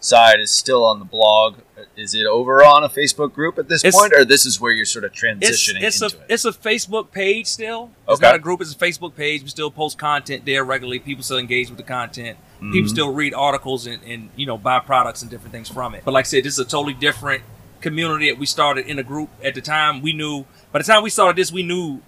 side 0.00 0.38
is 0.38 0.50
still 0.50 0.84
on 0.84 0.98
the 0.98 1.04
blog. 1.06 1.60
Is 1.96 2.14
it 2.14 2.26
over 2.26 2.62
on 2.62 2.84
a 2.84 2.90
Facebook 2.90 3.32
group 3.32 3.58
at 3.58 3.68
this 3.70 3.82
It's- 3.82 3.98
point, 3.98 4.12
or 4.12 4.22
this 4.22 4.44
is 4.44 4.60
where 4.60 4.70
you're 4.70 4.84
sort 4.84 5.06
of 5.06 5.12
transitioning 5.12 5.82
it's 5.82 6.02
a 6.02 6.06
into 6.06 6.16
it? 6.18 6.26
it's 6.28 6.44
a 6.44 6.52
Facebook 6.52 7.10
page 7.10 7.46
still. 7.46 7.90
It's 8.06 8.18
Okay. 8.18 8.26
not 8.26 8.34
a 8.34 8.38
group. 8.38 8.60
It's 8.60 8.74
a 8.74 8.76
Facebook 8.76 9.16
page. 9.16 9.42
We 9.42 9.48
still 9.48 9.70
post 9.70 9.96
content 9.96 10.44
there 10.44 10.62
regularly. 10.62 10.98
People 10.98 11.24
still 11.24 11.38
engage 11.38 11.68
with 11.70 11.78
the 11.78 11.84
content. 11.84 12.36
Mm-hmm. 12.56 12.72
People 12.72 12.90
still 12.90 13.14
read 13.14 13.32
articles 13.32 13.86
and, 13.86 14.02
and 14.06 14.28
you 14.36 14.44
know 14.44 14.58
buy 14.58 14.78
products 14.78 15.22
and 15.22 15.30
different 15.30 15.52
things 15.52 15.70
from 15.70 15.94
it. 15.94 16.02
But 16.04 16.12
like 16.12 16.26
I 16.26 16.28
said, 16.28 16.44
this 16.44 16.52
is 16.52 16.58
a 16.58 16.64
totally 16.66 16.92
different 16.92 17.42
community 17.80 18.28
that 18.28 18.38
we 18.38 18.44
started 18.44 18.86
in 18.86 18.98
a 18.98 19.02
group 19.02 19.30
at 19.42 19.54
the 19.54 19.62
time. 19.62 20.02
We 20.02 20.12
knew 20.12 20.44
by 20.70 20.80
the 20.80 20.84
time 20.84 21.02
we 21.02 21.08
started 21.08 21.36
this, 21.36 21.50
we 21.50 21.62
knew 21.62 22.02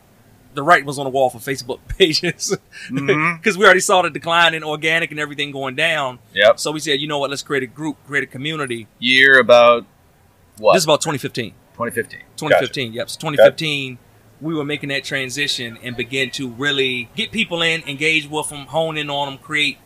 the 0.57 0.63
writing 0.63 0.87
was 0.87 0.99
on 0.99 1.05
the 1.05 1.11
wall 1.11 1.31
for 1.31 1.39
Facebook 1.39 1.79
pages 1.99 2.57
because 2.93 3.55
Mhm. 3.55 3.57
we 3.57 3.65
already 3.65 3.81
saw 3.81 4.03
the 4.03 4.11
decline 4.11 4.55
in 4.55 4.65
organic 4.65 5.11
and 5.13 5.21
everything 5.21 5.53
going 5.53 5.77
down. 5.77 6.19
Yep. 6.35 6.59
So 6.59 6.73
we 6.73 6.81
said, 6.81 7.01
you 7.01 7.07
know 7.07 7.19
what? 7.19 7.31
Let's 7.31 7.43
create 7.43 7.63
a 7.63 7.67
group, 7.69 7.97
create 8.07 8.25
a 8.25 8.27
community. 8.27 8.89
Year 8.99 9.39
about 9.39 9.87
what? 10.59 10.73
This 10.75 10.81
is 10.81 10.85
about 10.87 11.01
2015. 11.03 11.53
2015. 11.75 12.21
2015. 12.37 12.93
Yep. 12.95 13.11
So 13.11 13.21
2015, 13.21 13.99
we 14.41 14.55
were 14.55 14.65
making 14.65 14.89
that 14.89 15.05
transition 15.05 15.79
and 15.83 15.97
begin 15.97 16.31
to 16.33 16.49
really 16.51 17.09
get 17.15 17.31
people 17.31 17.63
in, 17.63 17.83
engage 17.87 18.29
with 18.29 18.49
them, 18.49 18.67
hone 18.67 18.97
in 18.97 19.09
on 19.11 19.29
them, 19.29 19.39
create 19.39 19.79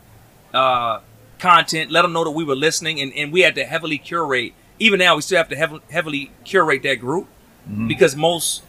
uh, 0.55 1.01
content, 1.39 1.91
let 1.91 2.03
them 2.03 2.13
know 2.13 2.25
that 2.25 2.31
we 2.31 2.45
were 2.45 2.57
listening, 2.57 3.01
and, 3.01 3.13
and 3.15 3.33
we 3.33 3.41
had 3.41 3.55
to 3.57 3.65
heavily 3.65 3.99
curate. 3.99 4.53
Even 4.79 4.99
now, 4.99 5.15
we 5.17 5.23
still 5.23 5.39
have 5.39 5.49
to 5.49 5.57
heav- 5.57 5.83
heavily 5.91 6.31
curate 6.45 6.83
that 6.85 6.97
group 7.01 7.27
Mm-hmm. 7.69 7.89
because 7.89 8.17
most 8.17 8.63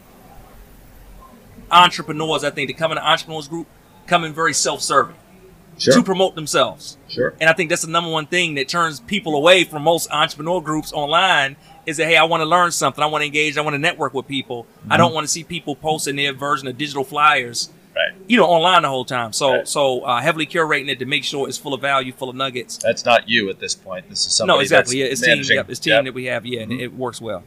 entrepreneurs, 1.72 2.44
I 2.44 2.50
think, 2.50 2.68
to 2.68 2.74
come 2.74 2.92
in 2.92 2.96
the 2.96 3.06
entrepreneurs 3.06 3.48
group 3.48 3.66
come 4.06 4.24
in 4.24 4.32
very 4.32 4.52
self-serving 4.54 5.16
Sure. 5.78 5.94
to 5.94 6.02
promote 6.02 6.34
themselves. 6.34 6.98
Sure. 7.08 7.34
And 7.40 7.48
I 7.48 7.54
think 7.54 7.70
that's 7.70 7.82
the 7.82 7.90
number 7.90 8.10
one 8.10 8.26
thing 8.26 8.54
that 8.56 8.68
turns 8.68 9.00
people 9.00 9.34
away 9.34 9.64
from 9.64 9.82
most 9.82 10.10
entrepreneur 10.10 10.60
groups 10.60 10.92
online 10.92 11.56
is 11.86 11.96
that, 11.96 12.06
hey, 12.06 12.16
I 12.16 12.24
want 12.24 12.42
to 12.42 12.44
learn 12.44 12.70
something. 12.72 13.02
I 13.02 13.06
want 13.06 13.22
to 13.22 13.26
engage. 13.26 13.56
I 13.56 13.62
want 13.62 13.74
to 13.74 13.78
network 13.78 14.12
with 14.14 14.28
people. 14.28 14.66
I 14.90 14.96
don't 14.98 15.14
want 15.14 15.24
to 15.24 15.28
see 15.32 15.42
people 15.44 15.74
posting 15.74 16.16
their 16.16 16.32
version 16.34 16.68
of 16.68 16.76
digital 16.76 17.04
flyers, 17.04 17.70
Right. 17.96 18.12
you 18.28 18.36
know, 18.36 18.44
online 18.44 18.82
the 18.82 18.88
whole 18.88 19.04
time. 19.06 19.32
So, 19.32 19.50
Right. 19.52 19.68
so 19.68 20.00
uh, 20.02 20.20
heavily 20.20 20.46
curating 20.46 20.88
it 20.88 20.98
to 21.00 21.06
make 21.06 21.24
sure 21.24 21.48
it's 21.48 21.58
full 21.58 21.74
of 21.74 21.80
value, 21.80 22.12
full 22.12 22.28
of 22.28 22.36
nuggets. 22.36 22.76
That's 22.76 23.04
not 23.04 23.28
you 23.28 23.48
at 23.50 23.58
this 23.58 23.74
point. 23.74 24.08
This 24.10 24.26
is 24.26 24.32
somebody 24.34 24.58
no, 24.58 24.60
exactly. 24.60 24.98
Yeah, 24.98 25.06
it's 25.06 25.20
team. 25.22 25.30
managing. 25.30 25.56
Yep, 25.56 25.70
it's 25.70 25.80
team 25.80 25.90
Yep. 25.92 25.98
Mm-hmm. 26.00 26.04
that 26.06 26.14
we 26.14 26.24
have. 26.26 26.46
Yeah, 26.46 26.60
and 26.60 26.72
it 26.72 26.94
works 26.94 27.20
well. 27.20 27.42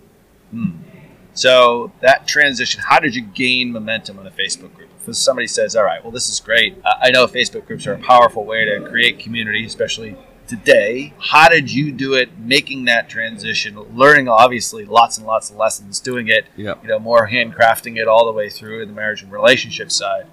So 1.36 1.92
that 2.02 2.28
transition, 2.28 2.82
how 2.88 3.00
did 3.00 3.14
you 3.14 3.22
gain 3.22 3.72
momentum 3.72 4.18
on 4.18 4.26
a 4.26 4.32
Facebook 4.32 4.74
group? 4.74 4.90
If 5.08 5.16
somebody 5.18 5.48
says, 5.48 5.76
"All 5.76 5.84
right, 5.84 6.04
well, 6.04 6.12
this 6.12 6.30
is 6.30 6.40
great. 6.40 6.78
I 6.84 7.12
know 7.12 7.28
Facebook 7.28 7.68
groups 7.68 7.86
are 7.86 7.94
a 7.94 8.00
powerful 8.00 8.44
way 8.44 8.66
to 8.66 8.82
create 8.90 9.20
community, 9.20 9.64
especially 9.66 10.16
today." 10.48 11.14
How 11.20 11.48
did 11.48 11.72
you 11.72 11.92
do 11.92 12.16
it? 12.16 12.40
Making 12.40 12.86
that 12.86 13.08
transition, 13.08 13.78
learning 13.94 14.28
obviously 14.28 14.84
lots 14.86 15.18
and 15.20 15.28
lots 15.28 15.52
of 15.52 15.58
lessons, 15.58 16.00
doing 16.00 16.28
it. 16.28 16.46
Yep. 16.56 16.80
You 16.82 16.90
know, 16.90 17.00
more 17.00 17.28
handcrafting 17.28 17.98
it 17.98 18.08
all 18.08 18.26
the 18.26 18.32
way 18.32 18.50
through 18.50 18.82
in 18.82 18.88
the 18.88 18.96
marriage 18.96 19.22
and 19.22 19.32
relationship 19.32 19.92
side. 19.92 20.26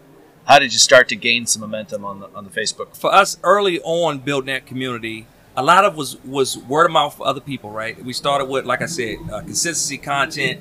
How 0.44 0.58
did 0.58 0.72
you 0.72 0.78
start 0.78 1.08
to 1.10 1.16
gain 1.16 1.46
some 1.46 1.60
momentum 1.60 2.04
on 2.04 2.20
the 2.20 2.28
on 2.34 2.44
the 2.44 2.50
Facebook? 2.50 2.96
for 2.96 3.12
us 3.12 3.36
early 3.42 3.80
on 3.80 4.18
building 4.18 4.46
that 4.46 4.66
community 4.66 5.26
a 5.56 5.62
lot 5.62 5.84
of 5.84 5.96
was 5.96 6.16
was 6.24 6.56
word 6.56 6.86
of 6.86 6.92
mouth 6.92 7.14
for 7.14 7.26
other 7.26 7.40
people 7.40 7.70
right 7.70 8.02
we 8.04 8.12
started 8.12 8.46
with 8.46 8.64
like 8.64 8.80
i 8.82 8.86
said 8.86 9.16
uh, 9.30 9.40
consistency 9.40 9.98
content 9.98 10.60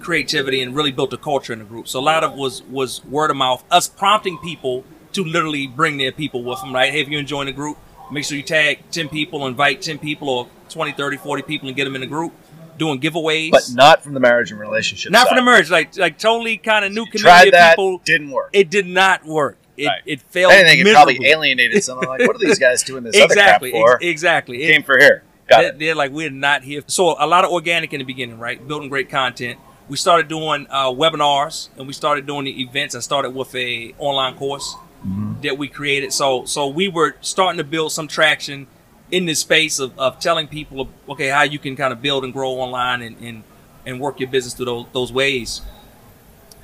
creativity 0.00 0.60
and 0.62 0.74
really 0.74 0.92
built 0.92 1.12
a 1.12 1.16
culture 1.16 1.52
in 1.52 1.58
the 1.58 1.64
group 1.64 1.86
so 1.88 1.98
a 1.98 2.02
lot 2.02 2.22
of 2.24 2.34
was 2.34 2.62
was 2.64 3.04
word 3.04 3.30
of 3.30 3.36
mouth 3.36 3.62
us 3.70 3.88
prompting 3.88 4.38
people 4.38 4.84
to 5.12 5.24
literally 5.24 5.66
bring 5.66 5.96
their 5.98 6.12
people 6.12 6.42
with 6.44 6.60
them 6.60 6.74
right 6.74 6.92
hey 6.92 7.00
if 7.00 7.08
you're 7.08 7.20
enjoying 7.20 7.46
the 7.46 7.52
group 7.52 7.76
make 8.10 8.24
sure 8.24 8.36
you 8.36 8.42
tag 8.42 8.78
10 8.90 9.08
people 9.08 9.46
invite 9.46 9.82
10 9.82 9.98
people 9.98 10.28
or 10.28 10.48
20 10.70 10.92
30 10.92 11.16
40 11.16 11.42
people 11.42 11.68
and 11.68 11.76
get 11.76 11.84
them 11.84 11.94
in 11.94 12.00
the 12.00 12.06
group 12.06 12.32
doing 12.78 13.00
giveaways 13.00 13.50
But 13.50 13.70
not 13.72 14.04
from 14.04 14.14
the 14.14 14.20
marriage 14.20 14.50
and 14.52 14.60
relationship. 14.60 15.10
not 15.10 15.26
side. 15.26 15.30
for 15.30 15.34
the 15.34 15.42
marriage, 15.42 15.68
like 15.70 15.96
like 15.98 16.16
totally 16.18 16.58
kind 16.58 16.84
of 16.84 16.92
new 16.92 17.06
community 17.06 17.18
tried 17.22 17.52
that, 17.52 17.70
people 17.72 17.98
didn't 18.04 18.30
work. 18.30 18.50
it 18.52 18.70
did 18.70 18.86
not 18.86 19.24
work 19.26 19.56
it, 19.76 19.86
Right. 19.86 20.02
it 20.06 20.20
failed 20.22 20.52
I 20.52 20.62
think 20.62 20.86
it 20.86 20.92
probably 20.94 21.24
alienated 21.26 21.82
someone. 21.84 22.06
Like, 22.08 22.20
what 22.20 22.34
are 22.36 22.38
these 22.38 22.58
guys 22.58 22.82
doing 22.84 23.02
this 23.04 23.16
exactly 23.16 23.72
other 23.72 23.82
crap 23.84 23.90
for? 23.90 23.96
ex- 23.96 24.04
exactly 24.04 24.62
It- 24.62 24.72
Came 24.72 24.82
for 24.84 24.96
here. 24.98 25.22
Got 25.48 25.60
they're, 25.60 25.68
it. 25.70 25.78
they're 25.78 25.94
like 25.96 26.10
we're 26.12 26.30
not 26.30 26.62
here. 26.62 26.82
So 26.86 27.16
a 27.18 27.26
lot 27.26 27.44
of 27.44 27.50
organic 27.50 27.92
in 27.92 27.98
the 28.00 28.04
beginning, 28.04 28.38
right? 28.38 28.64
Building 28.68 28.88
great 28.88 29.08
content. 29.08 29.58
We 29.88 29.96
started 29.96 30.28
doing 30.28 30.66
uh, 30.70 30.90
webinars 30.90 31.68
and 31.76 31.86
we 31.86 31.92
started 31.92 32.26
doing 32.26 32.44
the 32.44 32.62
events. 32.62 32.94
and 32.94 33.02
started 33.02 33.30
with 33.30 33.54
a 33.54 33.94
online 33.98 34.34
course 34.36 34.76
Mm-hmm. 35.06 35.42
that 35.42 35.56
we 35.56 35.68
created. 35.68 36.12
So 36.12 36.44
so 36.44 36.66
we 36.66 36.88
were 36.88 37.14
starting 37.20 37.58
to 37.58 37.62
build 37.64 37.92
some 37.92 38.08
traction 38.08 38.66
in 39.12 39.26
this 39.26 39.38
space 39.38 39.78
of, 39.78 39.96
of 39.96 40.18
telling 40.18 40.48
people, 40.48 40.88
okay, 41.08 41.28
how 41.28 41.42
you 41.42 41.60
can 41.60 41.76
kind 41.76 41.92
of 41.92 42.02
build 42.02 42.24
and 42.24 42.32
grow 42.32 42.50
online 42.50 43.02
and, 43.02 43.16
and, 43.20 43.44
and 43.86 44.00
work 44.00 44.18
your 44.18 44.28
business 44.28 44.54
through 44.54 44.64
those, 44.66 44.86
those 44.92 45.12
ways. 45.12 45.62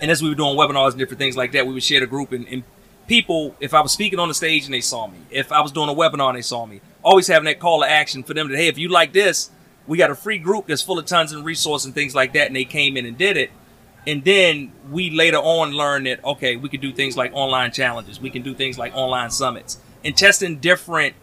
And 0.01 0.11
as 0.11 0.21
we 0.21 0.29
were 0.29 0.35
doing 0.35 0.57
webinars 0.57 0.91
and 0.91 0.99
different 0.99 1.21
things 1.21 1.37
like 1.37 1.53
that, 1.53 1.65
we 1.65 1.73
would 1.75 1.85
share 1.85 2.01
the 2.01 2.09
group 2.09 2.33
and, 2.33 2.45
and 2.49 2.65
people, 3.07 3.55
if 3.61 3.73
I 3.73 3.81
was 3.81 3.93
speaking 3.93 4.19
on 4.19 4.27
the 4.27 4.35
stage 4.35 4.65
and 4.65 4.75
they 4.75 4.81
saw 4.81 5.07
me, 5.07 5.19
if 5.31 5.53
I 5.53 5.61
was 5.61 5.71
doing 5.71 5.89
a 5.89 5.95
webinar 5.95 6.31
and 6.31 6.37
they 6.37 6.43
saw 6.43 6.67
me, 6.67 6.81
always 7.05 7.29
having 7.29 7.45
that 7.45 7.61
call 7.61 7.83
to 7.83 7.89
action 7.89 8.25
for 8.25 8.35
them 8.35 8.49
to, 8.49 8.57
hey, 8.57 8.67
if 8.67 8.79
you 8.79 8.89
like 8.89 9.13
this, 9.13 9.51
we 9.87 9.99
got 9.99 10.11
a 10.11 10.15
free 10.15 10.39
group 10.39 10.67
that's 10.67 10.83
full 10.83 10.99
of 10.99 11.07
tons 11.07 11.33
of 11.33 11.45
resources 11.45 11.87
and 11.87 11.95
things 11.95 12.15
like 12.15 12.33
that. 12.33 12.47
And 12.47 12.57
they 12.57 12.65
came 12.65 12.97
in 12.97 13.07
and 13.07 13.17
did 13.17 13.37
it. 13.37 13.51
And 14.07 14.25
then 14.25 14.73
we 14.91 15.11
later 15.11 15.39
on 15.39 15.73
learned 15.73 16.07
that, 16.07 16.23
okay, 16.25 16.57
we 16.57 16.69
could 16.69 16.81
do 16.81 16.93
things 16.93 17.17
like 17.17 17.33
online 17.33 17.73
challenges. 17.73 18.21
We 18.21 18.31
can 18.31 18.43
do 18.43 18.55
things 18.55 18.79
like 18.79 18.95
online 18.95 19.31
summits 19.31 19.79
and 20.05 20.17
testing 20.17 20.59
different 20.59 21.15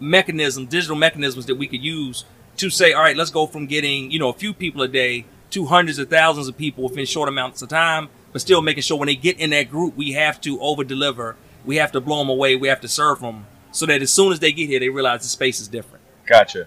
mechanisms, 0.00 0.68
digital 0.68 0.96
mechanisms 0.96 1.46
that 1.46 1.54
we 1.54 1.68
could 1.68 1.82
use 1.82 2.24
to 2.56 2.70
say, 2.70 2.92
all 2.92 3.02
right, 3.02 3.16
let's 3.16 3.30
go 3.30 3.46
from 3.46 3.66
getting, 3.66 4.10
you 4.10 4.18
know, 4.18 4.28
a 4.28 4.34
few 4.34 4.52
people 4.52 4.82
a 4.82 4.88
day 4.88 5.24
to 5.50 5.66
hundreds 5.66 5.98
of 5.98 6.10
thousands 6.10 6.48
of 6.48 6.56
people 6.56 6.84
within 6.84 7.06
short 7.06 7.28
amounts 7.28 7.62
of 7.62 7.68
time, 7.68 8.08
but 8.32 8.40
still 8.40 8.60
making 8.60 8.82
sure 8.82 8.98
when 8.98 9.06
they 9.06 9.14
get 9.14 9.38
in 9.38 9.50
that 9.50 9.70
group, 9.70 9.96
we 9.96 10.12
have 10.12 10.40
to 10.40 10.60
over 10.60 10.82
deliver. 10.82 11.36
We 11.64 11.76
have 11.76 11.92
to 11.92 12.00
blow 12.00 12.18
them 12.18 12.28
away. 12.28 12.56
We 12.56 12.68
have 12.68 12.80
to 12.80 12.88
serve 12.88 13.20
them 13.20 13.46
so 13.70 13.86
that 13.86 14.02
as 14.02 14.10
soon 14.10 14.32
as 14.32 14.40
they 14.40 14.52
get 14.52 14.68
here, 14.68 14.80
they 14.80 14.88
realize 14.88 15.22
the 15.22 15.28
space 15.28 15.60
is 15.60 15.68
different. 15.68 16.04
Gotcha. 16.26 16.66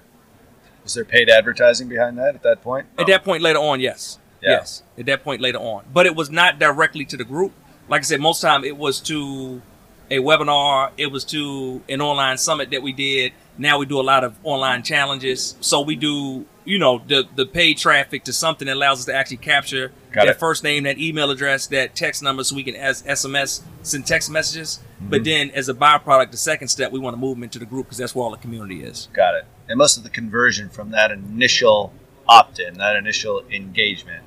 Was 0.88 0.94
there 0.94 1.04
paid 1.04 1.30
advertising 1.30 1.90
behind 1.90 2.18
that 2.18 2.34
at 2.34 2.44
that 2.44 2.62
point? 2.62 2.88
At 2.98 3.08
that 3.08 3.26
point 3.26 3.44
later 3.44 3.60
on, 3.60 3.82
yes. 3.82 4.20
Yeah. 4.42 4.52
Yes. 4.52 4.84
At 4.98 5.06
that 5.08 5.22
point 5.22 5.42
later 5.42 5.58
on. 5.58 5.84
But 5.92 6.06
it 6.06 6.16
was 6.16 6.30
not 6.30 6.60
directly 6.60 7.04
to 7.04 7.18
the 7.18 7.26
group. 7.26 7.52
Like 7.90 8.00
I 8.00 8.04
said, 8.04 8.22
most 8.22 8.40
time 8.40 8.64
it 8.64 8.78
was 8.78 9.02
to 9.02 9.62
a 10.10 10.20
webinar, 10.20 10.92
it 10.96 11.08
was 11.08 11.26
to 11.26 11.82
an 11.90 12.00
online 12.00 12.38
summit 12.38 12.72
that 12.72 12.82
we 12.82 12.94
did. 12.94 13.34
Now 13.58 13.80
we 13.80 13.86
do 13.86 14.00
a 14.00 14.02
lot 14.02 14.24
of 14.24 14.38
online 14.46 14.82
challenges. 14.82 15.58
So 15.60 15.82
we 15.82 15.98
do, 15.98 16.46
you 16.64 16.80
know, 16.80 17.02
the 17.06 17.28
the 17.36 17.46
paid 17.46 17.78
traffic 17.80 18.24
to 18.24 18.32
something 18.32 18.68
that 18.68 18.78
allows 18.78 19.00
us 19.00 19.06
to 19.08 19.14
actually 19.14 19.38
capture 19.38 19.92
Got 20.14 20.28
that 20.28 20.36
it. 20.36 20.40
first 20.40 20.64
name, 20.64 20.84
that 20.84 20.98
email 21.00 21.32
address, 21.32 21.68
that 21.68 21.96
text 21.96 22.24
number 22.24 22.46
so 22.46 22.56
we 22.56 22.64
can 22.64 22.76
as 22.76 23.04
SMS 23.04 23.62
send 23.82 24.08
text 24.08 24.32
messages. 24.32 24.80
Mm-hmm. 24.80 25.10
But 25.10 25.26
then 25.26 25.50
as 25.50 25.68
a 25.68 25.74
byproduct, 25.74 26.32
the 26.32 26.38
second 26.38 26.70
step, 26.70 26.94
we 26.94 27.00
want 27.00 27.14
to 27.14 27.20
move 27.20 27.36
them 27.36 27.44
into 27.44 27.60
the 27.60 27.66
group 27.66 27.88
because 27.88 27.98
that's 27.98 28.16
where 28.16 28.24
all 28.24 28.32
the 28.32 28.38
community 28.38 28.84
is. 28.84 29.10
Got 29.12 29.36
it. 29.36 29.46
And 29.70 29.78
most 29.78 29.98
of 29.98 30.04
the 30.04 30.10
conversion 30.10 30.70
from 30.70 30.92
that 30.92 31.12
initial 31.12 31.94
opt-in, 32.28 32.76
that 32.76 32.96
initial 32.96 33.44
engagement, 33.52 34.24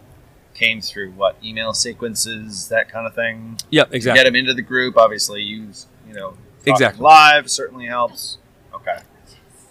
came 0.54 0.80
through 0.80 1.12
what 1.12 1.36
email 1.42 1.72
sequences, 1.72 2.68
that 2.68 2.90
kind 2.90 3.06
of 3.06 3.14
thing. 3.14 3.58
Yep, 3.70 3.94
exactly. 3.94 4.18
Get 4.18 4.24
them 4.24 4.36
into 4.36 4.52
the 4.54 4.62
group. 4.62 4.96
Obviously, 4.96 5.42
use 5.42 5.86
you 6.06 6.14
know 6.14 6.34
Exactly. 6.66 7.02
live 7.02 7.50
certainly 7.50 7.86
helps. 7.86 8.38
Okay. 8.74 8.98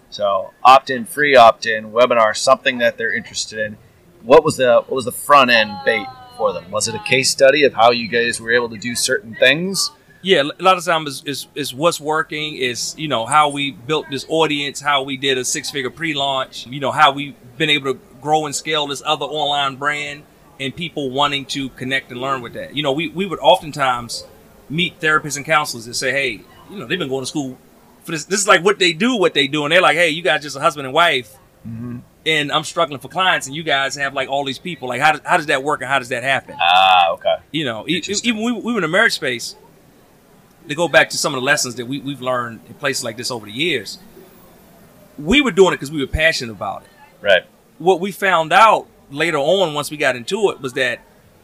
So 0.10 0.52
opt-in, 0.64 1.06
free 1.06 1.36
opt-in, 1.36 1.92
webinar, 1.92 2.36
something 2.36 2.80
that 2.80 2.98
they're 2.98 3.14
interested 3.14 3.60
in. 3.60 3.78
What 4.24 4.44
was 4.44 4.58
the 4.58 4.82
what 4.88 4.92
was 4.92 5.06
the 5.06 5.12
front 5.12 5.52
end 5.52 5.72
bait 5.86 6.08
for 6.36 6.52
them? 6.52 6.72
Was 6.72 6.88
it 6.88 6.96
a 6.96 7.04
case 7.04 7.30
study 7.30 7.64
of 7.64 7.74
how 7.74 7.92
you 7.92 8.08
guys 8.08 8.42
were 8.42 8.52
able 8.52 8.70
to 8.70 8.78
do 8.78 8.96
certain 8.96 9.36
things? 9.36 9.92
Yeah, 10.22 10.44
a 10.44 10.64
lot 10.64 10.78
of 10.78 10.84
times 10.84 11.10
is, 11.10 11.24
is, 11.26 11.48
is 11.56 11.74
what's 11.74 12.00
working, 12.00 12.56
is, 12.58 12.94
you 12.98 13.08
know, 13.08 13.26
how 13.26 13.50
we 13.50 13.72
built 13.72 14.08
this 14.12 14.26
audience, 14.28 14.82
how 14.82 15.04
we 15.04 15.16
did 15.16 15.38
a 15.38 15.46
six 15.46 15.72
figure 15.72 15.90
pre 15.90 16.14
launch, 16.14 16.68
you 16.68 16.80
know, 16.80 16.92
how 16.92 17.12
we've 17.14 17.36
been 17.58 17.70
able 17.70 17.94
to 17.94 18.00
grow 18.22 18.46
and 18.46 18.54
scale 18.54 18.88
this 18.88 19.02
other 19.06 19.26
online 19.26 19.78
brand 19.78 20.24
and 20.60 20.76
people 20.76 21.10
wanting 21.10 21.46
to 21.46 21.70
connect 21.70 22.12
and 22.12 22.20
learn 22.20 22.42
with 22.42 22.54
that. 22.54 22.76
You 22.76 22.84
know, 22.84 22.92
we, 22.92 23.08
we 23.08 23.26
would 23.26 23.40
oftentimes 23.40 24.26
meet 24.70 25.00
therapists 25.00 25.38
and 25.38 25.46
counselors 25.46 25.86
and 25.86 25.96
say, 25.96 26.12
hey, 26.12 26.42
you 26.70 26.78
know, 26.78 26.86
they've 26.86 27.00
been 27.00 27.08
going 27.10 27.24
to 27.24 27.28
school 27.28 27.58
for 28.04 28.12
this. 28.12 28.26
This 28.26 28.42
is 28.42 28.48
like 28.48 28.64
what 28.64 28.78
they 28.78 28.92
do, 28.92 29.16
what 29.16 29.34
they 29.34 29.48
do. 29.48 29.64
And 29.64 29.72
they're 29.72 29.82
like, 29.82 29.96
hey, 29.96 30.10
you 30.10 30.22
guys 30.22 30.44
just 30.44 30.58
a 30.58 30.60
husband 30.60 30.86
and 30.86 30.94
wife. 30.94 31.38
And 32.26 32.52
I'm 32.52 32.64
struggling 32.64 33.00
for 33.00 33.08
clients, 33.08 33.48
and 33.48 33.56
you 33.56 33.64
guys 33.64 33.96
have 33.96 34.14
like 34.14 34.30
all 34.30 34.44
these 34.44 34.60
people. 34.60 34.90
Like, 34.90 35.02
how 35.02 35.14
does, 35.14 35.22
how 35.24 35.38
does 35.38 35.46
that 35.48 35.64
work 35.64 35.82
and 35.82 35.90
how 35.90 36.00
does 36.00 36.10
that 36.10 36.24
happen? 36.24 36.56
Ah, 36.62 37.12
okay. 37.14 37.36
you 37.52 37.64
know, 37.64 37.86
even 37.88 38.44
we, 38.44 38.52
we 38.52 38.74
were 38.74 38.80
in 38.80 38.82
the 38.82 38.88
marriage 38.90 39.14
space. 39.14 39.56
To 40.70 40.76
go 40.76 40.88
back 40.88 41.10
to 41.10 41.18
some 41.18 41.34
of 41.34 41.42
the 41.42 41.46
lessons 41.46 41.76
that 41.76 41.86
we, 41.88 42.00
we've 42.00 42.22
learned 42.22 42.62
in 42.68 42.76
places 42.76 43.04
like 43.04 43.18
this 43.18 43.32
over 43.32 43.46
the 43.46 43.52
years, 43.52 43.98
we 45.18 45.42
were 45.42 45.52
doing 45.52 45.74
it 45.74 45.78
because 45.78 45.92
we 45.92 46.00
were 46.00 46.08
passionate 46.08 46.52
about 46.52 46.84
it. 46.84 46.90
Right. 47.22 47.44
What 47.80 48.00
we 48.00 48.12
found 48.12 48.54
out 48.54 48.88
later 49.12 49.38
on, 49.38 49.74
once 49.74 49.90
we 49.92 49.98
got 49.98 50.16
into 50.16 50.50
it, 50.52 50.62
was 50.62 50.74
that 50.74 51.00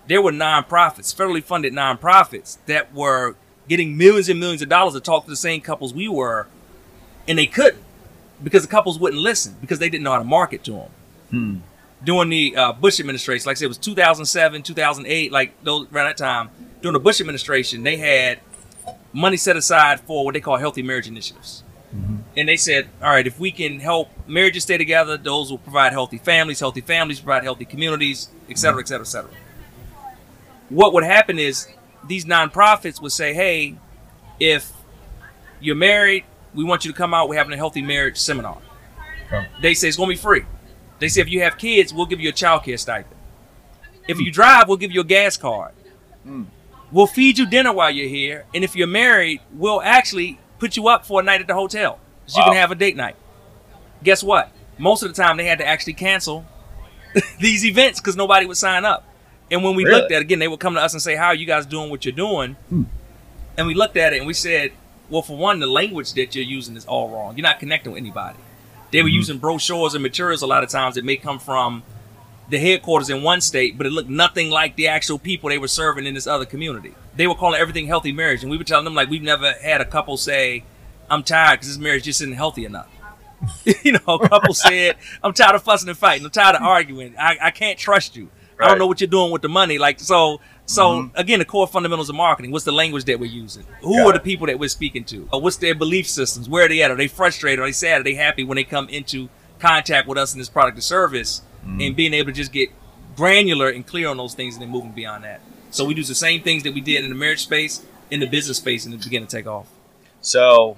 there 0.07 0.21
were 0.21 0.32
nonprofits, 0.32 1.13
federally 1.15 1.43
funded 1.43 1.73
nonprofits, 1.73 2.57
that 2.67 2.93
were 2.93 3.36
getting 3.67 3.97
millions 3.97 4.30
and 4.30 4.39
millions 4.39 4.61
of 4.61 4.69
dollars 4.69 4.93
to 4.93 4.99
talk 4.99 5.23
to 5.23 5.30
the 5.30 5.36
same 5.36 5.59
couples 5.59 5.93
we 5.93 6.07
were, 6.07 6.47
and 7.28 7.38
they 7.39 7.47
couldn't 7.47 7.82
because 8.43 8.61
the 8.61 8.67
couples 8.69 8.99
wouldn't 8.99 9.21
listen 9.21 9.55
because 9.61 9.80
they 9.80 9.89
didn't 9.89 10.03
know 10.03 10.11
how 10.11 10.19
to 10.19 10.23
market 10.23 10.63
to 10.65 10.71
them 10.71 10.89
Hmm. 11.32 11.55
during 12.03 12.30
the 12.30 12.55
uh, 12.55 12.73
Bush 12.73 12.99
administration, 12.99 13.47
like 13.47 13.55
I 13.55 13.59
said, 13.59 13.65
it 13.65 13.69
was 13.69 13.78
2007, 13.80 14.61
2008, 14.61 15.32
like 15.32 15.63
those 15.63 15.88
around 15.91 16.05
that 16.07 16.17
time. 16.17 16.49
During 16.82 16.93
the 16.93 16.99
Bush 16.99 17.19
administration, 17.19 17.82
they 17.82 17.97
had 17.97 18.39
money 19.13 19.38
set 19.38 19.55
aside 19.55 19.99
for 20.01 20.25
what 20.25 20.33
they 20.33 20.41
call 20.41 20.57
healthy 20.57 20.81
marriage 20.81 21.07
initiatives. 21.07 21.63
Mm-hmm. 21.95 22.17
And 22.38 22.49
they 22.49 22.57
said, 22.57 22.89
all 23.01 23.09
right, 23.09 23.25
if 23.25 23.39
we 23.39 23.51
can 23.51 23.79
help 23.79 24.09
marriages 24.27 24.63
stay 24.63 24.77
together, 24.77 25.17
those 25.17 25.49
will 25.49 25.57
provide 25.57 25.93
healthy 25.93 26.17
families, 26.17 26.59
healthy 26.59 26.81
families 26.81 27.19
provide 27.19 27.43
healthy 27.43 27.65
communities, 27.65 28.29
et 28.49 28.57
cetera, 28.57 28.73
mm-hmm. 28.73 28.79
et 28.81 28.88
cetera, 28.88 29.05
et 29.05 29.07
cetera. 29.07 29.31
What 30.69 30.93
would 30.93 31.03
happen 31.03 31.39
is 31.39 31.67
these 32.05 32.25
nonprofits 32.25 33.01
would 33.01 33.11
say, 33.11 33.33
hey, 33.33 33.75
if 34.39 34.73
you're 35.61 35.75
married, 35.75 36.25
we 36.53 36.63
want 36.63 36.83
you 36.83 36.91
to 36.91 36.97
come 36.97 37.13
out, 37.13 37.29
we're 37.29 37.38
having 37.38 37.53
a 37.53 37.57
healthy 37.57 37.81
marriage 37.81 38.17
seminar. 38.17 38.57
Okay. 39.27 39.47
They 39.61 39.73
say 39.73 39.88
it's 39.88 39.97
going 39.97 40.09
to 40.09 40.15
be 40.15 40.21
free. 40.21 40.43
They 40.99 41.07
say 41.07 41.21
if 41.21 41.29
you 41.29 41.41
have 41.41 41.57
kids, 41.57 41.93
we'll 41.93 42.05
give 42.05 42.19
you 42.19 42.29
a 42.29 42.33
child 42.33 42.63
care 42.63 42.77
stipend. 42.77 43.15
If 44.07 44.19
you 44.19 44.31
drive, 44.31 44.67
we'll 44.67 44.77
give 44.77 44.91
you 44.91 45.01
a 45.01 45.05
gas 45.05 45.38
card. 45.38 45.73
Mm. 46.27 46.45
We'll 46.95 47.07
feed 47.07 47.37
you 47.37 47.45
dinner 47.45 47.73
while 47.73 47.91
you're 47.91 48.07
here. 48.07 48.45
And 48.53 48.63
if 48.63 48.73
you're 48.73 48.87
married, 48.87 49.41
we'll 49.51 49.81
actually 49.81 50.39
put 50.59 50.77
you 50.77 50.87
up 50.87 51.05
for 51.05 51.19
a 51.19 51.23
night 51.23 51.41
at 51.41 51.47
the 51.47 51.53
hotel 51.53 51.99
so 52.25 52.39
you 52.39 52.45
can 52.45 52.53
have 52.53 52.71
a 52.71 52.75
date 52.75 52.95
night. 52.95 53.17
Guess 54.01 54.23
what? 54.23 54.49
Most 54.77 55.03
of 55.03 55.13
the 55.13 55.21
time, 55.21 55.35
they 55.35 55.43
had 55.43 55.57
to 55.57 55.67
actually 55.67 55.91
cancel 55.91 56.45
these 57.41 57.65
events 57.65 57.99
because 57.99 58.15
nobody 58.15 58.45
would 58.45 58.55
sign 58.55 58.85
up. 58.85 59.05
And 59.51 59.61
when 59.61 59.75
we 59.75 59.83
Really? 59.83 59.99
looked 59.99 60.13
at 60.13 60.19
it 60.19 60.21
again, 60.21 60.39
they 60.39 60.47
would 60.47 60.61
come 60.61 60.75
to 60.75 60.79
us 60.79 60.93
and 60.93 61.01
say, 61.01 61.17
How 61.17 61.27
are 61.27 61.35
you 61.35 61.45
guys 61.45 61.65
doing 61.65 61.89
what 61.89 62.05
you're 62.05 62.15
doing? 62.15 62.55
Hmm. 62.69 62.83
And 63.57 63.67
we 63.67 63.73
looked 63.73 63.97
at 63.97 64.13
it 64.13 64.19
and 64.19 64.25
we 64.25 64.33
said, 64.33 64.71
Well, 65.09 65.21
for 65.21 65.35
one, 65.35 65.59
the 65.59 65.67
language 65.67 66.13
that 66.13 66.33
you're 66.33 66.45
using 66.45 66.77
is 66.77 66.85
all 66.85 67.09
wrong. 67.09 67.35
You're 67.35 67.43
not 67.43 67.59
connecting 67.59 67.91
with 67.91 67.99
anybody. 67.99 68.37
They 68.91 69.01
were 69.01 69.09
mm-hmm. 69.09 69.15
using 69.15 69.37
brochures 69.39 69.95
and 69.95 70.01
materials 70.01 70.41
a 70.43 70.47
lot 70.47 70.63
of 70.63 70.69
times 70.69 70.95
that 70.95 71.03
may 71.03 71.17
come 71.17 71.39
from 71.39 71.83
the 72.49 72.59
headquarters 72.59 73.09
in 73.09 73.23
one 73.23 73.41
state, 73.41 73.77
but 73.77 73.87
it 73.87 73.91
looked 73.91 74.09
nothing 74.09 74.49
like 74.49 74.75
the 74.75 74.87
actual 74.87 75.17
people 75.17 75.49
they 75.49 75.57
were 75.57 75.67
serving 75.67 76.05
in 76.05 76.13
this 76.13 76.27
other 76.27 76.45
community. 76.45 76.93
They 77.15 77.27
were 77.27 77.35
calling 77.35 77.59
everything 77.59 77.87
healthy 77.87 78.11
marriage, 78.11 78.43
and 78.43 78.51
we 78.51 78.57
were 78.57 78.63
telling 78.63 78.85
them 78.85 78.95
like 78.95 79.09
we've 79.09 79.21
never 79.21 79.53
had 79.53 79.81
a 79.81 79.85
couple 79.85 80.17
say, 80.17 80.63
"I'm 81.09 81.23
tired 81.23 81.59
because 81.59 81.69
this 81.69 81.77
marriage 81.77 82.03
just 82.03 82.21
isn't 82.21 82.33
healthy 82.33 82.65
enough." 82.65 82.89
you 83.83 83.93
know, 83.93 83.99
a 84.07 84.29
couple 84.29 84.53
said, 84.53 84.97
"I'm 85.23 85.33
tired 85.33 85.55
of 85.55 85.63
fussing 85.63 85.89
and 85.89 85.97
fighting. 85.97 86.25
I'm 86.25 86.31
tired 86.31 86.55
of 86.55 86.61
arguing. 86.61 87.15
I, 87.17 87.37
I 87.41 87.51
can't 87.51 87.79
trust 87.79 88.15
you. 88.15 88.29
I 88.59 88.67
don't 88.67 88.79
know 88.79 88.87
what 88.87 89.01
you're 89.01 89.07
doing 89.07 89.31
with 89.31 89.41
the 89.41 89.49
money." 89.49 89.77
Like 89.77 89.99
so. 89.99 90.39
So 90.67 91.11
again, 91.13 91.37
the 91.37 91.45
core 91.45 91.67
fundamentals 91.67 92.09
of 92.09 92.15
marketing. 92.15 92.51
What's 92.51 92.65
the 92.65 92.71
language 92.71 93.03
that 93.05 93.19
we're 93.19 93.27
using? 93.27 93.65
Who 93.81 93.97
Got 93.97 94.07
are 94.07 94.13
the 94.13 94.19
people 94.19 94.47
that 94.47 94.57
we're 94.57 94.67
speaking 94.67 95.03
to? 95.05 95.29
Uh, 95.31 95.37
what's 95.37 95.57
their 95.57 95.75
belief 95.75 96.07
systems? 96.07 96.49
Where 96.49 96.65
are 96.65 96.67
they 96.67 96.81
at? 96.81 96.89
Are 96.89 96.95
they 96.95 97.07
frustrated? 97.07 97.59
Are 97.59 97.67
they 97.67 97.71
sad? 97.71 98.01
Are 98.01 98.03
they 98.03 98.15
happy 98.15 98.43
when 98.43 98.55
they 98.55 98.63
come 98.63 98.89
into 98.89 99.29
contact 99.59 100.07
with 100.07 100.17
us 100.17 100.33
in 100.33 100.39
this 100.39 100.49
product 100.49 100.79
or 100.79 100.81
service? 100.81 101.43
Mm. 101.66 101.88
And 101.88 101.95
being 101.95 102.13
able 102.13 102.28
to 102.28 102.36
just 102.36 102.51
get 102.51 102.70
granular 103.16 103.70
and 103.70 103.86
clear 103.86 104.07
on 104.07 104.18
those 104.18 104.34
things 104.34 104.55
and 104.55 104.61
then 104.61 104.70
moving 104.70 104.91
beyond 104.91 105.24
that. 105.24 105.41
So 105.72 105.86
we 105.86 105.93
do 105.93 106.03
the 106.03 106.16
same 106.16 106.41
things 106.41 106.63
that 106.63 106.74
we 106.74 106.82
did 106.82 107.03
in 107.03 107.09
the 107.09 107.16
marriage 107.16 107.43
space, 107.43 107.86
in 108.09 108.20
the 108.20 108.28
business 108.28 108.57
space, 108.57 108.86
and 108.86 108.93
it 108.93 109.03
began 109.03 109.22
to 109.22 109.28
take 109.28 109.47
off. 109.47 109.68
So 110.22 110.78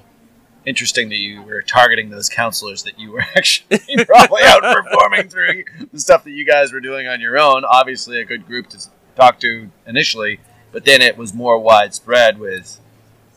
interesting 0.67 1.07
that 1.09 1.17
you 1.17 1.41
were 1.41 1.61
targeting 1.61 2.09
those 2.09 2.27
counselors 2.27 2.83
that 2.83 2.99
you 2.99 3.11
were 3.11 3.21
actually 3.35 3.79
probably 4.05 4.41
outperforming 4.41 5.31
through 5.31 5.63
the 5.91 5.99
stuff 5.99 6.23
that 6.25 6.31
you 6.31 6.45
guys 6.45 6.73
were 6.73 6.81
doing 6.81 7.07
on 7.07 7.21
your 7.21 7.39
own. 7.39 7.63
Obviously, 7.65 8.19
a 8.19 8.25
good 8.25 8.45
group 8.45 8.67
to 8.69 8.85
talk 9.15 9.39
to 9.39 9.69
initially, 9.87 10.39
but 10.71 10.85
then 10.85 11.01
it 11.01 11.17
was 11.17 11.33
more 11.33 11.57
widespread 11.57 12.39
with, 12.39 12.79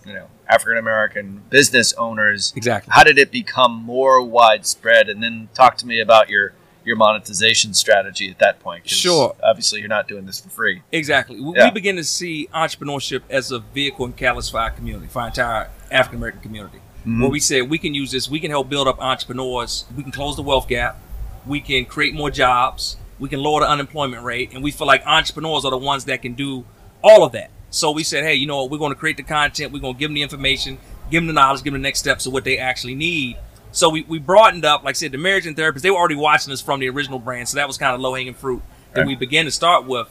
you 0.04 0.12
know, 0.12 0.26
African 0.48 0.78
American 0.78 1.42
business 1.48 1.92
owners. 1.94 2.52
Exactly. 2.56 2.92
How 2.92 3.04
did 3.04 3.16
it 3.18 3.30
become 3.30 3.72
more 3.72 4.20
widespread? 4.20 5.08
And 5.08 5.22
then 5.22 5.48
talk 5.54 5.76
to 5.78 5.86
me 5.86 6.00
about 6.00 6.28
your 6.28 6.52
your 6.84 6.96
monetization 6.96 7.74
strategy 7.74 8.30
at 8.30 8.38
that 8.38 8.60
point. 8.60 8.88
Sure. 8.88 9.34
Obviously, 9.42 9.80
you're 9.80 9.88
not 9.88 10.08
doing 10.08 10.26
this 10.26 10.40
for 10.40 10.48
free. 10.48 10.82
Exactly. 10.92 11.40
We, 11.40 11.56
Yeah. 11.56 11.66
we 11.66 11.70
begin 11.72 11.96
to 11.96 12.04
see 12.04 12.48
entrepreneurship 12.54 13.22
as 13.28 13.50
a 13.52 13.58
vehicle 13.58 14.06
and 14.06 14.16
catalyst 14.16 14.50
for 14.50 14.60
our 14.60 14.70
community, 14.70 15.06
for 15.08 15.20
our 15.20 15.26
entire 15.28 15.70
African 15.90 16.18
American 16.18 16.40
community. 16.40 16.78
Mm-hmm. 17.00 17.20
Where 17.22 17.30
we 17.30 17.40
said 17.40 17.70
we 17.70 17.78
can 17.78 17.94
use 17.94 18.10
this, 18.12 18.28
we 18.28 18.40
can 18.40 18.50
help 18.50 18.68
build 18.68 18.86
up 18.88 19.00
entrepreneurs, 19.00 19.84
we 19.96 20.02
can 20.02 20.12
close 20.12 20.36
the 20.36 20.42
wealth 20.42 20.68
gap, 20.68 20.98
we 21.46 21.60
can 21.60 21.84
create 21.86 22.14
more 22.14 22.30
jobs, 22.30 22.96
we 23.18 23.28
can 23.28 23.40
lower 23.40 23.60
the 23.60 23.68
unemployment 23.68 24.22
rate, 24.22 24.52
and 24.52 24.62
we 24.62 24.70
feel 24.70 24.86
like 24.86 25.06
entrepreneurs 25.06 25.64
are 25.64 25.70
the 25.70 25.78
ones 25.78 26.04
that 26.06 26.22
can 26.22 26.34
do 26.34 26.64
all 27.02 27.24
of 27.24 27.32
that. 27.32 27.50
So 27.70 27.90
we 27.90 28.02
said, 28.02 28.24
hey, 28.24 28.34
you 28.34 28.46
know 28.46 28.62
what, 28.62 28.70
we're 28.70 28.78
going 28.78 28.92
to 28.92 28.98
create 28.98 29.16
the 29.16 29.22
content, 29.22 29.72
we're 29.72 29.80
going 29.80 29.94
to 29.94 29.98
give 29.98 30.08
them 30.08 30.14
the 30.14 30.22
information, 30.22 30.78
give 31.10 31.22
them 31.22 31.28
the 31.28 31.32
knowledge, 31.32 31.62
give 31.62 31.72
them 31.72 31.80
the 31.80 31.86
next 31.88 32.00
steps 32.00 32.26
of 32.26 32.32
what 32.32 32.44
they 32.44 32.58
actually 32.58 32.94
need 32.94 33.36
So 33.72 33.88
we, 33.88 34.02
we 34.02 34.18
broadened 34.18 34.64
up, 34.64 34.82
like 34.84 34.92
I 34.92 34.98
said, 34.98 35.12
the 35.12 35.18
marriage 35.18 35.46
and 35.46 35.56
therapists, 35.56 35.82
they 35.82 35.90
were 35.90 35.96
already 35.96 36.16
watching 36.16 36.52
us 36.52 36.60
from 36.60 36.80
the 36.80 36.88
original 36.88 37.18
brand. 37.18 37.48
So 37.48 37.56
that 37.56 37.66
was 37.66 37.78
kind 37.78 37.94
of 37.94 38.00
low 38.00 38.14
hanging 38.14 38.34
fruit 38.34 38.62
that 38.92 39.00
Right. 39.00 39.06
we 39.06 39.14
began 39.14 39.44
to 39.44 39.50
start 39.50 39.84
with. 39.86 40.08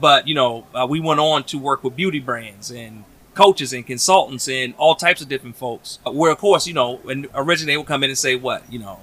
But, 0.00 0.28
you 0.28 0.34
know, 0.34 0.66
uh, 0.74 0.86
we 0.88 1.00
went 1.00 1.20
on 1.20 1.44
to 1.44 1.58
work 1.58 1.82
with 1.84 1.96
beauty 1.96 2.20
brands 2.20 2.70
and 2.70 3.04
coaches 3.34 3.72
and 3.72 3.86
consultants 3.86 4.48
and 4.48 4.74
all 4.78 4.94
types 4.94 5.20
of 5.20 5.28
different 5.28 5.56
folks. 5.56 5.98
Uh, 6.06 6.12
Where, 6.12 6.30
of 6.30 6.38
course, 6.38 6.66
you 6.66 6.74
know, 6.74 7.00
and 7.08 7.28
originally 7.34 7.72
they 7.72 7.76
would 7.76 7.86
come 7.86 8.02
in 8.04 8.10
and 8.10 8.18
say, 8.18 8.36
what, 8.36 8.62
you 8.72 8.78
know, 8.78 9.00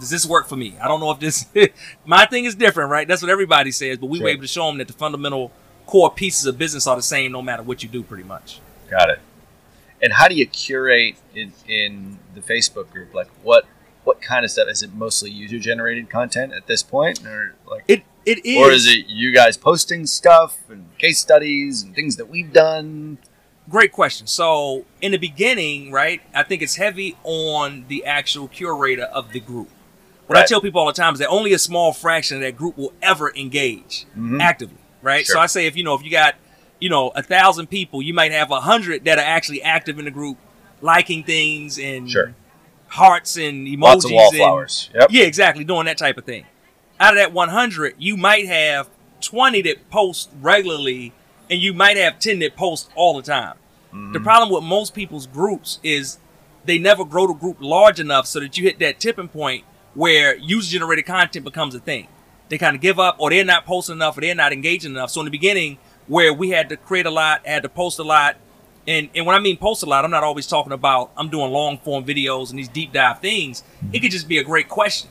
does 0.00 0.10
this 0.10 0.26
work 0.26 0.48
for 0.48 0.56
me? 0.56 0.74
I 0.80 0.88
don't 0.88 0.98
know 1.00 1.10
if 1.12 1.20
this, 1.20 1.46
my 2.06 2.26
thing 2.26 2.44
is 2.44 2.54
different, 2.54 2.90
right? 2.90 3.06
That's 3.06 3.22
what 3.22 3.30
everybody 3.30 3.70
says. 3.70 3.98
But 3.98 4.06
we 4.06 4.20
were 4.20 4.28
able 4.28 4.42
to 4.42 4.48
show 4.48 4.66
them 4.66 4.78
that 4.78 4.88
the 4.88 4.94
fundamental 4.94 5.52
core 5.86 6.10
pieces 6.12 6.46
of 6.46 6.58
business 6.58 6.86
are 6.86 6.96
the 6.96 7.02
same 7.02 7.30
no 7.32 7.42
matter 7.42 7.62
what 7.62 7.82
you 7.82 7.88
do, 7.88 8.02
pretty 8.02 8.24
much. 8.24 8.60
Got 8.90 9.10
it. 9.10 9.20
And 10.02 10.12
how 10.14 10.26
do 10.28 10.34
you 10.34 10.46
curate 10.46 11.14
in, 11.34 11.52
in 11.68 12.18
the 12.34 12.40
Facebook 12.40 12.90
group? 12.90 13.14
Like 13.14 13.28
what 13.42 13.64
what 14.04 14.20
kind 14.20 14.44
of 14.44 14.50
stuff 14.50 14.66
is 14.68 14.82
it? 14.82 14.92
Mostly 14.92 15.30
user 15.30 15.60
generated 15.60 16.10
content 16.10 16.52
at 16.52 16.66
this 16.66 16.82
point, 16.82 17.24
or 17.24 17.54
like, 17.70 17.84
It 17.86 18.02
It 18.26 18.44
is. 18.44 18.56
or 18.58 18.70
is 18.72 18.88
it 18.88 19.06
you 19.06 19.32
guys 19.32 19.56
posting 19.56 20.06
stuff 20.06 20.58
and 20.68 20.86
case 20.98 21.20
studies 21.20 21.82
and 21.84 21.94
things 21.94 22.16
that 22.16 22.28
we've 22.28 22.52
done? 22.52 23.18
Great 23.70 23.92
question. 23.92 24.26
So 24.26 24.86
in 25.00 25.12
the 25.12 25.18
beginning, 25.18 25.92
right, 25.92 26.20
I 26.34 26.42
think 26.42 26.62
it's 26.62 26.74
heavy 26.74 27.16
on 27.22 27.84
the 27.86 28.04
actual 28.04 28.48
curator 28.48 29.04
of 29.04 29.30
the 29.30 29.38
group. 29.38 29.68
What 30.26 30.36
I 30.36 30.44
tell 30.46 30.60
people 30.60 30.80
all 30.80 30.86
the 30.86 30.92
time 30.94 31.12
is 31.12 31.20
that 31.20 31.28
only 31.28 31.52
a 31.52 31.58
small 31.58 31.92
fraction 31.92 32.38
of 32.38 32.42
that 32.42 32.56
group 32.56 32.76
will 32.76 32.92
ever 33.02 33.32
engage 33.36 34.06
Mhm. 34.18 34.40
actively, 34.42 34.78
right? 35.00 35.24
Sure. 35.24 35.34
So 35.34 35.40
I 35.40 35.46
say 35.46 35.66
if 35.66 35.76
you 35.76 35.84
know 35.84 35.94
if 35.94 36.02
you 36.02 36.10
got 36.10 36.34
you 36.82 36.88
know 36.88 37.10
a 37.14 37.22
thousand 37.22 37.68
people, 37.68 38.02
you 38.02 38.12
might 38.12 38.32
have 38.32 38.50
a 38.50 38.60
hundred 38.60 39.04
that 39.04 39.16
are 39.16 39.24
actually 39.24 39.62
active 39.62 40.00
in 40.00 40.04
the 40.04 40.10
group, 40.10 40.36
liking 40.80 41.22
things 41.22 41.78
and 41.78 42.10
Sure. 42.10 42.34
hearts 42.88 43.36
and 43.36 43.68
emojis. 43.68 43.80
Lots 43.80 44.04
of 44.04 44.10
and- 44.10 44.16
wallflowers. 44.16 44.90
Yep. 44.92 45.08
yeah, 45.12 45.24
exactly. 45.24 45.62
Doing 45.62 45.86
that 45.86 45.96
type 45.96 46.18
of 46.18 46.24
thing. 46.24 46.44
Out 46.98 47.14
of 47.14 47.18
that 47.18 47.32
100, 47.32 47.94
you 47.98 48.16
might 48.16 48.46
have 48.46 48.88
20 49.20 49.62
that 49.62 49.90
post 49.90 50.30
regularly, 50.40 51.12
and 51.48 51.60
you 51.60 51.72
might 51.72 51.96
have 51.96 52.18
10 52.18 52.40
that 52.40 52.56
post 52.56 52.90
all 52.96 53.16
the 53.16 53.22
time. 53.22 53.54
The 53.92 53.96
mm-hmm. 53.96 54.24
problem 54.24 54.50
with 54.50 54.64
most 54.64 54.92
people's 54.92 55.26
groups 55.26 55.78
is 55.84 56.18
they 56.64 56.78
never 56.78 57.04
grow 57.04 57.28
the 57.28 57.34
group 57.34 57.58
large 57.60 58.00
enough 58.00 58.26
so 58.26 58.40
that 58.40 58.58
you 58.58 58.64
hit 58.64 58.78
that 58.80 58.98
tipping 58.98 59.28
point 59.28 59.64
where 59.94 60.36
user 60.36 60.72
generated 60.72 61.06
content 61.06 61.44
becomes 61.44 61.74
a 61.74 61.80
thing. 61.80 62.08
They 62.48 62.58
kind 62.58 62.74
of 62.74 62.82
give 62.82 62.98
up, 62.98 63.16
or 63.18 63.30
they're 63.30 63.44
not 63.44 63.66
posting 63.66 63.96
enough, 63.96 64.18
or 64.18 64.22
they're 64.22 64.34
not 64.34 64.52
engaging 64.52 64.92
enough. 64.92 65.10
So 65.10 65.20
in 65.20 65.26
the 65.26 65.30
beginning, 65.30 65.78
where 66.08 66.32
we 66.32 66.50
had 66.50 66.68
to 66.70 66.76
create 66.76 67.06
a 67.06 67.10
lot, 67.10 67.46
had 67.46 67.62
to 67.62 67.68
post 67.68 67.98
a 67.98 68.02
lot, 68.02 68.36
and 68.86 69.08
and 69.14 69.24
when 69.26 69.34
I 69.36 69.38
mean 69.38 69.56
post 69.56 69.82
a 69.82 69.86
lot, 69.86 70.04
I'm 70.04 70.10
not 70.10 70.24
always 70.24 70.46
talking 70.46 70.72
about 70.72 71.10
I'm 71.16 71.28
doing 71.28 71.50
long 71.52 71.78
form 71.78 72.04
videos 72.04 72.50
and 72.50 72.58
these 72.58 72.68
deep 72.68 72.92
dive 72.92 73.20
things. 73.20 73.62
It 73.92 74.00
could 74.00 74.10
just 74.10 74.28
be 74.28 74.38
a 74.38 74.44
great 74.44 74.68
question 74.68 75.10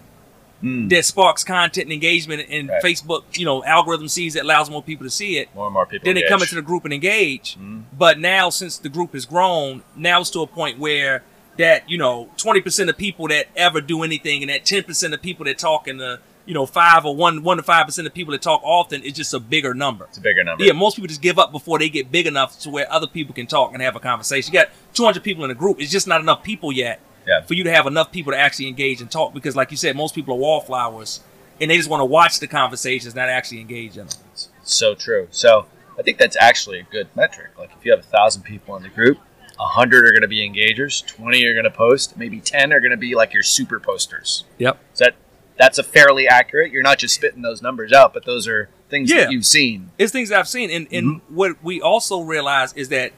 Mm. 0.63 0.89
that 0.91 1.03
sparks 1.05 1.43
content 1.43 1.85
and 1.85 1.91
engagement, 1.91 2.45
and 2.47 2.69
Right. 2.69 2.83
Facebook, 2.83 3.23
you 3.35 3.45
know, 3.45 3.63
algorithm 3.63 4.07
sees 4.07 4.35
it, 4.35 4.43
allows 4.43 4.69
more 4.69 4.83
people 4.83 5.03
to 5.07 5.09
see 5.09 5.37
it. 5.39 5.49
More 5.55 5.65
and 5.65 5.73
more 5.73 5.87
people. 5.87 6.05
Then 6.05 6.13
they 6.13 6.21
come 6.29 6.39
into 6.43 6.53
the 6.53 6.61
group 6.61 6.85
and 6.85 6.93
engage. 6.93 7.55
Mhm. 7.59 7.85
But 7.97 8.19
now, 8.19 8.51
since 8.51 8.77
the 8.77 8.87
group 8.87 9.13
has 9.13 9.25
grown, 9.25 9.81
now 9.95 10.21
it's 10.21 10.29
to 10.29 10.41
a 10.41 10.45
point 10.45 10.77
where 10.77 11.23
that 11.57 11.89
you 11.89 11.97
know, 11.97 12.29
twenty 12.37 12.61
percent 12.61 12.91
of 12.91 12.97
people 12.97 13.27
that 13.29 13.47
ever 13.55 13.81
do 13.81 14.03
anything, 14.03 14.43
and 14.43 14.51
that 14.51 14.63
ten 14.63 14.83
percent 14.83 15.15
of 15.15 15.21
people 15.23 15.45
that 15.45 15.57
talk, 15.57 15.87
in 15.87 15.97
the 15.97 16.19
you 16.45 16.53
know 16.53 16.65
five 16.65 17.05
or 17.05 17.15
one 17.15 17.43
one 17.43 17.57
to 17.57 17.63
five 17.63 17.85
percent 17.85 18.07
of 18.07 18.13
people 18.13 18.31
that 18.31 18.41
talk 18.41 18.61
often 18.63 19.03
is 19.03 19.13
just 19.13 19.33
a 19.33 19.39
bigger 19.39 19.73
number. 19.73 20.05
It's 20.05 20.17
a 20.17 20.21
bigger 20.21 20.43
number. 20.43 20.63
Yeah, 20.63 20.73
most 20.73 20.95
people 20.95 21.07
just 21.07 21.21
give 21.21 21.37
up 21.39 21.51
before 21.51 21.79
they 21.79 21.89
get 21.89 22.11
big 22.11 22.27
enough 22.27 22.59
to 22.61 22.69
where 22.69 22.91
other 22.91 23.07
people 23.07 23.33
can 23.35 23.47
talk 23.47 23.73
and 23.73 23.81
have 23.81 23.95
a 23.95 23.99
conversation. 23.99 24.53
You 24.53 24.59
got 24.59 24.69
200 24.93 25.23
people 25.23 25.43
in 25.45 25.51
a 25.51 25.55
group. 25.55 25.79
It's 25.81 25.91
just 25.91 26.07
not 26.07 26.21
enough 26.21 26.43
people 26.43 26.71
yet 26.71 26.99
Yeah. 27.27 27.41
for 27.41 27.53
you 27.53 27.63
to 27.63 27.71
have 27.71 27.85
enough 27.87 28.11
people 28.11 28.31
to 28.33 28.37
actually 28.37 28.67
engage 28.67 29.01
and 29.01 29.09
talk 29.11 29.33
because, 29.33 29.55
like 29.55 29.71
you 29.71 29.77
said, 29.77 29.95
most 29.95 30.15
people 30.15 30.33
are 30.33 30.37
wallflowers 30.39 31.19
and 31.59 31.69
they 31.69 31.77
just 31.77 31.89
want 31.89 32.01
to 32.01 32.05
watch 32.05 32.39
the 32.39 32.47
conversations, 32.47 33.13
not 33.15 33.29
actually 33.29 33.61
engage 33.61 33.97
in 33.97 34.07
them. 34.07 34.17
So 34.63 34.95
true. 34.95 35.27
So 35.31 35.67
I 35.99 36.01
think 36.01 36.17
that's 36.17 36.37
actually 36.39 36.79
a 36.79 36.83
good 36.83 37.07
metric. 37.15 37.51
Like 37.57 37.69
if 37.77 37.85
you 37.85 37.91
have 37.91 37.99
a 37.99 38.03
thousand 38.03 38.43
people 38.43 38.75
in 38.75 38.83
the 38.83 38.89
group, 38.89 39.19
a 39.59 39.65
hundred 39.65 40.05
are 40.07 40.11
going 40.11 40.21
to 40.23 40.27
be 40.27 40.39
engagers, 40.47 41.05
twenty 41.05 41.45
are 41.45 41.53
going 41.53 41.65
to 41.65 41.69
post, 41.71 42.17
maybe 42.17 42.39
ten 42.39 42.73
are 42.73 42.79
going 42.79 42.91
to 42.91 42.97
be 42.97 43.13
like 43.13 43.33
your 43.33 43.43
super 43.43 43.79
posters. 43.79 44.43
Yep. 44.57 44.79
Is 44.93 44.99
that 44.99 45.13
that's 45.61 45.77
a 45.77 45.83
fairly 45.83 46.27
accurate? 46.27 46.71
You're 46.71 46.81
not 46.81 46.97
just 46.97 47.13
spitting 47.13 47.43
those 47.43 47.61
numbers 47.61 47.93
out, 47.93 48.13
but 48.15 48.25
those 48.25 48.47
are 48.47 48.67
things 48.89 49.11
Yeah. 49.11 49.25
that 49.25 49.31
you've 49.31 49.45
seen. 49.45 49.91
It's 49.99 50.11
things 50.11 50.31
I've 50.31 50.47
seen. 50.47 50.71
And, 50.71 50.87
and 50.91 51.21
what 51.29 51.63
we 51.63 51.79
also 51.81 52.21
realize 52.21 52.73
is 52.73 52.89
that 52.89 53.11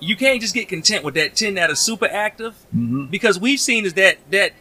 you 0.00 0.16
can't 0.16 0.40
just 0.40 0.54
get 0.54 0.68
content 0.68 1.02
with 1.02 1.14
that 1.14 1.34
10 1.34 1.54
that 1.54 1.70
are 1.70 1.74
super 1.74 2.06
active 2.06 2.54
Mm-hmm. 2.76 3.06
because 3.06 3.38
we've 3.40 3.60
seen 3.60 3.86
is 3.86 3.94
that 3.94 4.18
that 4.30 4.52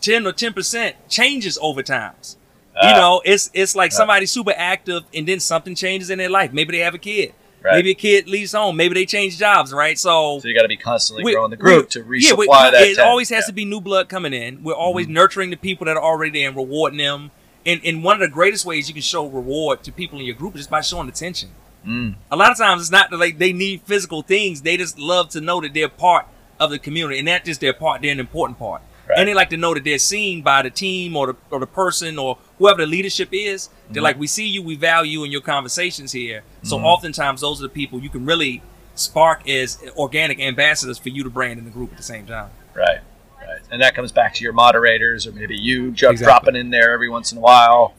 10 0.00 0.26
or 0.26 0.32
10% 0.32 0.92
changes 1.08 1.58
over 1.60 1.82
times. 1.82 2.36
Ah. 2.80 2.88
you 2.88 2.94
know, 3.00 3.22
it's 3.24 3.50
it's 3.52 3.74
like 3.76 3.90
somebody's 3.92 4.30
super 4.30 4.54
active 4.56 5.02
and 5.12 5.26
then 5.28 5.40
something 5.40 5.74
changes 5.74 6.08
in 6.08 6.18
their 6.18 6.30
life. 6.30 6.52
Maybe 6.52 6.72
they 6.76 6.82
have 6.84 6.94
a 6.94 6.98
kid. 6.98 7.34
Right. 7.64 7.74
Maybe 7.76 7.90
a 7.92 7.94
kid 7.94 8.28
leaves 8.28 8.52
home. 8.52 8.76
Maybe 8.76 8.94
they 8.94 9.06
change 9.06 9.38
jobs, 9.38 9.72
right? 9.72 9.96
So, 9.98 10.40
So 10.40 10.48
you 10.48 10.54
got 10.54 10.62
to 10.62 10.68
be 10.68 10.76
constantly 10.76 11.22
we- 11.24 11.32
growing 11.34 11.50
the 11.50 11.56
group 11.56 11.90
to 11.90 12.00
resupply 12.02 12.20
yeah, 12.20 12.34
we- 12.34 12.46
that. 12.48 12.74
It 12.74 12.96
10. 12.96 13.06
always 13.06 13.28
has 13.28 13.36
Yeah. 13.36 13.40
Mm-hmm. 13.42 13.46
to 13.50 13.52
be 13.52 13.64
new 13.64 13.80
blood 13.80 14.08
coming 14.08 14.32
in. 14.32 14.62
We're 14.64 14.74
always 14.74 15.06
nurturing 15.06 15.50
the 15.50 15.56
people 15.56 15.84
that 15.86 15.96
are 15.96 16.02
already 16.02 16.40
there 16.40 16.48
and 16.48 16.56
rewarding 16.56 16.98
them. 16.98 17.30
And, 17.64 17.80
and 17.84 18.02
one 18.02 18.16
of 18.16 18.20
the 18.20 18.34
greatest 18.34 18.64
ways 18.64 18.88
you 18.88 18.94
can 18.94 19.02
show 19.02 19.26
reward 19.26 19.84
to 19.84 19.92
people 19.92 20.18
in 20.18 20.24
your 20.24 20.34
group 20.34 20.54
is 20.56 20.62
just 20.62 20.70
by 20.70 20.80
showing 20.80 21.08
attention. 21.08 21.50
Mm. 21.86 22.14
A 22.30 22.36
lot 22.36 22.50
of 22.50 22.58
times 22.58 22.82
it's 22.82 22.90
not 22.90 23.10
that 23.10 23.18
like 23.18 23.38
they 23.38 23.52
need 23.52 23.82
physical 23.82 24.22
things. 24.22 24.62
They 24.62 24.76
just 24.76 24.98
love 24.98 25.28
to 25.30 25.40
know 25.40 25.60
that 25.60 25.72
they're 25.74 25.88
part 25.88 26.26
of 26.58 26.70
the 26.70 26.78
community 26.80 27.18
and 27.18 27.26
not 27.26 27.44
just 27.44 27.60
their 27.60 27.72
part, 27.72 28.02
they're 28.02 28.10
an 28.12 28.18
important 28.20 28.58
part. 28.58 28.82
Right. 29.08 29.18
And 29.18 29.28
they 29.28 29.34
like 29.34 29.50
to 29.50 29.56
know 29.56 29.74
that 29.74 29.82
they're 29.84 29.98
seen 29.98 30.42
by 30.42 30.62
the 30.62 30.70
team 30.70 31.16
or 31.16 31.26
the, 31.28 31.36
or 31.50 31.58
the 31.60 31.66
person 31.66 32.18
or 32.18 32.38
whoever 32.62 32.82
the 32.82 32.86
leadership 32.86 33.28
is. 33.32 33.68
They're 33.68 33.96
Mm-hmm. 33.96 34.02
like, 34.04 34.18
we 34.18 34.26
see 34.28 34.46
you, 34.46 34.62
we 34.62 34.76
value 34.76 35.10
you 35.18 35.24
in 35.24 35.32
your 35.32 35.40
conversations 35.40 36.12
here. 36.12 36.42
So 36.62 36.78
oftentimes 36.78 37.40
those 37.40 37.58
are 37.60 37.64
the 37.64 37.68
people 37.80 38.00
you 38.00 38.08
can 38.08 38.24
really 38.24 38.62
spark 38.94 39.48
as 39.48 39.82
organic 39.96 40.38
ambassadors 40.40 40.98
for 40.98 41.08
you 41.08 41.24
to 41.24 41.30
brand 41.30 41.58
in 41.58 41.64
the 41.64 41.70
group 41.70 41.90
at 41.90 41.96
the 41.96 42.02
same 42.02 42.24
time. 42.26 42.50
Right. 42.74 43.00
Right. 43.40 43.60
And 43.72 43.82
that 43.82 43.94
comes 43.96 44.12
back 44.12 44.34
to 44.34 44.44
your 44.44 44.52
moderators, 44.52 45.26
or 45.26 45.32
maybe 45.32 45.56
you 45.56 45.88
Exactly. 45.88 46.16
dropping 46.24 46.56
in 46.56 46.70
there 46.70 46.92
every 46.92 47.08
once 47.10 47.32
in 47.32 47.38
a 47.38 47.40
while. 47.40 47.94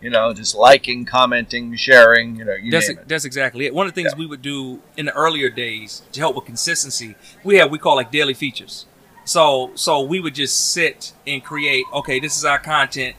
You 0.00 0.10
know, 0.10 0.32
just 0.32 0.54
liking, 0.54 1.04
commenting, 1.04 1.74
sharing. 1.76 2.36
You 2.36 2.44
know, 2.44 2.54
you 2.54 2.70
That's 2.70 2.88
it. 2.88 3.08
that's 3.08 3.24
exactly 3.24 3.66
it. 3.66 3.74
One 3.74 3.86
of 3.88 3.94
the 3.94 4.00
things 4.00 4.12
Yeah. 4.14 4.18
we 4.20 4.26
would 4.26 4.42
do 4.42 4.80
in 4.96 5.06
the 5.06 5.14
earlier 5.14 5.48
days 5.50 6.02
to 6.12 6.20
help 6.20 6.36
with 6.36 6.44
consistency, 6.44 7.14
we 7.44 7.56
have 7.56 7.70
we 7.70 7.78
call 7.78 7.96
like 7.96 8.10
daily 8.12 8.34
features. 8.34 8.86
So 9.24 9.70
so 9.74 10.00
we 10.00 10.18
would 10.20 10.34
just 10.36 10.72
sit 10.72 11.12
and 11.26 11.42
create. 11.44 11.84
Okay, 11.92 12.20
this 12.20 12.36
is 12.36 12.44
our 12.44 12.58
content 12.60 13.16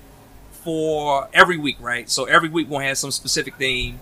for 0.69 1.27
every 1.33 1.57
week, 1.57 1.77
right? 1.79 2.07
So 2.07 2.25
every 2.25 2.47
week 2.47 2.69
we'll 2.69 2.81
have 2.81 2.99
some 2.99 3.09
specific 3.09 3.55
theme. 3.55 3.99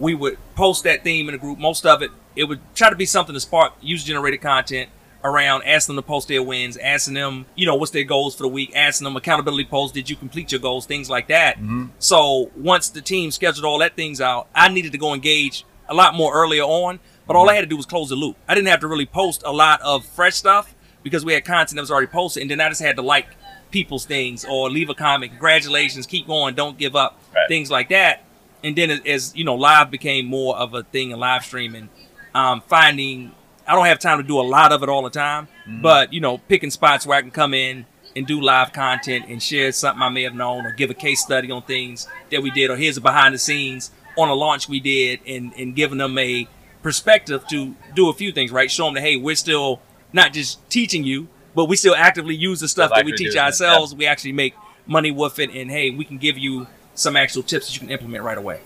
We 0.00 0.14
would 0.14 0.36
post 0.56 0.82
that 0.82 1.04
theme 1.04 1.28
in 1.28 1.32
the 1.32 1.38
group. 1.38 1.60
Most 1.60 1.86
of 1.86 2.02
it, 2.02 2.10
it 2.34 2.44
would 2.44 2.58
try 2.74 2.90
to 2.90 2.96
be 2.96 3.06
something 3.06 3.34
to 3.34 3.40
spark 3.40 3.74
user 3.80 4.04
generated 4.04 4.40
content 4.40 4.90
around 5.22 5.62
asking 5.62 5.94
them 5.94 6.02
to 6.02 6.06
post 6.06 6.26
their 6.26 6.42
wins, 6.42 6.76
asking 6.76 7.14
them, 7.14 7.46
you 7.54 7.66
know, 7.66 7.76
what's 7.76 7.92
their 7.92 8.02
goals 8.02 8.34
for 8.34 8.42
the 8.42 8.48
week, 8.48 8.72
asking 8.74 9.04
them 9.04 9.16
accountability 9.16 9.64
posts, 9.64 9.94
did 9.94 10.10
you 10.10 10.16
complete 10.16 10.50
your 10.50 10.60
goals, 10.60 10.86
things 10.86 11.08
like 11.08 11.28
that. 11.28 11.56
Mm-hmm. 11.56 11.86
So 12.00 12.50
once 12.56 12.88
the 12.88 13.00
team 13.00 13.30
scheduled 13.30 13.64
all 13.64 13.78
that 13.78 13.94
things 13.94 14.20
out, 14.20 14.48
I 14.56 14.68
needed 14.68 14.90
to 14.92 14.98
go 14.98 15.14
engage 15.14 15.64
a 15.88 15.94
lot 15.94 16.14
more 16.14 16.34
earlier 16.34 16.64
on. 16.64 16.98
But 17.28 17.36
all 17.36 17.48
I 17.48 17.54
had 17.54 17.60
to 17.60 17.66
do 17.66 17.76
was 17.76 17.86
close 17.86 18.08
the 18.08 18.16
loop. 18.16 18.36
I 18.48 18.56
didn't 18.56 18.68
have 18.68 18.80
to 18.80 18.88
really 18.88 19.06
post 19.06 19.44
a 19.46 19.52
lot 19.52 19.80
of 19.82 20.04
fresh 20.04 20.34
stuff 20.34 20.74
because 21.04 21.24
we 21.24 21.34
had 21.34 21.44
content 21.44 21.76
that 21.76 21.82
was 21.82 21.92
already 21.92 22.08
posted, 22.08 22.40
and 22.40 22.50
then 22.50 22.60
I 22.60 22.68
just 22.70 22.82
had 22.82 22.96
to 22.96 23.02
like 23.02 23.28
people's 23.70 24.04
things 24.06 24.44
or 24.44 24.70
leave 24.70 24.88
a 24.90 24.94
comment, 24.94 25.32
congratulations, 25.32 26.06
keep 26.06 26.26
going, 26.26 26.54
don't 26.54 26.78
give 26.78 26.96
up, 26.96 27.18
Right. 27.34 27.48
things 27.48 27.70
like 27.70 27.88
that. 27.90 28.24
And 28.64 28.74
then 28.76 28.90
as, 28.90 29.00
as 29.06 29.36
you 29.36 29.44
know, 29.44 29.54
live 29.54 29.90
became 29.90 30.26
more 30.26 30.56
of 30.56 30.74
a 30.74 30.82
thing 30.82 31.10
in 31.10 31.18
live 31.18 31.44
streaming, 31.44 31.88
um, 32.34 32.60
finding 32.66 33.32
I 33.66 33.74
don't 33.74 33.84
have 33.86 33.98
time 33.98 34.16
to 34.18 34.24
do 34.24 34.40
a 34.40 34.42
lot 34.42 34.72
of 34.72 34.82
it 34.82 34.88
all 34.88 35.02
the 35.02 35.10
time, 35.10 35.46
but 35.82 36.12
you 36.12 36.20
know, 36.20 36.38
picking 36.38 36.70
spots 36.70 37.06
where 37.06 37.18
I 37.18 37.20
can 37.20 37.30
come 37.30 37.52
in 37.52 37.84
and 38.16 38.26
do 38.26 38.40
live 38.40 38.72
content 38.72 39.26
and 39.28 39.42
share 39.42 39.70
something 39.72 40.02
I 40.02 40.08
may 40.08 40.22
have 40.22 40.34
known 40.34 40.64
or 40.64 40.72
give 40.72 40.88
a 40.90 40.94
case 40.94 41.20
study 41.20 41.50
on 41.50 41.62
things 41.62 42.08
that 42.30 42.42
we 42.42 42.50
did 42.50 42.70
or 42.70 42.76
here's 42.76 42.96
a 42.96 43.00
behind 43.02 43.34
the 43.34 43.38
scenes 43.38 43.90
on 44.16 44.28
a 44.30 44.34
launch 44.34 44.68
we 44.68 44.80
did 44.80 45.20
and, 45.26 45.52
and 45.58 45.76
giving 45.76 45.98
them 45.98 46.16
a 46.18 46.48
perspective 46.82 47.46
to 47.48 47.76
do 47.94 48.08
a 48.08 48.14
few 48.14 48.32
things, 48.32 48.50
right? 48.50 48.70
Show 48.70 48.86
them 48.86 48.94
that, 48.94 49.02
hey, 49.02 49.16
we're 49.16 49.36
still 49.36 49.80
not 50.12 50.32
just 50.32 50.68
teaching 50.70 51.04
you, 51.04 51.28
but 51.54 51.66
we 51.66 51.76
still 51.76 51.94
actively 51.94 52.34
use 52.34 52.60
the 52.60 52.68
stuff 52.68 52.90
that 52.90 53.04
we 53.04 53.12
actively 53.12 53.16
teach 53.18 53.32
doing 53.32 53.44
it, 53.44 53.46
ourselves. 53.46 53.94
We 53.94 54.06
actually 54.06 54.32
make 54.32 54.54
money 54.86 55.10
with 55.10 55.38
it. 55.38 55.50
And 55.50 55.70
hey, 55.70 55.90
we 55.90 56.04
can 56.04 56.18
give 56.18 56.38
you 56.38 56.66
some 56.94 57.16
actual 57.16 57.42
tips 57.42 57.66
that 57.66 57.74
you 57.74 57.80
can 57.80 57.90
implement 57.90 58.24
right 58.24 58.38
away. 58.38 58.60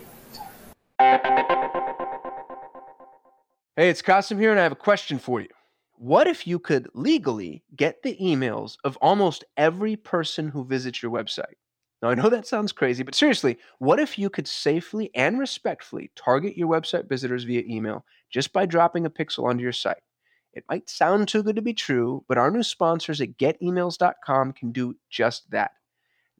Hey, 3.74 3.88
it's 3.88 4.02
Kasim 4.02 4.38
here, 4.38 4.50
and 4.50 4.60
I 4.60 4.64
have 4.64 4.72
a 4.72 4.76
question 4.76 5.18
for 5.18 5.40
you. 5.40 5.48
What 5.96 6.26
if 6.26 6.46
you 6.46 6.58
could 6.58 6.88
legally 6.94 7.62
get 7.74 8.02
the 8.02 8.16
emails 8.20 8.76
of 8.84 8.96
almost 8.98 9.44
every 9.56 9.96
person 9.96 10.48
who 10.48 10.64
visits 10.64 11.02
your 11.02 11.12
website? 11.12 11.54
Now, 12.02 12.10
I 12.10 12.14
know 12.14 12.28
that 12.28 12.46
sounds 12.46 12.72
crazy, 12.72 13.04
but 13.04 13.14
seriously, 13.14 13.58
what 13.78 14.00
if 14.00 14.18
you 14.18 14.28
could 14.28 14.48
safely 14.48 15.10
and 15.14 15.38
respectfully 15.38 16.10
target 16.16 16.56
your 16.56 16.68
website 16.68 17.08
visitors 17.08 17.44
via 17.44 17.62
email 17.66 18.04
just 18.30 18.52
by 18.52 18.66
dropping 18.66 19.06
a 19.06 19.10
pixel 19.10 19.44
onto 19.44 19.62
your 19.62 19.72
site? 19.72 20.02
It 20.52 20.64
might 20.68 20.90
sound 20.90 21.28
too 21.28 21.42
good 21.42 21.56
to 21.56 21.62
be 21.62 21.72
true, 21.72 22.24
but 22.28 22.38
our 22.38 22.50
new 22.50 22.62
sponsors 22.62 23.20
at 23.20 23.38
getemails.com 23.38 24.52
can 24.52 24.72
do 24.72 24.96
just 25.08 25.50
that. 25.50 25.72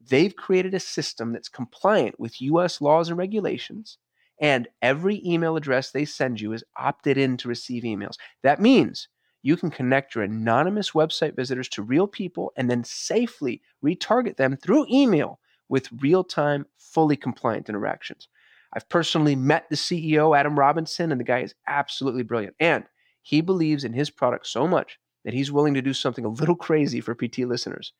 They've 0.09 0.35
created 0.35 0.73
a 0.73 0.79
system 0.79 1.31
that's 1.31 1.49
compliant 1.49 2.19
with 2.19 2.41
US 2.41 2.81
laws 2.81 3.09
and 3.09 3.17
regulations, 3.17 3.97
and 4.39 4.67
every 4.81 5.21
email 5.25 5.55
address 5.55 5.91
they 5.91 6.05
send 6.05 6.41
you 6.41 6.53
is 6.53 6.63
opted 6.77 7.17
in 7.17 7.37
to 7.37 7.47
receive 7.47 7.83
emails. 7.83 8.17
That 8.43 8.61
means 8.61 9.07
you 9.41 9.57
can 9.57 9.69
connect 9.69 10.15
your 10.15 10.23
anonymous 10.23 10.91
website 10.91 11.35
visitors 11.35 11.69
to 11.69 11.81
real 11.81 12.07
people 12.07 12.53
and 12.55 12.69
then 12.69 12.83
safely 12.83 13.61
retarget 13.83 14.37
them 14.37 14.57
through 14.57 14.87
email 14.91 15.39
with 15.69 15.89
real 16.01 16.23
time, 16.23 16.65
fully 16.77 17.15
compliant 17.15 17.69
interactions. 17.69 18.27
I've 18.73 18.89
personally 18.89 19.35
met 19.35 19.69
the 19.69 19.75
CEO, 19.75 20.37
Adam 20.37 20.57
Robinson, 20.57 21.11
and 21.11 21.19
the 21.19 21.25
guy 21.25 21.39
is 21.39 21.55
absolutely 21.67 22.23
brilliant. 22.23 22.55
And 22.59 22.85
he 23.23 23.41
believes 23.41 23.83
in 23.83 23.93
his 23.93 24.09
product 24.09 24.45
so 24.45 24.67
much 24.67 24.99
that 25.25 25.33
he's 25.33 25.51
willing 25.51 25.73
to 25.73 25.81
do 25.81 25.93
something 25.93 26.25
a 26.25 26.29
little 26.29 26.55
crazy 26.55 27.01
for 27.01 27.15
PT 27.15 27.39
listeners. 27.39 27.93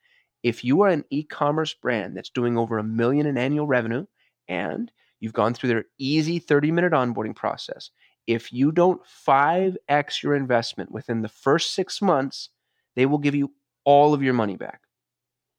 If 0.44 0.64
you 0.64 0.82
are 0.82 0.90
an 0.90 1.06
e 1.10 1.24
commerce 1.24 1.74
brand 1.74 2.16
that's 2.16 2.30
doing 2.30 2.58
over 2.58 2.78
a 2.78 2.84
million 2.84 3.26
in 3.26 3.38
annual 3.38 3.66
revenue 3.66 4.06
and 4.48 4.92
you've 5.22 5.34
gone 5.34 5.54
through 5.54 5.70
their 5.70 5.86
easy 5.98 6.38
30 6.38 6.72
minute 6.72 6.92
onboarding 6.92 7.36
process, 7.36 7.90
if 8.28 8.52
you 8.54 8.72
don't 8.72 9.02
5x 9.28 10.22
your 10.22 10.36
investment 10.36 10.92
within 10.92 11.22
the 11.22 11.30
first 11.30 11.74
six 11.74 12.02
months, 12.02 12.50
they 12.96 13.06
will 13.06 13.18
give 13.18 13.36
you 13.36 13.52
all 13.86 14.14
of 14.14 14.22
your 14.22 14.34
money 14.34 14.56
back. 14.56 14.82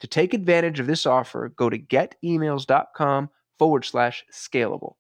To 0.00 0.06
take 0.06 0.34
advantage 0.34 0.80
of 0.80 0.86
this 0.86 1.06
offer, 1.06 1.50
go 1.56 1.70
to 1.70 1.78
getemails.com 1.78 3.30
forward 3.58 3.84
slash 3.84 4.24
scalable. 4.30 4.94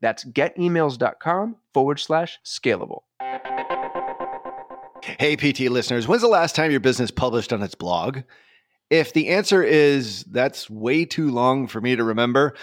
That's 0.00 0.24
getemails.com 0.24 1.56
forward 1.72 1.98
slash 1.98 2.38
scalable. 2.44 3.02
Hey, 5.18 5.36
PT 5.36 5.70
listeners, 5.70 6.08
when's 6.08 6.22
the 6.22 6.28
last 6.28 6.56
time 6.56 6.70
your 6.70 6.80
business 6.80 7.10
published 7.10 7.52
on 7.52 7.62
its 7.62 7.74
blog? 7.74 8.20
If 8.88 9.12
the 9.12 9.28
answer 9.28 9.62
is 9.62 10.24
that's 10.24 10.70
way 10.70 11.04
too 11.04 11.30
long 11.30 11.66
for 11.66 11.78
me 11.78 11.94
to 11.94 12.02
remember, 12.02 12.54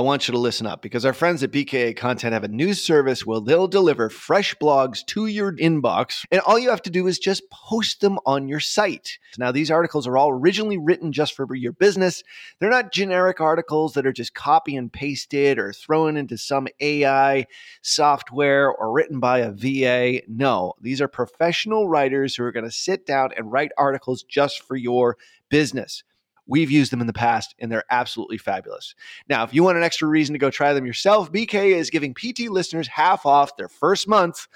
I 0.00 0.02
want 0.02 0.26
you 0.26 0.32
to 0.32 0.38
listen 0.38 0.66
up 0.66 0.80
because 0.80 1.04
our 1.04 1.12
friends 1.12 1.42
at 1.42 1.50
BKA 1.50 1.94
Content 1.94 2.32
have 2.32 2.42
a 2.42 2.48
new 2.48 2.72
service 2.72 3.26
where 3.26 3.38
they'll 3.38 3.68
deliver 3.68 4.08
fresh 4.08 4.54
blogs 4.54 5.04
to 5.08 5.26
your 5.26 5.52
inbox, 5.52 6.24
and 6.30 6.40
all 6.40 6.58
you 6.58 6.70
have 6.70 6.80
to 6.84 6.90
do 6.90 7.06
is 7.06 7.18
just 7.18 7.50
post 7.50 8.00
them 8.00 8.18
on 8.24 8.48
your 8.48 8.60
site. 8.60 9.18
Now, 9.36 9.52
these 9.52 9.70
articles 9.70 10.06
are 10.06 10.16
all 10.16 10.30
originally 10.30 10.78
written 10.78 11.12
just 11.12 11.34
for 11.34 11.54
your 11.54 11.72
business. 11.72 12.22
They're 12.58 12.70
not 12.70 12.92
generic 12.92 13.42
articles 13.42 13.92
that 13.92 14.06
are 14.06 14.12
just 14.12 14.32
copy 14.32 14.74
and 14.74 14.90
pasted 14.90 15.58
or 15.58 15.70
thrown 15.74 16.16
into 16.16 16.38
some 16.38 16.66
AI 16.80 17.44
software 17.82 18.72
or 18.72 18.92
written 18.92 19.20
by 19.20 19.40
a 19.40 19.52
VA. 19.52 20.22
No, 20.26 20.72
these 20.80 21.02
are 21.02 21.08
professional 21.08 21.90
writers 21.90 22.34
who 22.34 22.44
are 22.44 22.52
going 22.52 22.64
to 22.64 22.70
sit 22.70 23.04
down 23.04 23.32
and 23.36 23.52
write 23.52 23.72
articles 23.76 24.22
just 24.22 24.62
for 24.62 24.76
your 24.76 25.18
business. 25.50 26.04
We've 26.50 26.70
used 26.70 26.90
them 26.90 27.00
in 27.00 27.06
the 27.06 27.12
past 27.12 27.54
and 27.60 27.70
they're 27.70 27.84
absolutely 27.90 28.36
fabulous. 28.36 28.96
Now, 29.28 29.44
if 29.44 29.54
you 29.54 29.62
want 29.62 29.78
an 29.78 29.84
extra 29.84 30.08
reason 30.08 30.32
to 30.32 30.38
go 30.40 30.50
try 30.50 30.72
them 30.72 30.84
yourself, 30.84 31.30
BK 31.30 31.76
is 31.76 31.90
giving 31.90 32.12
PT 32.12 32.50
listeners 32.50 32.88
half 32.88 33.24
off 33.24 33.56
their 33.56 33.68
first 33.68 34.08
month. 34.08 34.48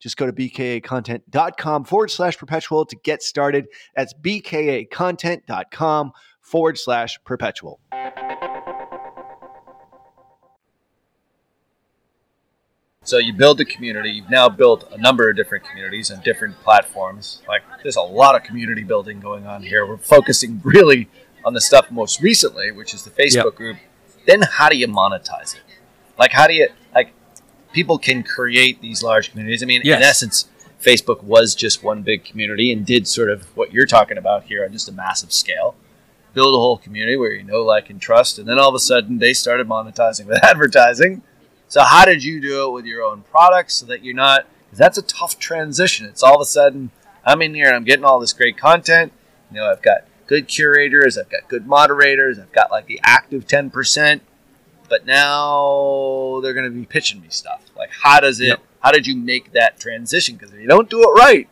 Just 0.00 0.18
go 0.18 0.26
to 0.26 0.32
bkacontent.com 0.32 1.84
forward 1.84 2.10
slash 2.10 2.36
perpetual 2.36 2.84
to 2.84 2.96
get 2.96 3.22
started. 3.22 3.68
That's 3.96 4.12
bkacontent.com 4.12 6.12
forward 6.42 6.78
slash 6.78 7.18
perpetual. 7.24 7.80
So 13.02 13.16
you 13.16 13.32
build 13.32 13.58
the 13.58 13.64
community. 13.64 14.10
You've 14.10 14.30
now 14.30 14.48
built 14.48 14.90
a 14.92 14.98
number 14.98 15.30
of 15.30 15.34
different 15.34 15.64
communities 15.64 16.10
and 16.10 16.22
different 16.22 16.60
platforms. 16.60 17.40
Like 17.48 17.62
there's 17.82 17.96
a 17.96 18.02
lot 18.02 18.36
of 18.36 18.42
community 18.42 18.84
building 18.84 19.20
going 19.20 19.46
on 19.46 19.62
here. 19.62 19.86
We're 19.86 19.96
focusing 19.96 20.60
really 20.62 21.08
on 21.44 21.54
the 21.54 21.60
stuff 21.60 21.90
most 21.90 22.20
recently, 22.20 22.70
which 22.70 22.94
is 22.94 23.02
the 23.02 23.10
Facebook 23.10 23.44
yep. 23.44 23.54
group. 23.54 23.76
Then 24.26 24.42
how 24.42 24.68
do 24.68 24.76
you 24.76 24.86
monetize 24.86 25.54
it? 25.54 25.62
Like 26.18 26.32
how 26.32 26.46
do 26.46 26.54
you 26.54 26.68
like 26.94 27.12
people 27.72 27.98
can 27.98 28.22
create 28.22 28.80
these 28.80 29.02
large 29.02 29.30
communities? 29.30 29.62
I 29.62 29.66
mean, 29.66 29.82
yes. 29.84 29.96
in 29.96 30.02
essence, 30.02 30.48
Facebook 30.80 31.22
was 31.22 31.54
just 31.54 31.82
one 31.82 32.02
big 32.02 32.24
community 32.24 32.72
and 32.72 32.84
did 32.84 33.06
sort 33.06 33.30
of 33.30 33.44
what 33.56 33.72
you're 33.72 33.86
talking 33.86 34.18
about 34.18 34.44
here 34.44 34.64
on 34.64 34.72
just 34.72 34.88
a 34.88 34.92
massive 34.92 35.32
scale. 35.32 35.74
Build 36.32 36.54
a 36.54 36.58
whole 36.58 36.78
community 36.78 37.16
where 37.16 37.32
you 37.32 37.42
know, 37.42 37.62
like, 37.62 37.90
and 37.90 38.00
trust, 38.00 38.38
and 38.38 38.46
then 38.46 38.58
all 38.58 38.68
of 38.68 38.74
a 38.74 38.78
sudden 38.78 39.18
they 39.18 39.32
started 39.32 39.66
monetizing 39.66 40.26
with 40.26 40.38
advertising 40.44 41.22
so 41.70 41.84
how 41.84 42.04
did 42.04 42.24
you 42.24 42.40
do 42.40 42.66
it 42.66 42.72
with 42.72 42.84
your 42.84 43.04
own 43.04 43.22
products 43.30 43.76
so 43.76 43.86
that 43.86 44.04
you're 44.04 44.12
not? 44.12 44.44
Because 44.64 44.78
that's 44.80 44.98
a 44.98 45.02
tough 45.02 45.38
transition. 45.38 46.04
It's 46.04 46.20
all 46.20 46.34
of 46.34 46.40
a 46.40 46.44
sudden 46.44 46.90
I'm 47.24 47.40
in 47.42 47.54
here 47.54 47.68
and 47.68 47.76
I'm 47.76 47.84
getting 47.84 48.04
all 48.04 48.18
this 48.18 48.32
great 48.32 48.58
content. 48.58 49.12
You 49.52 49.58
know, 49.58 49.70
I've 49.70 49.80
got 49.80 50.00
good 50.30 50.48
curators, 50.48 51.18
I've 51.18 51.28
got 51.28 51.48
good 51.48 51.66
moderators, 51.66 52.38
I've 52.38 52.52
got 52.52 52.70
like 52.70 52.86
the 52.86 53.00
active 53.02 53.46
ten 53.46 53.68
percent. 53.68 54.22
But 54.88 55.06
now 55.06 56.40
they're 56.42 56.54
going 56.54 56.64
to 56.64 56.70
be 56.70 56.84
pitching 56.84 57.20
me 57.20 57.28
stuff. 57.30 57.62
Like, 57.76 57.90
how 58.02 58.18
does 58.18 58.40
it? 58.40 58.48
Yep. 58.48 58.60
How 58.80 58.90
did 58.90 59.06
you 59.06 59.14
make 59.14 59.52
that 59.52 59.78
transition? 59.78 60.36
Because 60.36 60.52
if 60.52 60.60
you 60.60 60.66
don't 60.66 60.90
do 60.90 61.02
it 61.02 61.12
right, 61.12 61.48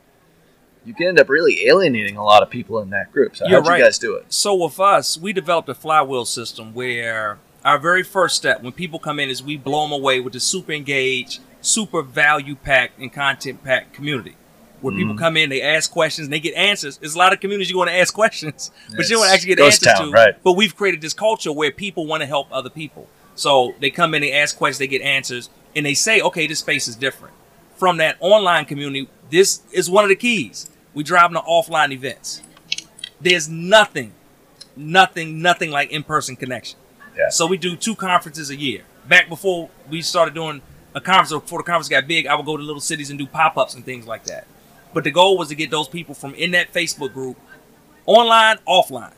you 0.85 0.93
can 0.95 1.07
end 1.07 1.21
up 1.21 1.29
really 1.29 1.67
alienating 1.69 2.17
a 2.17 2.25
lot 2.25 2.43
of 2.43 2.51
people 2.51 2.81
in 2.81 2.91
that 2.91 3.13
group. 3.13 3.37
So 3.37 3.47
how 3.47 3.61
did 3.61 3.69
right. 3.69 3.79
you 3.79 3.85
guys 3.85 3.99
do 3.99 4.15
it? 4.15 4.33
So 4.33 4.57
with 4.57 4.81
us, 4.81 5.19
we 5.19 5.33
developed 5.33 5.69
a 5.69 5.75
flywheel 5.75 6.25
system 6.25 6.75
where 6.75 7.39
our 7.65 7.79
very 7.79 8.03
first 8.03 8.37
step 8.37 8.63
when 8.63 8.73
people 8.73 8.99
come 8.99 9.21
in 9.21 9.29
is 9.29 9.43
we 9.43 9.57
blow 9.57 9.83
them 9.83 9.93
away 9.93 10.19
with 10.19 10.33
the 10.33 10.41
super 10.41 10.73
engaged, 10.73 11.41
super 11.61 12.03
value 12.03 12.57
packed 12.57 12.99
and 12.99 13.13
content 13.13 13.63
packed 13.63 13.93
community. 13.93 14.35
Where 14.81 14.93
mm-hmm. 14.93 15.03
people 15.03 15.17
come 15.17 15.37
in, 15.37 15.51
they 15.51 15.63
ask 15.63 15.91
questions, 15.91 16.27
and 16.27 16.33
they 16.33 16.41
get 16.41 16.55
answers. 16.55 16.99
There's 16.99 17.15
a 17.15 17.19
lot 17.19 17.33
of 17.33 17.41
communities 17.41 17.71
you 17.71 17.77
want 17.77 17.91
to 17.91 17.97
ask 17.97 18.15
questions, 18.15 18.71
but 18.97 19.09
you 19.09 19.17
don't 19.17 19.21
want 19.21 19.31
to 19.31 19.35
actually 19.35 19.55
get 19.57 19.61
answers 19.61 19.81
town, 19.81 20.07
to. 20.07 20.13
Right. 20.13 20.43
But 20.43 20.53
we've 20.53 20.77
created 20.77 21.01
this 21.01 21.15
culture 21.15 21.53
where 21.53 21.73
people 21.73 22.07
want 22.07 22.21
to 22.21 22.27
help 22.27 22.49
other 22.53 22.71
people. 22.71 23.09
So 23.35 23.75
they 23.81 23.91
come 23.91 24.15
in, 24.15 24.23
they 24.23 24.33
ask 24.33 24.57
questions, 24.57 24.79
they 24.79 24.89
get 24.89 25.03
answers, 25.03 25.51
and 25.75 25.87
they 25.87 25.95
say, 25.95 26.21
okay, 26.21 26.47
this 26.47 26.59
space 26.61 26.89
is 26.89 26.97
different. 26.97 27.35
From 27.77 27.97
that 27.99 28.17
online 28.21 28.65
community, 28.65 29.09
this 29.31 29.63
is 29.73 29.89
one 29.89 30.05
of 30.05 30.09
the 30.09 30.17
keys. 30.17 30.69
We 30.95 31.05
drive 31.05 31.33
to 31.33 31.39
offline 31.41 31.93
events. 31.93 32.43
There's 33.21 33.49
nothing, 33.49 34.13
nothing, 34.77 35.41
nothing 35.41 35.71
like 35.71 35.91
in-person 35.91 36.37
connection. 36.37 36.79
Yeah. 37.17 37.31
So 37.31 37.47
we 37.47 37.57
do 37.59 37.77
two 37.77 37.95
conferences 37.95 38.51
a 38.51 38.57
year. 38.57 38.83
Back 39.09 39.29
before 39.29 39.71
we 39.89 40.03
started 40.03 40.35
doing 40.35 40.63
a 40.95 41.01
conference, 41.01 41.33
or 41.33 41.41
before 41.41 41.61
the 41.61 41.65
conference 41.65 41.89
got 41.89 42.07
big, 42.07 42.27
I 42.27 42.35
would 42.35 42.47
go 42.47 42.57
to 42.57 42.63
little 42.63 42.81
cities 42.81 43.11
and 43.11 43.19
do 43.19 43.27
pop 43.27 43.57
ups 43.57 43.75
and 43.75 43.85
things 43.85 44.07
like 44.07 44.25
that. 44.25 44.47
But 44.95 45.05
the 45.05 45.11
goal 45.11 45.37
was 45.39 45.49
to 45.49 45.55
get 45.55 45.71
those 45.71 45.89
people 45.89 46.15
from 46.15 46.35
in 46.35 46.53
that 46.53 46.73
Facebook 46.73 47.13
group, 47.13 47.37
online, 48.07 48.59
offline. 48.67 49.13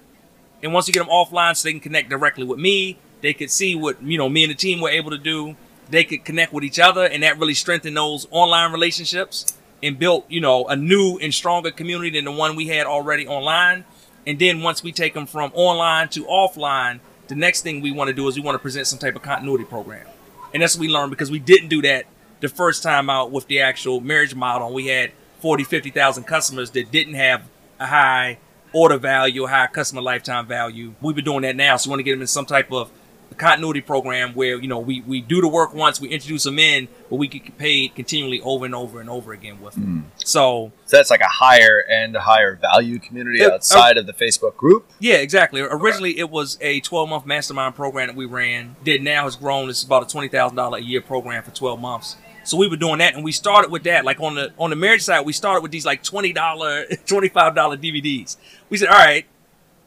And 0.62 0.73
once 0.73 0.89
you 0.89 0.93
get 0.93 1.01
them 1.01 1.09
offline, 1.09 1.57
so 1.57 1.66
they 1.66 1.73
can 1.73 1.81
connect 1.81 2.11
directly 2.11 2.45
with 2.45 2.59
me, 2.59 2.99
they 3.23 3.33
could 3.33 3.51
see 3.51 3.75
what 3.75 4.03
you 4.03 4.18
know 4.18 4.29
me 4.29 4.45
and 4.45 4.51
the 4.51 4.57
team 4.57 4.81
were 4.81 4.91
able 4.91 5.11
to 5.11 5.18
do. 5.18 5.57
They 5.89 6.05
could 6.05 6.25
connect 6.25 6.53
with 6.53 6.64
each 6.64 6.79
other, 6.79 7.05
and 7.05 7.23
that 7.23 7.39
really 7.39 7.55
strengthened 7.55 7.97
those 7.97 8.27
online 8.31 8.73
relationships 8.73 9.57
and 9.83 9.99
built 9.99 10.27
you 10.29 10.41
know 10.41 10.66
a 10.66 10.77
new 10.77 11.18
and 11.21 11.33
stronger 11.33 11.71
community 11.71 12.11
than 12.11 12.25
the 12.25 12.33
one 12.33 12.57
we 12.57 12.68
had 12.68 12.87
already 12.87 13.27
online. 13.27 13.85
And 14.27 14.39
then 14.39 14.62
once 14.62 14.83
we 14.83 14.93
take 14.93 15.14
them 15.14 15.27
from 15.27 15.51
online 15.55 16.09
to 16.11 16.25
offline, 16.25 17.01
the 17.29 17.35
next 17.35 17.62
thing 17.62 17.81
we 17.81 17.91
want 17.91 18.09
to 18.09 18.14
do 18.14 18.29
is 18.29 18.37
we 18.37 18.43
want 18.43 18.55
to 18.55 18.59
present 18.59 18.87
some 18.87 18.99
type 18.99 19.16
of 19.16 19.23
continuity 19.23 19.64
program. 19.64 20.07
And 20.53 20.62
that's 20.62 20.75
what 20.75 20.83
we 20.83 20.89
learned 20.89 21.11
because 21.11 21.31
we 21.31 21.39
didn't 21.39 21.68
do 21.68 21.81
that 21.83 22.05
the 22.41 22.49
first 22.49 22.83
time 22.83 23.09
out 23.09 23.31
with 23.31 23.47
the 23.47 23.61
actual 23.61 24.01
marriage 24.01 24.35
model. 24.35 24.73
We 24.73 24.89
had 24.89 25.12
40, 25.41 25.64
50,000 25.64 26.24
customers 26.24 26.70
that 26.72 26.91
didn't 26.91 27.14
have 27.14 27.45
a 27.78 27.86
high 27.86 28.38
order 28.72 28.99
value, 28.99 29.45
a 29.45 29.49
high 29.49 29.66
customer 29.66 30.03
lifetime 30.03 30.47
value. 30.47 30.95
We've 31.01 31.16
been 31.16 31.24
doing 31.24 31.43
that 31.43 31.57
now. 31.57 31.76
So 31.76 31.88
we 31.88 31.93
want 31.93 32.01
to 32.01 32.05
get 32.05 32.12
them 32.12 32.20
in 32.20 32.26
some 32.26 32.47
type 32.47 32.72
of 32.72 32.91
continuity 33.36 33.80
program 33.80 34.34
where 34.34 34.61
you 34.61 34.68
know 34.68 34.78
we, 34.78 35.01
we 35.03 35.20
do 35.20 35.41
the 35.41 35.49
work 35.49 35.72
once, 35.74 36.01
we 36.01 36.09
introduce 36.09 36.45
them 36.45 36.59
in, 36.59 36.88
but 37.09 37.16
we 37.16 37.26
get 37.26 37.57
paid 37.57 37.95
continually 37.95 38.41
over 38.43 38.64
and 38.64 38.74
over 38.74 39.01
and 39.01 39.09
over 39.09 39.32
again 39.32 39.61
with 39.61 39.74
them. 39.74 40.11
Mm. 40.11 40.26
So, 40.26 40.72
so 40.84 40.97
that's 40.97 41.11
like 41.11 41.20
a 41.20 41.28
higher 41.28 41.84
and 41.88 42.14
a 42.14 42.20
higher 42.20 42.57
value 42.57 42.99
community 42.99 43.43
it, 43.43 43.51
outside 43.51 43.97
uh, 43.97 44.01
of 44.01 44.07
the 44.07 44.12
Facebook 44.12 44.57
group. 44.57 44.86
Yeah, 44.99 45.16
exactly. 45.16 45.61
Originally, 45.61 46.12
okay. 46.12 46.20
it 46.20 46.30
was 46.30 46.59
a 46.61 46.80
12 46.80 47.09
month 47.09 47.26
mastermind 47.26 47.74
program 47.74 48.09
that 48.09 48.16
we 48.16 48.26
ran. 48.26 48.76
That 48.84 49.01
now 49.01 49.24
has 49.24 49.36
grown. 49.36 49.70
It's 49.70 49.82
about 49.82 50.03
a 50.03 50.07
twenty 50.07 50.28
thousand 50.28 50.57
dollar 50.57 50.78
a 50.78 50.82
year 50.82 51.01
program 51.01 51.43
for 51.43 51.51
12 51.51 51.80
months. 51.80 52.16
So 52.51 52.57
we 52.57 52.67
were 52.67 52.77
doing 52.77 52.99
that, 52.99 53.15
and 53.15 53.23
we 53.23 53.31
started 53.31 53.71
with 53.71 53.85
that. 53.85 54.05
Like 54.05 54.19
on 54.19 54.35
the 54.35 54.53
on 54.59 54.71
the 54.71 54.77
marriage 54.77 55.03
side, 55.03 55.25
we 55.25 55.33
started 55.33 55.63
with 55.63 55.71
these 55.71 55.87
like 55.87 56.03
twenty 56.03 56.33
dollar, 56.33 56.85
twenty 57.07 57.29
five 57.29 57.55
dollar 57.55 57.77
DVDs. 57.77 58.37
We 58.69 58.77
said, 58.77 58.89
all 58.89 58.99
right, 58.99 59.25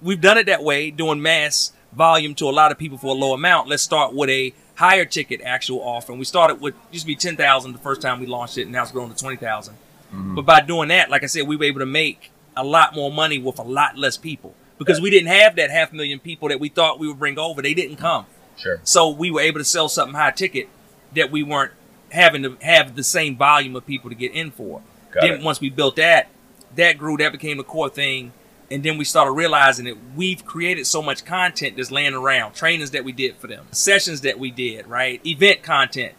we've 0.01 0.21
done 0.21 0.37
it 0.37 0.45
that 0.45 0.63
way, 0.63 0.89
doing 0.89 1.21
mass 1.21 1.73
volume 1.91 2.33
to 2.35 2.45
a 2.45 2.51
lot 2.51 2.71
of 2.71 2.77
people 2.77 2.97
for 2.97 3.07
a 3.07 3.19
low 3.19 3.33
amount. 3.33 3.67
Let's 3.67 3.83
start 3.83 4.13
with 4.13 4.29
a 4.29 4.53
higher 4.75 5.03
ticket 5.03 5.41
actual 5.43 5.81
offer. 5.81 6.13
And 6.13 6.19
we 6.19 6.23
started 6.23 6.61
with 6.61 6.73
used 6.89 7.03
to 7.03 7.07
be 7.07 7.17
ten 7.17 7.35
thousand 7.35 7.73
the 7.73 7.79
first 7.79 8.01
time 8.01 8.21
we 8.21 8.27
launched 8.27 8.57
it, 8.57 8.61
and 8.61 8.71
now 8.71 8.83
it's 8.83 8.93
grown 8.93 9.09
to 9.09 9.15
twenty 9.17 9.35
thousand. 9.35 9.75
mm 10.13 10.17
mm-hmm. 10.17 10.35
But 10.35 10.45
by 10.45 10.61
doing 10.61 10.87
that, 10.87 11.09
like 11.09 11.23
I 11.23 11.27
said, 11.27 11.45
we 11.45 11.57
were 11.57 11.65
able 11.65 11.81
to 11.81 11.85
make 11.85 12.31
a 12.55 12.63
lot 12.63 12.95
more 12.95 13.11
money 13.11 13.39
with 13.39 13.59
a 13.59 13.63
lot 13.63 13.97
less 13.97 14.15
people 14.15 14.55
because 14.77 15.01
we 15.01 15.09
didn't 15.09 15.27
have 15.27 15.57
that 15.57 15.69
half 15.69 15.91
million 15.91 16.17
people 16.17 16.47
that 16.47 16.61
we 16.61 16.69
thought 16.69 16.97
we 16.97 17.09
would 17.09 17.19
bring 17.19 17.37
over. 17.37 17.61
They 17.61 17.73
didn't 17.73 17.97
come. 17.97 18.25
Sure. 18.55 18.79
So 18.85 19.09
we 19.09 19.31
were 19.31 19.41
able 19.41 19.59
to 19.59 19.65
sell 19.65 19.89
something 19.89 20.15
high 20.15 20.31
ticket 20.31 20.69
that 21.13 21.29
we 21.29 21.43
weren't 21.43 21.73
having 22.13 22.43
to 22.43 22.57
have 22.61 22.95
the 22.95 23.03
same 23.03 23.35
volume 23.35 23.75
of 23.75 23.85
people 23.85 24.09
to 24.09 24.15
get 24.15 24.31
in 24.31 24.51
for. 24.51 24.81
Got 25.11 25.21
then 25.21 25.33
it. 25.33 25.41
once 25.43 25.59
we 25.59 25.69
built 25.69 25.95
that, 25.97 26.29
that 26.75 26.97
grew, 26.97 27.17
that 27.17 27.31
became 27.31 27.57
the 27.57 27.63
core 27.63 27.89
thing. 27.89 28.33
And 28.71 28.81
then 28.83 28.97
we 28.97 29.05
started 29.05 29.31
realizing 29.31 29.85
that 29.85 29.97
we've 30.15 30.43
created 30.45 30.87
so 30.87 31.01
much 31.01 31.25
content 31.25 31.75
that's 31.77 31.91
laying 31.91 32.13
around, 32.13 32.53
trainings 32.53 32.91
that 32.91 33.03
we 33.03 33.11
did 33.11 33.35
for 33.35 33.47
them, 33.47 33.67
sessions 33.71 34.21
that 34.21 34.39
we 34.39 34.49
did, 34.51 34.87
right? 34.87 35.25
Event 35.25 35.61
content. 35.61 36.13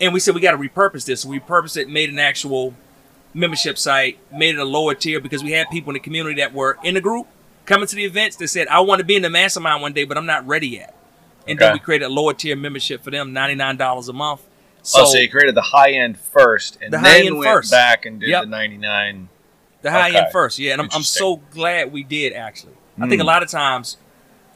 And 0.00 0.14
we 0.14 0.20
said 0.20 0.34
we 0.34 0.40
got 0.40 0.52
to 0.52 0.58
repurpose 0.58 1.04
this. 1.04 1.22
So 1.22 1.28
we 1.28 1.40
repurposed 1.40 1.76
it, 1.76 1.88
made 1.88 2.10
an 2.10 2.18
actual 2.18 2.74
membership 3.34 3.76
site, 3.76 4.18
made 4.32 4.54
it 4.54 4.60
a 4.60 4.64
lower 4.64 4.94
tier 4.94 5.20
because 5.20 5.42
we 5.42 5.52
had 5.52 5.68
people 5.70 5.90
in 5.90 5.94
the 5.94 6.00
community 6.00 6.40
that 6.40 6.54
were 6.54 6.78
in 6.82 6.94
the 6.94 7.00
group 7.00 7.26
coming 7.66 7.86
to 7.86 7.96
the 7.96 8.04
events 8.04 8.36
that 8.36 8.48
said, 8.48 8.68
I 8.68 8.80
want 8.80 9.00
to 9.00 9.04
be 9.04 9.16
in 9.16 9.22
the 9.22 9.30
mastermind 9.30 9.82
one 9.82 9.92
day, 9.92 10.04
but 10.04 10.16
I'm 10.16 10.26
not 10.26 10.46
ready 10.46 10.68
yet. 10.68 10.94
And 11.46 11.58
then 11.58 11.72
we 11.72 11.78
created 11.78 12.06
a 12.06 12.08
lower 12.08 12.34
tier 12.34 12.56
membership 12.56 13.02
for 13.02 13.10
them, 13.10 13.32
$99 13.32 14.08
a 14.08 14.12
month. 14.12 14.42
So, 14.86 15.02
oh, 15.02 15.04
so 15.06 15.18
you 15.18 15.28
created 15.28 15.54
the 15.56 15.62
high 15.62 15.90
end 15.92 16.16
first, 16.18 16.78
and 16.80 16.92
The 16.92 16.98
then 16.98 17.26
end 17.26 17.38
went 17.38 17.50
first. 17.50 17.70
back 17.72 18.06
and 18.06 18.20
did 18.20 18.28
Yep. 18.28 18.42
the 18.44 18.48
ninety 18.50 18.76
nine. 18.76 19.28
the 19.82 19.90
high 19.90 20.08
Okay. 20.10 20.18
end 20.18 20.26
first, 20.32 20.58
yeah. 20.58 20.72
And 20.72 20.82
I'm, 20.82 20.88
I'm 20.92 21.02
so 21.02 21.36
glad 21.50 21.92
we 21.92 22.02
did 22.02 22.32
actually. 22.32 22.72
I 23.00 23.08
think 23.08 23.20
a 23.20 23.24
Mm. 23.24 23.28
lot 23.28 23.42
of 23.42 23.48
times 23.50 23.96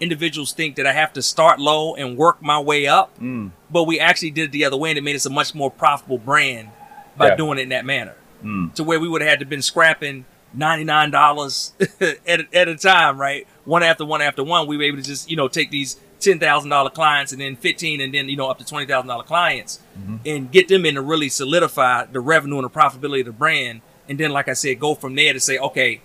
individuals 0.01 0.53
think 0.53 0.77
that 0.77 0.87
I 0.87 0.93
have 0.93 1.13
to 1.15 1.23
start 1.23 1.61
low 1.61 1.95
and 1.95 2.17
work 2.17 2.41
my 2.43 2.59
way 2.59 2.87
up, 2.87 3.19
Mm. 3.21 3.51
but 3.71 3.85
we 3.85 4.01
actually 4.01 4.31
did 4.31 4.45
it 4.45 4.53
the 4.53 4.65
other 4.65 4.77
way 4.77 4.91
and 4.91 4.99
it 4.99 5.03
made 5.03 5.15
us 5.17 5.27
a 5.27 5.31
much 5.31 5.55
more 5.55 5.71
profitable 5.71 6.19
brand 6.19 6.69
by 7.17 7.29
Yeah. 7.29 7.35
doing 7.37 7.59
it 7.59 7.63
in 7.63 7.69
that 7.71 7.85
manner. 7.85 8.15
Mm. 8.45 8.73
To 8.75 8.83
where 8.85 8.99
we 8.99 9.09
would 9.09 9.21
have 9.21 9.31
had 9.31 9.39
to 9.41 9.45
been 9.45 9.63
scrapping 9.63 10.25
$99 10.57 11.73
at, 12.27 12.55
at 12.55 12.69
a 12.69 12.77
time, 12.77 13.21
right? 13.21 13.47
One 13.65 13.83
after 13.83 14.05
one 14.05 14.23
after 14.23 14.43
one, 14.43 14.67
we 14.67 14.77
were 14.77 14.83
able 14.85 14.99
to 14.99 15.03
just, 15.05 15.31
you 15.31 15.37
know, 15.37 15.49
take 15.49 15.71
these 15.71 15.97
$10,000 16.21 16.95
clients 16.95 17.33
and 17.33 17.41
then 17.41 17.57
15 17.57 18.01
and 18.01 18.15
then, 18.15 18.29
you 18.29 18.37
know, 18.37 18.49
up 18.49 18.59
to 18.59 18.65
$20,000 18.65 19.25
clients 19.27 19.81
Mm-hmm. 19.99 20.17
and 20.25 20.51
get 20.51 20.69
them 20.69 20.87
in 20.87 20.95
to 20.95 21.03
really 21.03 21.29
solidify 21.29 22.05
the 22.07 22.21
revenue 22.21 22.57
and 22.57 22.65
the 22.65 22.71
profitability 22.71 23.21
of 23.21 23.27
the 23.27 23.33
brand. 23.33 23.83
And 24.09 24.19
then, 24.19 24.31
like 24.31 24.49
I 24.49 24.55
said, 24.55 24.81
go 24.81 24.95
from 24.95 25.15
there 25.15 25.33
to 25.35 25.41
say, 25.41 25.59
okay, 25.59 26.01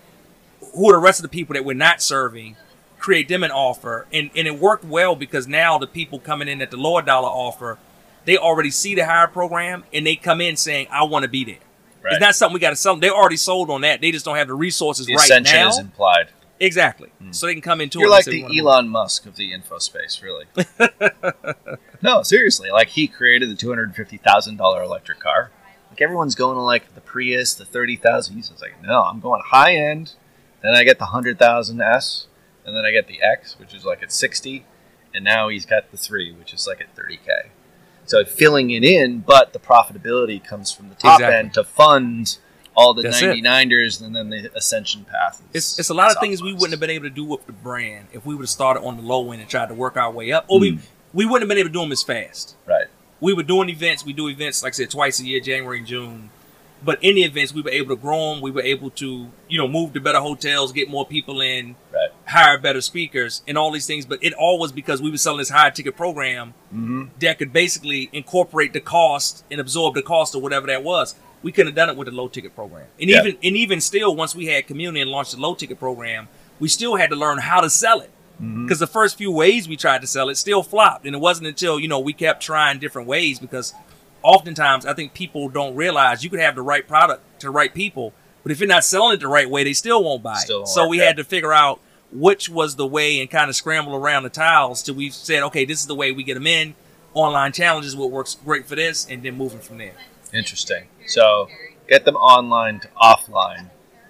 who 0.73 0.89
are 0.89 0.93
the 0.93 0.97
rest 0.99 1.19
of 1.19 1.23
the 1.23 1.29
people 1.29 1.53
that 1.53 1.63
we're 1.63 1.75
not 1.75 2.01
serving? 2.01 2.57
Create 2.99 3.29
them 3.29 3.43
an 3.43 3.51
offer. 3.51 4.05
And, 4.11 4.31
and 4.35 4.47
it 4.47 4.59
worked 4.59 4.83
well 4.83 5.15
because 5.15 5.47
now 5.47 5.77
the 5.77 5.87
people 5.87 6.19
coming 6.19 6.47
in 6.49 6.61
at 6.61 6.71
the 6.71 6.77
lower 6.77 7.01
dollar 7.01 7.29
offer, 7.29 7.77
they 8.25 8.37
already 8.37 8.71
see 8.71 8.95
the 8.95 9.05
higher 9.05 9.27
program 9.27 9.85
and 9.93 10.05
they 10.05 10.15
come 10.17 10.41
in 10.41 10.57
saying, 10.57 10.87
I 10.91 11.03
want 11.03 11.23
to 11.23 11.29
be 11.29 11.45
there. 11.45 11.55
Right. 12.03 12.13
It's 12.13 12.21
not 12.21 12.35
something 12.35 12.53
we 12.55 12.59
got 12.59 12.71
to 12.71 12.75
sell 12.75 12.93
them. 12.93 12.99
They're 12.99 13.15
already 13.15 13.37
sold 13.37 13.69
on 13.69 13.81
that. 13.81 14.01
They 14.01 14.11
just 14.11 14.25
don't 14.25 14.35
have 14.35 14.47
the 14.47 14.53
resources 14.55 15.05
The 15.05 15.15
right 15.15 15.41
now. 15.43 15.69
is 15.69 15.79
implied. 15.79 16.27
Exactly. 16.59 17.09
Hmm. 17.19 17.31
So 17.31 17.45
they 17.45 17.53
can 17.53 17.61
come 17.61 17.81
into 17.81 17.99
You're 17.99 18.07
it. 18.07 18.11
like 18.11 18.27
and 18.27 18.33
say, 18.33 18.41
the 18.41 18.47
"We 18.47 18.61
wanna 18.61 18.77
Elon 18.77 18.89
Musk 18.89 19.25
of 19.25 19.35
the 19.35 19.53
info 19.53 19.77
space, 19.79 20.21
really. 20.21 20.45
no, 22.01 22.23
seriously. 22.23 22.69
Like 22.71 22.89
he 22.89 23.07
created 23.07 23.49
the 23.49 23.55
two 23.55 23.69
hundred 23.69 23.95
fifty 23.95 24.17
thousand 24.17 24.57
dollar 24.57 24.83
electric 24.83 25.19
car. 25.19 25.51
Like 25.89 26.01
everyone's 26.01 26.35
going 26.35 26.55
to 26.55 26.61
like 26.61 26.93
the 26.95 27.01
Prius, 27.01 27.53
the 27.53 27.65
thirty 27.65 27.95
thousand. 27.95 28.35
He's 28.35 28.49
just 28.49 28.61
like, 28.61 28.81
no, 28.81 29.01
I'm 29.01 29.19
going 29.19 29.41
high 29.45 29.75
end. 29.75 30.13
Then 30.61 30.73
I 30.73 30.83
get 30.83 30.99
the 30.99 31.05
hundred 31.05 31.37
thousand 31.39 31.81
S, 31.81 32.27
and 32.65 32.75
then 32.75 32.85
I 32.85 32.91
get 32.91 33.07
the 33.07 33.21
X, 33.21 33.57
which 33.59 33.73
is 33.73 33.85
like 33.85 34.01
at 34.03 34.11
sixty, 34.11 34.65
and 35.13 35.23
now 35.23 35.47
he's 35.49 35.65
got 35.65 35.91
the 35.91 35.97
three, 35.97 36.31
which 36.33 36.53
is 36.53 36.67
like 36.67 36.81
at 36.81 36.93
thirty 36.95 37.17
k. 37.17 37.31
So 38.05 38.23
filling 38.23 38.69
it 38.71 38.83
in, 38.83 39.19
but 39.21 39.53
the 39.53 39.59
profitability 39.59 40.43
comes 40.43 40.71
from 40.71 40.89
the 40.89 40.95
top 40.95 41.19
Exactly. 41.19 41.37
end 41.37 41.53
to 41.55 41.63
fund 41.63 42.37
all 42.75 42.93
the 42.93 43.03
That's 43.03 43.21
99ers 43.21 44.01
and 44.03 44.15
then 44.15 44.29
the 44.29 44.51
ascension 44.55 45.05
path. 45.05 45.41
It's, 45.53 45.79
it's 45.79 45.89
a 45.89 45.93
lot 45.93 46.11
of 46.11 46.17
things 46.19 46.41
we 46.41 46.53
wouldn't 46.53 46.71
have 46.71 46.79
been 46.79 46.89
able 46.89 47.05
to 47.05 47.09
do 47.09 47.23
with 47.25 47.45
the 47.45 47.53
brand 47.53 48.07
if 48.13 48.25
we 48.25 48.35
would 48.35 48.43
have 48.43 48.49
started 48.49 48.81
on 48.83 48.97
the 48.97 49.03
low 49.03 49.31
end 49.31 49.41
and 49.41 49.49
tried 49.49 49.69
to 49.69 49.73
work 49.75 49.97
our 49.97 50.11
way 50.11 50.31
up. 50.31 50.45
Or 50.47 50.59
we, 50.59 50.73
Mm. 50.73 50.79
we 51.13 51.25
wouldn't 51.25 51.43
have 51.43 51.49
been 51.49 51.57
able 51.59 51.69
to 51.69 51.73
do 51.73 51.79
them 51.81 51.91
as 51.91 52.03
fast. 52.03 52.55
Right. 52.65 52.87
We 53.21 53.33
were 53.33 53.43
doing 53.43 53.69
events. 53.69 54.03
We 54.05 54.13
do 54.13 54.27
events, 54.27 54.61
like 54.63 54.73
I 54.73 54.75
said, 54.75 54.89
twice 54.91 55.19
a 55.21 55.25
year, 55.25 55.39
January 55.39 55.77
and 55.79 55.87
June. 55.87 56.29
But 56.83 57.01
in 57.01 57.15
the 57.15 57.23
events, 57.23 57.53
we 57.53 57.61
were 57.61 57.69
able 57.71 57.95
to 57.95 58.01
grow 58.01 58.33
them. 58.33 58.41
We 58.41 58.51
were 58.51 58.61
able 58.61 58.89
to, 58.91 59.29
you 59.47 59.57
know, 59.57 59.67
move 59.67 59.93
to 59.93 60.01
better 60.01 60.19
hotels, 60.19 60.71
get 60.73 60.89
more 60.89 61.05
people 61.05 61.39
in, 61.41 61.75
Right. 61.93 62.09
hire 62.25 62.57
better 62.59 62.81
speakers, 62.81 63.41
and 63.47 63.57
all 63.57 63.71
these 63.71 63.87
things. 63.87 64.05
But 64.05 64.19
it 64.21 64.33
all 64.33 64.59
was 64.59 64.73
because 64.73 65.01
we 65.01 65.09
were 65.09 65.17
selling 65.17 65.39
this 65.39 65.49
high 65.49 65.69
ticket 65.69 65.95
program 65.95 66.53
Mm-hmm. 66.73 67.03
that 67.21 67.39
could 67.39 67.53
basically 67.53 68.09
incorporate 68.11 68.73
the 68.73 68.81
cost 68.81 69.45
and 69.49 69.61
absorb 69.61 69.95
the 69.95 70.01
cost 70.01 70.35
of 70.35 70.41
whatever 70.41 70.67
that 70.67 70.83
was. 70.83 71.15
We 71.45 71.51
couldn't 71.51 71.67
have 71.67 71.75
done 71.75 71.89
it 71.91 71.95
with 71.95 72.07
the 72.07 72.11
low 72.11 72.27
ticket 72.27 72.55
program. 72.55 72.87
And 72.99 73.07
Yeah. 73.07 73.19
even 73.19 73.37
and 73.43 73.55
even 73.55 73.79
still, 73.79 74.15
once 74.15 74.33
we 74.33 74.47
had 74.47 74.65
community 74.65 75.01
and 75.01 75.11
launched 75.11 75.33
the 75.33 75.39
low 75.39 75.53
ticket 75.53 75.77
program, 75.77 76.27
we 76.59 76.67
still 76.67 76.95
had 76.95 77.11
to 77.11 77.15
learn 77.15 77.37
how 77.37 77.61
to 77.61 77.69
sell 77.69 77.99
it. 77.99 78.09
Mm-hmm. 78.41 78.63
Because 78.63 78.79
the 78.79 78.87
first 78.87 79.15
few 79.15 79.31
ways 79.31 79.69
we 79.69 79.77
tried 79.77 80.01
to 80.01 80.07
sell 80.07 80.27
it 80.29 80.37
still 80.37 80.63
flopped. 80.63 81.05
And 81.05 81.15
it 81.15 81.19
wasn't 81.19 81.45
until, 81.47 81.79
you 81.79 81.87
know, 81.87 81.99
we 81.99 82.13
kept 82.13 82.41
trying 82.41 82.79
different 82.79 83.07
ways 83.07 83.37
because 83.37 83.75
oftentimes 84.23 84.87
I 84.87 84.93
think 84.95 85.13
people 85.13 85.47
don't 85.47 85.75
realize 85.75 86.23
you 86.23 86.31
could 86.31 86.39
have 86.39 86.55
the 86.55 86.63
right 86.63 86.87
product 86.87 87.21
to 87.41 87.45
the 87.47 87.51
right 87.51 87.71
people, 87.71 88.11
but 88.41 88.51
if 88.51 88.59
you're 88.59 88.67
not 88.67 88.83
selling 88.83 89.13
it 89.13 89.19
the 89.19 89.27
right 89.27 89.47
way, 89.47 89.63
they 89.63 89.73
still 89.73 90.03
won't 90.03 90.23
buy 90.23 90.37
Still 90.39 90.63
it. 90.63 90.67
So 90.69 90.87
we 90.87 90.97
had 90.97 91.15
to 91.17 91.23
figure 91.23 91.53
out 91.53 91.79
which 92.11 92.49
was 92.49 92.75
the 92.75 92.87
way 92.87 93.19
and 93.21 93.29
kind 93.29 93.49
of 93.51 93.55
scramble 93.55 93.95
around 93.95 94.23
the 94.23 94.29
tiles 94.29 94.81
till 94.81 94.95
we 94.95 95.11
said, 95.11 95.43
okay, 95.43 95.63
this 95.63 95.79
is 95.79 95.85
the 95.85 95.95
way 95.95 96.11
we 96.11 96.23
get 96.23 96.33
them 96.33 96.47
in. 96.47 96.73
Online 97.13 97.51
challenges, 97.51 97.95
what 97.95 98.09
works 98.09 98.35
great 98.43 98.65
for 98.65 98.75
this, 98.75 99.05
and 99.07 99.21
then 99.21 99.37
moving 99.37 99.59
from 99.59 99.77
there. 99.77 99.93
Interesting. 100.33 100.85
So 101.07 101.47
get 101.87 102.05
them 102.05 102.15
online 102.15 102.79
to 102.81 102.87
offline. 103.01 103.69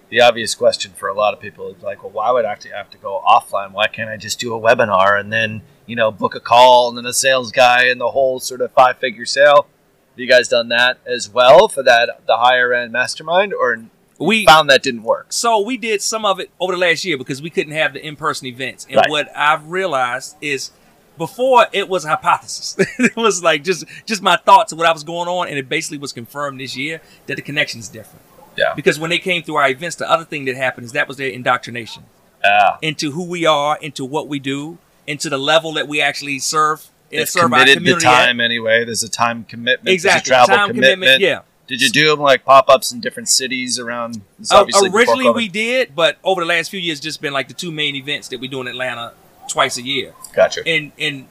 The 0.09 0.21
obvious 0.21 0.55
question 0.55 0.91
for 0.93 1.09
a 1.09 1.13
lot 1.13 1.33
of 1.33 1.39
people 1.39 1.67
is 1.73 1.81
like, 1.81 2.03
well, 2.03 2.11
why 2.11 2.31
would 2.31 2.45
I 2.45 2.51
actually 2.51 2.71
have 2.71 2.89
to 2.91 2.97
go 2.97 3.21
offline? 3.27 3.71
Why 3.71 3.87
can't 3.87 4.09
I 4.09 4.17
just 4.17 4.39
do 4.39 4.55
a 4.55 4.59
webinar 4.59 5.19
and 5.19 5.33
then, 5.33 5.61
you 5.87 5.95
know, 5.95 6.11
book 6.11 6.35
a 6.35 6.39
call 6.39 6.89
and 6.89 6.97
then 6.97 7.05
a 7.05 7.13
sales 7.13 7.51
guy 7.51 7.85
and 7.87 7.99
the 7.99 8.11
whole 8.11 8.39
sort 8.39 8.61
of 8.61 8.71
five 8.71 8.97
figure 8.99 9.25
sale? 9.25 9.67
Have 10.11 10.19
you 10.19 10.27
guys 10.29 10.47
done 10.47 10.69
that 10.69 10.99
as 11.05 11.29
well 11.29 11.67
for 11.67 11.83
that 11.83 12.21
the 12.27 12.37
higher 12.37 12.71
end 12.71 12.91
mastermind 12.93 13.53
or 13.53 13.83
We 14.17 14.45
found 14.45 14.69
that 14.69 14.81
didn't 14.83 15.03
work? 15.03 15.27
So 15.29 15.59
we 15.59 15.75
did 15.75 16.01
some 16.01 16.23
of 16.23 16.39
it 16.39 16.49
over 16.59 16.71
the 16.71 16.77
last 16.79 17.03
year 17.03 17.17
because 17.17 17.41
we 17.41 17.49
couldn't 17.49 17.73
have 17.73 17.93
the 17.93 18.05
in-person 18.05 18.47
events. 18.47 18.85
And 18.87 18.95
Right. 18.97 19.09
what 19.09 19.35
I've 19.35 19.67
realized 19.69 20.37
is 20.39 20.71
before 21.17 21.67
it 21.71 21.87
was 21.89 22.05
a 22.05 22.09
hypothesis. 22.09 22.75
it 22.99 23.15
was 23.15 23.43
like 23.43 23.63
just 23.63 23.85
just 24.05 24.21
my 24.21 24.37
thoughts 24.37 24.71
of 24.71 24.77
what 24.77 24.87
I 24.87 24.93
was 24.93 25.03
going 25.03 25.27
on, 25.27 25.47
and 25.47 25.57
it 25.57 25.69
basically 25.69 25.97
was 25.97 26.13
confirmed 26.13 26.59
this 26.59 26.75
year 26.75 27.01
that 27.27 27.35
the 27.35 27.41
connection 27.41 27.79
is 27.79 27.89
different. 27.89 28.25
Yeah. 28.57 28.73
Because 28.73 28.99
when 28.99 29.09
they 29.09 29.19
came 29.19 29.43
through 29.43 29.55
our 29.55 29.69
events, 29.69 29.97
the 29.97 30.09
other 30.09 30.23
thing 30.23 30.45
that 30.45 30.55
happened 30.55 30.85
is 30.85 30.93
that 30.93 31.07
was 31.07 31.17
their 31.17 31.29
indoctrination 31.29 32.03
Ah, 32.43 32.77
into 32.81 33.11
who 33.11 33.23
we 33.25 33.45
are, 33.45 33.77
into 33.81 34.05
what 34.05 34.27
we 34.27 34.39
do, 34.39 34.77
into 35.07 35.29
the 35.29 35.37
level 35.37 35.73
that 35.73 35.87
we 35.87 36.01
actually 36.01 36.39
serve. 36.39 36.87
It's 37.11 37.31
serve 37.31 37.43
committed 37.43 37.75
the 37.75 37.79
community 37.79 38.07
at. 38.07 38.25
time 38.25 38.39
anyway. 38.39 38.85
There's 38.85 39.03
a 39.03 39.09
time 39.09 39.45
commitment. 39.45 39.93
Exactly. 39.93 40.29
There's 40.29 40.43
a 40.43 40.45
travel 40.45 40.55
Time 40.55 40.75
commitment, 40.75 41.21
yeah. 41.21 41.41
Did 41.67 41.81
you 41.81 41.89
do 41.89 42.09
them 42.09 42.19
like 42.19 42.45
pop 42.45 42.69
ups 42.69 42.91
in 42.91 42.99
different 42.99 43.27
cities 43.27 43.79
around? 43.79 44.21
Uh, 44.51 44.65
originally 44.93 45.29
we 45.31 45.47
did, 45.47 45.95
but 45.95 46.17
over 46.23 46.41
the 46.41 46.47
last 46.47 46.69
few 46.69 46.79
years, 46.79 46.99
just 46.99 47.21
been 47.21 47.33
like 47.33 47.47
the 47.47 47.55
two 47.55 47.71
main 47.71 47.95
events 47.95 48.27
that 48.27 48.39
we 48.39 48.47
do 48.47 48.61
in 48.61 48.67
Atlanta 48.67 49.13
twice 49.55 49.77
a 49.77 49.81
year. 49.81 50.13
Gotcha. 50.33 50.67
and 50.67 50.91
and 50.99 51.27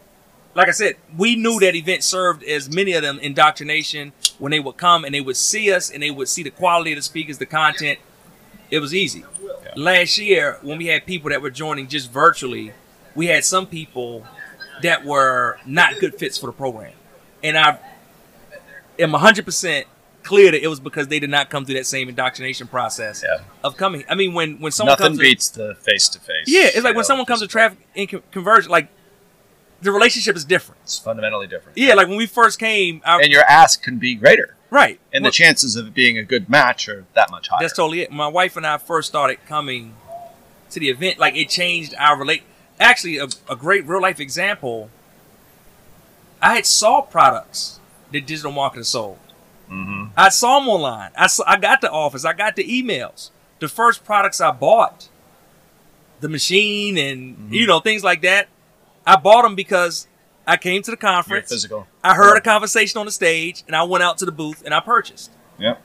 like 0.54 0.68
I 0.68 0.70
said, 0.70 0.96
we 1.14 1.36
knew 1.36 1.60
that 1.60 1.74
event 1.74 2.02
served 2.02 2.42
as 2.42 2.70
many 2.74 2.94
of 2.94 3.02
them 3.02 3.18
indoctrination 3.18 4.12
when 4.38 4.50
they 4.50 4.60
would 4.60 4.78
come 4.78 5.04
and 5.04 5.14
they 5.14 5.20
would 5.20 5.36
see 5.36 5.70
us 5.70 5.90
and 5.90 6.02
they 6.02 6.10
would 6.10 6.28
see 6.28 6.42
the 6.42 6.50
quality 6.50 6.92
of 6.92 6.96
the 6.96 7.02
speakers, 7.02 7.36
the 7.36 7.46
content. 7.46 7.98
It 8.70 8.78
was 8.78 8.94
easy. 8.94 9.24
Last 9.76 10.16
year, 10.16 10.58
when 10.62 10.78
we 10.78 10.86
had 10.86 11.04
people 11.04 11.28
that 11.30 11.42
were 11.42 11.50
joining 11.50 11.86
just 11.86 12.10
virtually, 12.10 12.72
we 13.14 13.26
had 13.26 13.44
some 13.44 13.66
people 13.66 14.24
that 14.80 15.04
were 15.04 15.58
not 15.66 15.98
good 16.00 16.14
fits 16.14 16.38
for 16.38 16.46
the 16.46 16.52
program, 16.52 16.94
and 17.42 17.58
I 17.58 17.78
am 18.98 19.12
100 19.12 19.44
percent 19.44 19.86
clear 20.24 20.50
that 20.50 20.62
it 20.64 20.68
was 20.68 20.80
because 20.80 21.06
they 21.08 21.18
did 21.20 21.30
not 21.30 21.50
come 21.50 21.64
through 21.64 21.76
that 21.76 21.86
same 21.86 22.08
indoctrination 22.08 22.66
process 22.66 23.22
Yeah. 23.24 23.44
of 23.62 23.76
coming. 23.76 24.04
I 24.08 24.14
mean, 24.16 24.34
when 24.34 24.58
when 24.60 24.72
someone 24.72 24.92
Nothing 24.92 25.06
comes 25.06 25.18
to- 25.18 25.22
beats 25.22 25.48
the 25.50 25.74
face 25.76 26.08
to 26.08 26.18
face. 26.18 26.46
yeah, 26.48 26.64
it's 26.66 26.82
like 26.82 26.96
when 26.96 27.04
someone 27.04 27.26
comes 27.26 27.40
to 27.40 27.46
traffic 27.46 27.78
and 27.94 28.08
con- 28.08 28.22
conversion, 28.32 28.70
like 28.70 28.88
the 29.82 29.92
relationship 29.92 30.34
is 30.34 30.44
different. 30.44 30.80
It's 30.84 30.98
fundamentally 30.98 31.46
different. 31.46 31.76
Yeah, 31.78 31.94
like 31.94 32.08
when 32.08 32.16
we 32.16 32.26
first 32.26 32.58
came, 32.58 33.02
our, 33.04 33.20
and 33.20 33.30
your 33.30 33.42
ask 33.44 33.82
can 33.82 33.98
be 33.98 34.14
greater, 34.14 34.56
right, 34.70 34.98
and 35.12 35.22
Well, 35.22 35.30
the 35.30 35.34
chances 35.34 35.76
of 35.76 35.86
it 35.88 35.94
being 35.94 36.16
a 36.16 36.22
good 36.24 36.48
match 36.48 36.88
are 36.88 37.04
that 37.14 37.30
much 37.30 37.48
higher. 37.48 37.58
that's 37.60 37.74
totally 37.76 38.00
it. 38.00 38.10
My 38.10 38.26
wife 38.28 38.56
and 38.56 38.66
I 38.66 38.78
first 38.78 39.08
started 39.08 39.38
coming 39.46 39.94
to 40.70 40.80
the 40.80 40.88
event, 40.88 41.18
like 41.18 41.36
it 41.36 41.50
changed 41.50 41.94
our 41.98 42.16
relate. 42.18 42.42
Actually, 42.80 43.18
a, 43.18 43.28
a 43.48 43.54
great 43.56 43.86
real 43.86 44.00
life 44.00 44.18
example. 44.20 44.88
I 46.40 46.54
had 46.56 46.66
saw 46.66 47.00
products 47.02 47.78
that 48.12 48.26
digital 48.26 48.52
marketers 48.52 48.88
sold. 48.88 49.18
Hmm 49.68 50.04
I 50.16 50.28
saw 50.28 50.58
them 50.60 50.68
online. 50.68 51.10
I 51.16 51.26
saw, 51.26 51.44
I 51.46 51.56
got 51.58 51.80
the 51.80 51.90
offers. 51.90 52.24
I 52.24 52.32
got 52.32 52.56
the 52.56 52.64
emails. 52.64 53.30
The 53.60 53.68
first 53.68 54.04
products 54.04 54.40
I 54.40 54.50
bought, 54.50 55.08
the 56.20 56.28
machine 56.28 56.96
and 56.98 57.36
Mm-hmm. 57.36 57.54
you 57.54 57.66
know 57.66 57.80
things 57.80 58.04
like 58.04 58.22
that. 58.22 58.48
I 59.06 59.16
bought 59.16 59.42
them 59.42 59.54
because 59.54 60.06
I 60.46 60.56
came 60.56 60.82
to 60.82 60.90
the 60.90 60.98
You're 61.00 61.10
conference. 61.12 61.48
physical. 61.50 61.86
I 62.02 62.14
heard 62.14 62.32
Yeah. 62.34 62.38
a 62.38 62.40
conversation 62.42 62.98
on 62.98 63.06
the 63.06 63.12
stage, 63.12 63.62
and 63.66 63.74
I 63.76 63.82
went 63.84 64.02
out 64.04 64.18
to 64.18 64.24
the 64.26 64.32
booth 64.32 64.62
and 64.64 64.72
I 64.74 64.80
purchased. 64.80 65.30
Yep. 65.58 65.80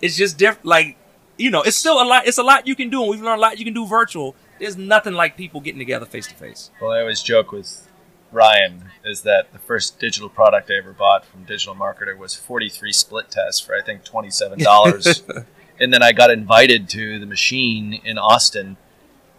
It's 0.00 0.16
just 0.16 0.38
different. 0.38 0.66
Like 0.66 0.96
you 1.36 1.50
know, 1.50 1.62
it's 1.62 1.76
still 1.76 2.00
a 2.00 2.04
lot. 2.06 2.26
It's 2.26 2.38
a 2.38 2.42
lot 2.44 2.66
you 2.66 2.76
can 2.76 2.90
do, 2.90 3.02
and 3.02 3.10
we've 3.10 3.20
learned 3.20 3.38
a 3.38 3.42
lot 3.42 3.58
you 3.58 3.64
can 3.64 3.74
do 3.74 3.86
virtual. 3.86 4.34
There's 4.60 4.76
nothing 4.76 5.14
like 5.14 5.36
people 5.36 5.60
getting 5.60 5.80
together 5.80 6.06
face 6.06 6.28
to 6.28 6.34
face. 6.34 6.70
Well, 6.80 6.92
I 6.92 7.00
always 7.00 7.20
joke 7.22 7.50
with 7.50 7.88
Ryan 8.34 8.90
is 9.04 9.22
that 9.22 9.52
the 9.52 9.58
first 9.58 9.98
digital 9.98 10.28
product 10.28 10.70
I 10.70 10.74
ever 10.78 10.92
bought 10.92 11.24
from 11.24 11.44
Digital 11.44 11.74
Marketer 11.74 12.16
was 12.16 12.34
43 12.34 12.92
split 12.92 13.30
tests 13.30 13.60
for 13.60 13.74
I 13.74 13.82
think 13.82 14.04
$27. 14.04 15.46
and 15.80 15.92
then 15.92 16.02
I 16.02 16.12
got 16.12 16.30
invited 16.30 16.88
to 16.90 17.18
the 17.18 17.26
machine 17.26 18.00
in 18.04 18.18
Austin 18.18 18.76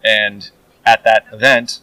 and 0.04 0.50
at 0.86 1.04
that 1.04 1.26
event 1.32 1.82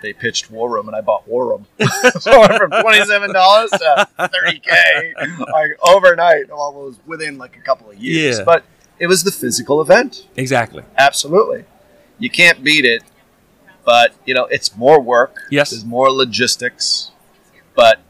they 0.00 0.12
pitched 0.12 0.50
War 0.50 0.70
Room 0.70 0.86
and 0.86 0.96
I 0.96 1.00
bought 1.00 1.26
War 1.26 1.48
Room. 1.48 1.66
so 2.20 2.44
from 2.56 2.70
$27 2.70 3.68
to 3.70 4.08
30k 4.18 5.48
like 5.52 5.70
overnight 5.82 6.48
well, 6.48 6.70
it 6.70 6.86
was 6.86 6.98
within 7.06 7.38
like 7.38 7.56
a 7.56 7.60
couple 7.60 7.90
of 7.90 7.96
years. 7.98 8.38
Yeah. 8.38 8.44
But 8.44 8.64
it 8.98 9.06
was 9.06 9.24
the 9.24 9.32
physical 9.32 9.80
event. 9.80 10.26
Exactly. 10.36 10.82
Absolutely. 10.96 11.64
You 12.18 12.30
can't 12.30 12.64
beat 12.64 12.84
it, 12.84 13.02
but 13.88 14.12
you 14.26 14.34
know, 14.34 14.44
it's 14.50 14.76
more 14.76 15.00
work. 15.00 15.34
Yes. 15.50 15.70
There's 15.70 15.82
more 15.86 16.10
logistics. 16.10 17.10
But 17.74 18.00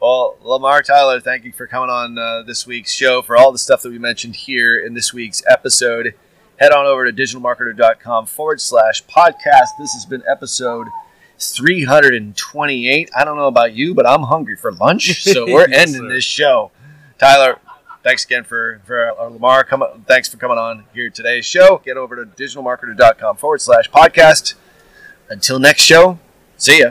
Well, 0.00 0.36
Lamar 0.40 0.82
Tyler, 0.82 1.18
thank 1.18 1.44
you 1.44 1.52
for 1.52 1.66
coming 1.66 1.90
on 1.90 2.16
uh, 2.16 2.42
this 2.42 2.64
week's 2.64 2.92
show. 2.92 3.22
For 3.22 3.36
all 3.36 3.50
the 3.50 3.58
stuff 3.58 3.82
that 3.82 3.90
we 3.90 3.98
mentioned 3.98 4.36
here 4.36 4.78
in 4.78 4.94
this 4.94 5.12
week's 5.12 5.42
episode, 5.48 6.14
head 6.58 6.72
on 6.72 6.86
over 6.86 7.10
to 7.10 7.12
digitalmarketer.com 7.12 8.26
forward 8.26 8.60
slash 8.60 9.04
podcast. 9.04 9.68
This 9.78 9.92
has 9.94 10.04
been 10.06 10.22
episode 10.28 10.86
328. 11.38 13.10
I 13.16 13.24
don't 13.24 13.36
know 13.36 13.46
about 13.48 13.74
you, 13.74 13.94
but 13.94 14.06
I'm 14.06 14.22
hungry 14.22 14.56
for 14.56 14.72
lunch, 14.72 15.22
so 15.24 15.44
we're 15.46 15.68
Yes, 15.68 15.88
ending 15.88 16.02
sir. 16.02 16.08
this 16.14 16.24
show. 16.24 16.70
Tyler, 17.18 17.58
thanks 18.02 18.24
again 18.24 18.44
for, 18.44 18.80
for 18.84 19.10
uh, 19.18 19.24
Lamar. 19.24 19.64
Come, 19.64 19.84
thanks 20.06 20.28
for 20.28 20.36
coming 20.36 20.58
on 20.58 20.84
here 20.94 21.10
today's 21.10 21.44
show. 21.46 21.80
Get 21.84 21.96
over 21.96 22.16
to 22.16 22.24
digitalmarketer.com 22.24 23.36
forward 23.36 23.60
slash 23.60 23.90
podcast. 23.90 24.54
Until 25.28 25.58
next 25.58 25.82
show, 25.82 26.18
see 26.56 26.80
ya. 26.80 26.90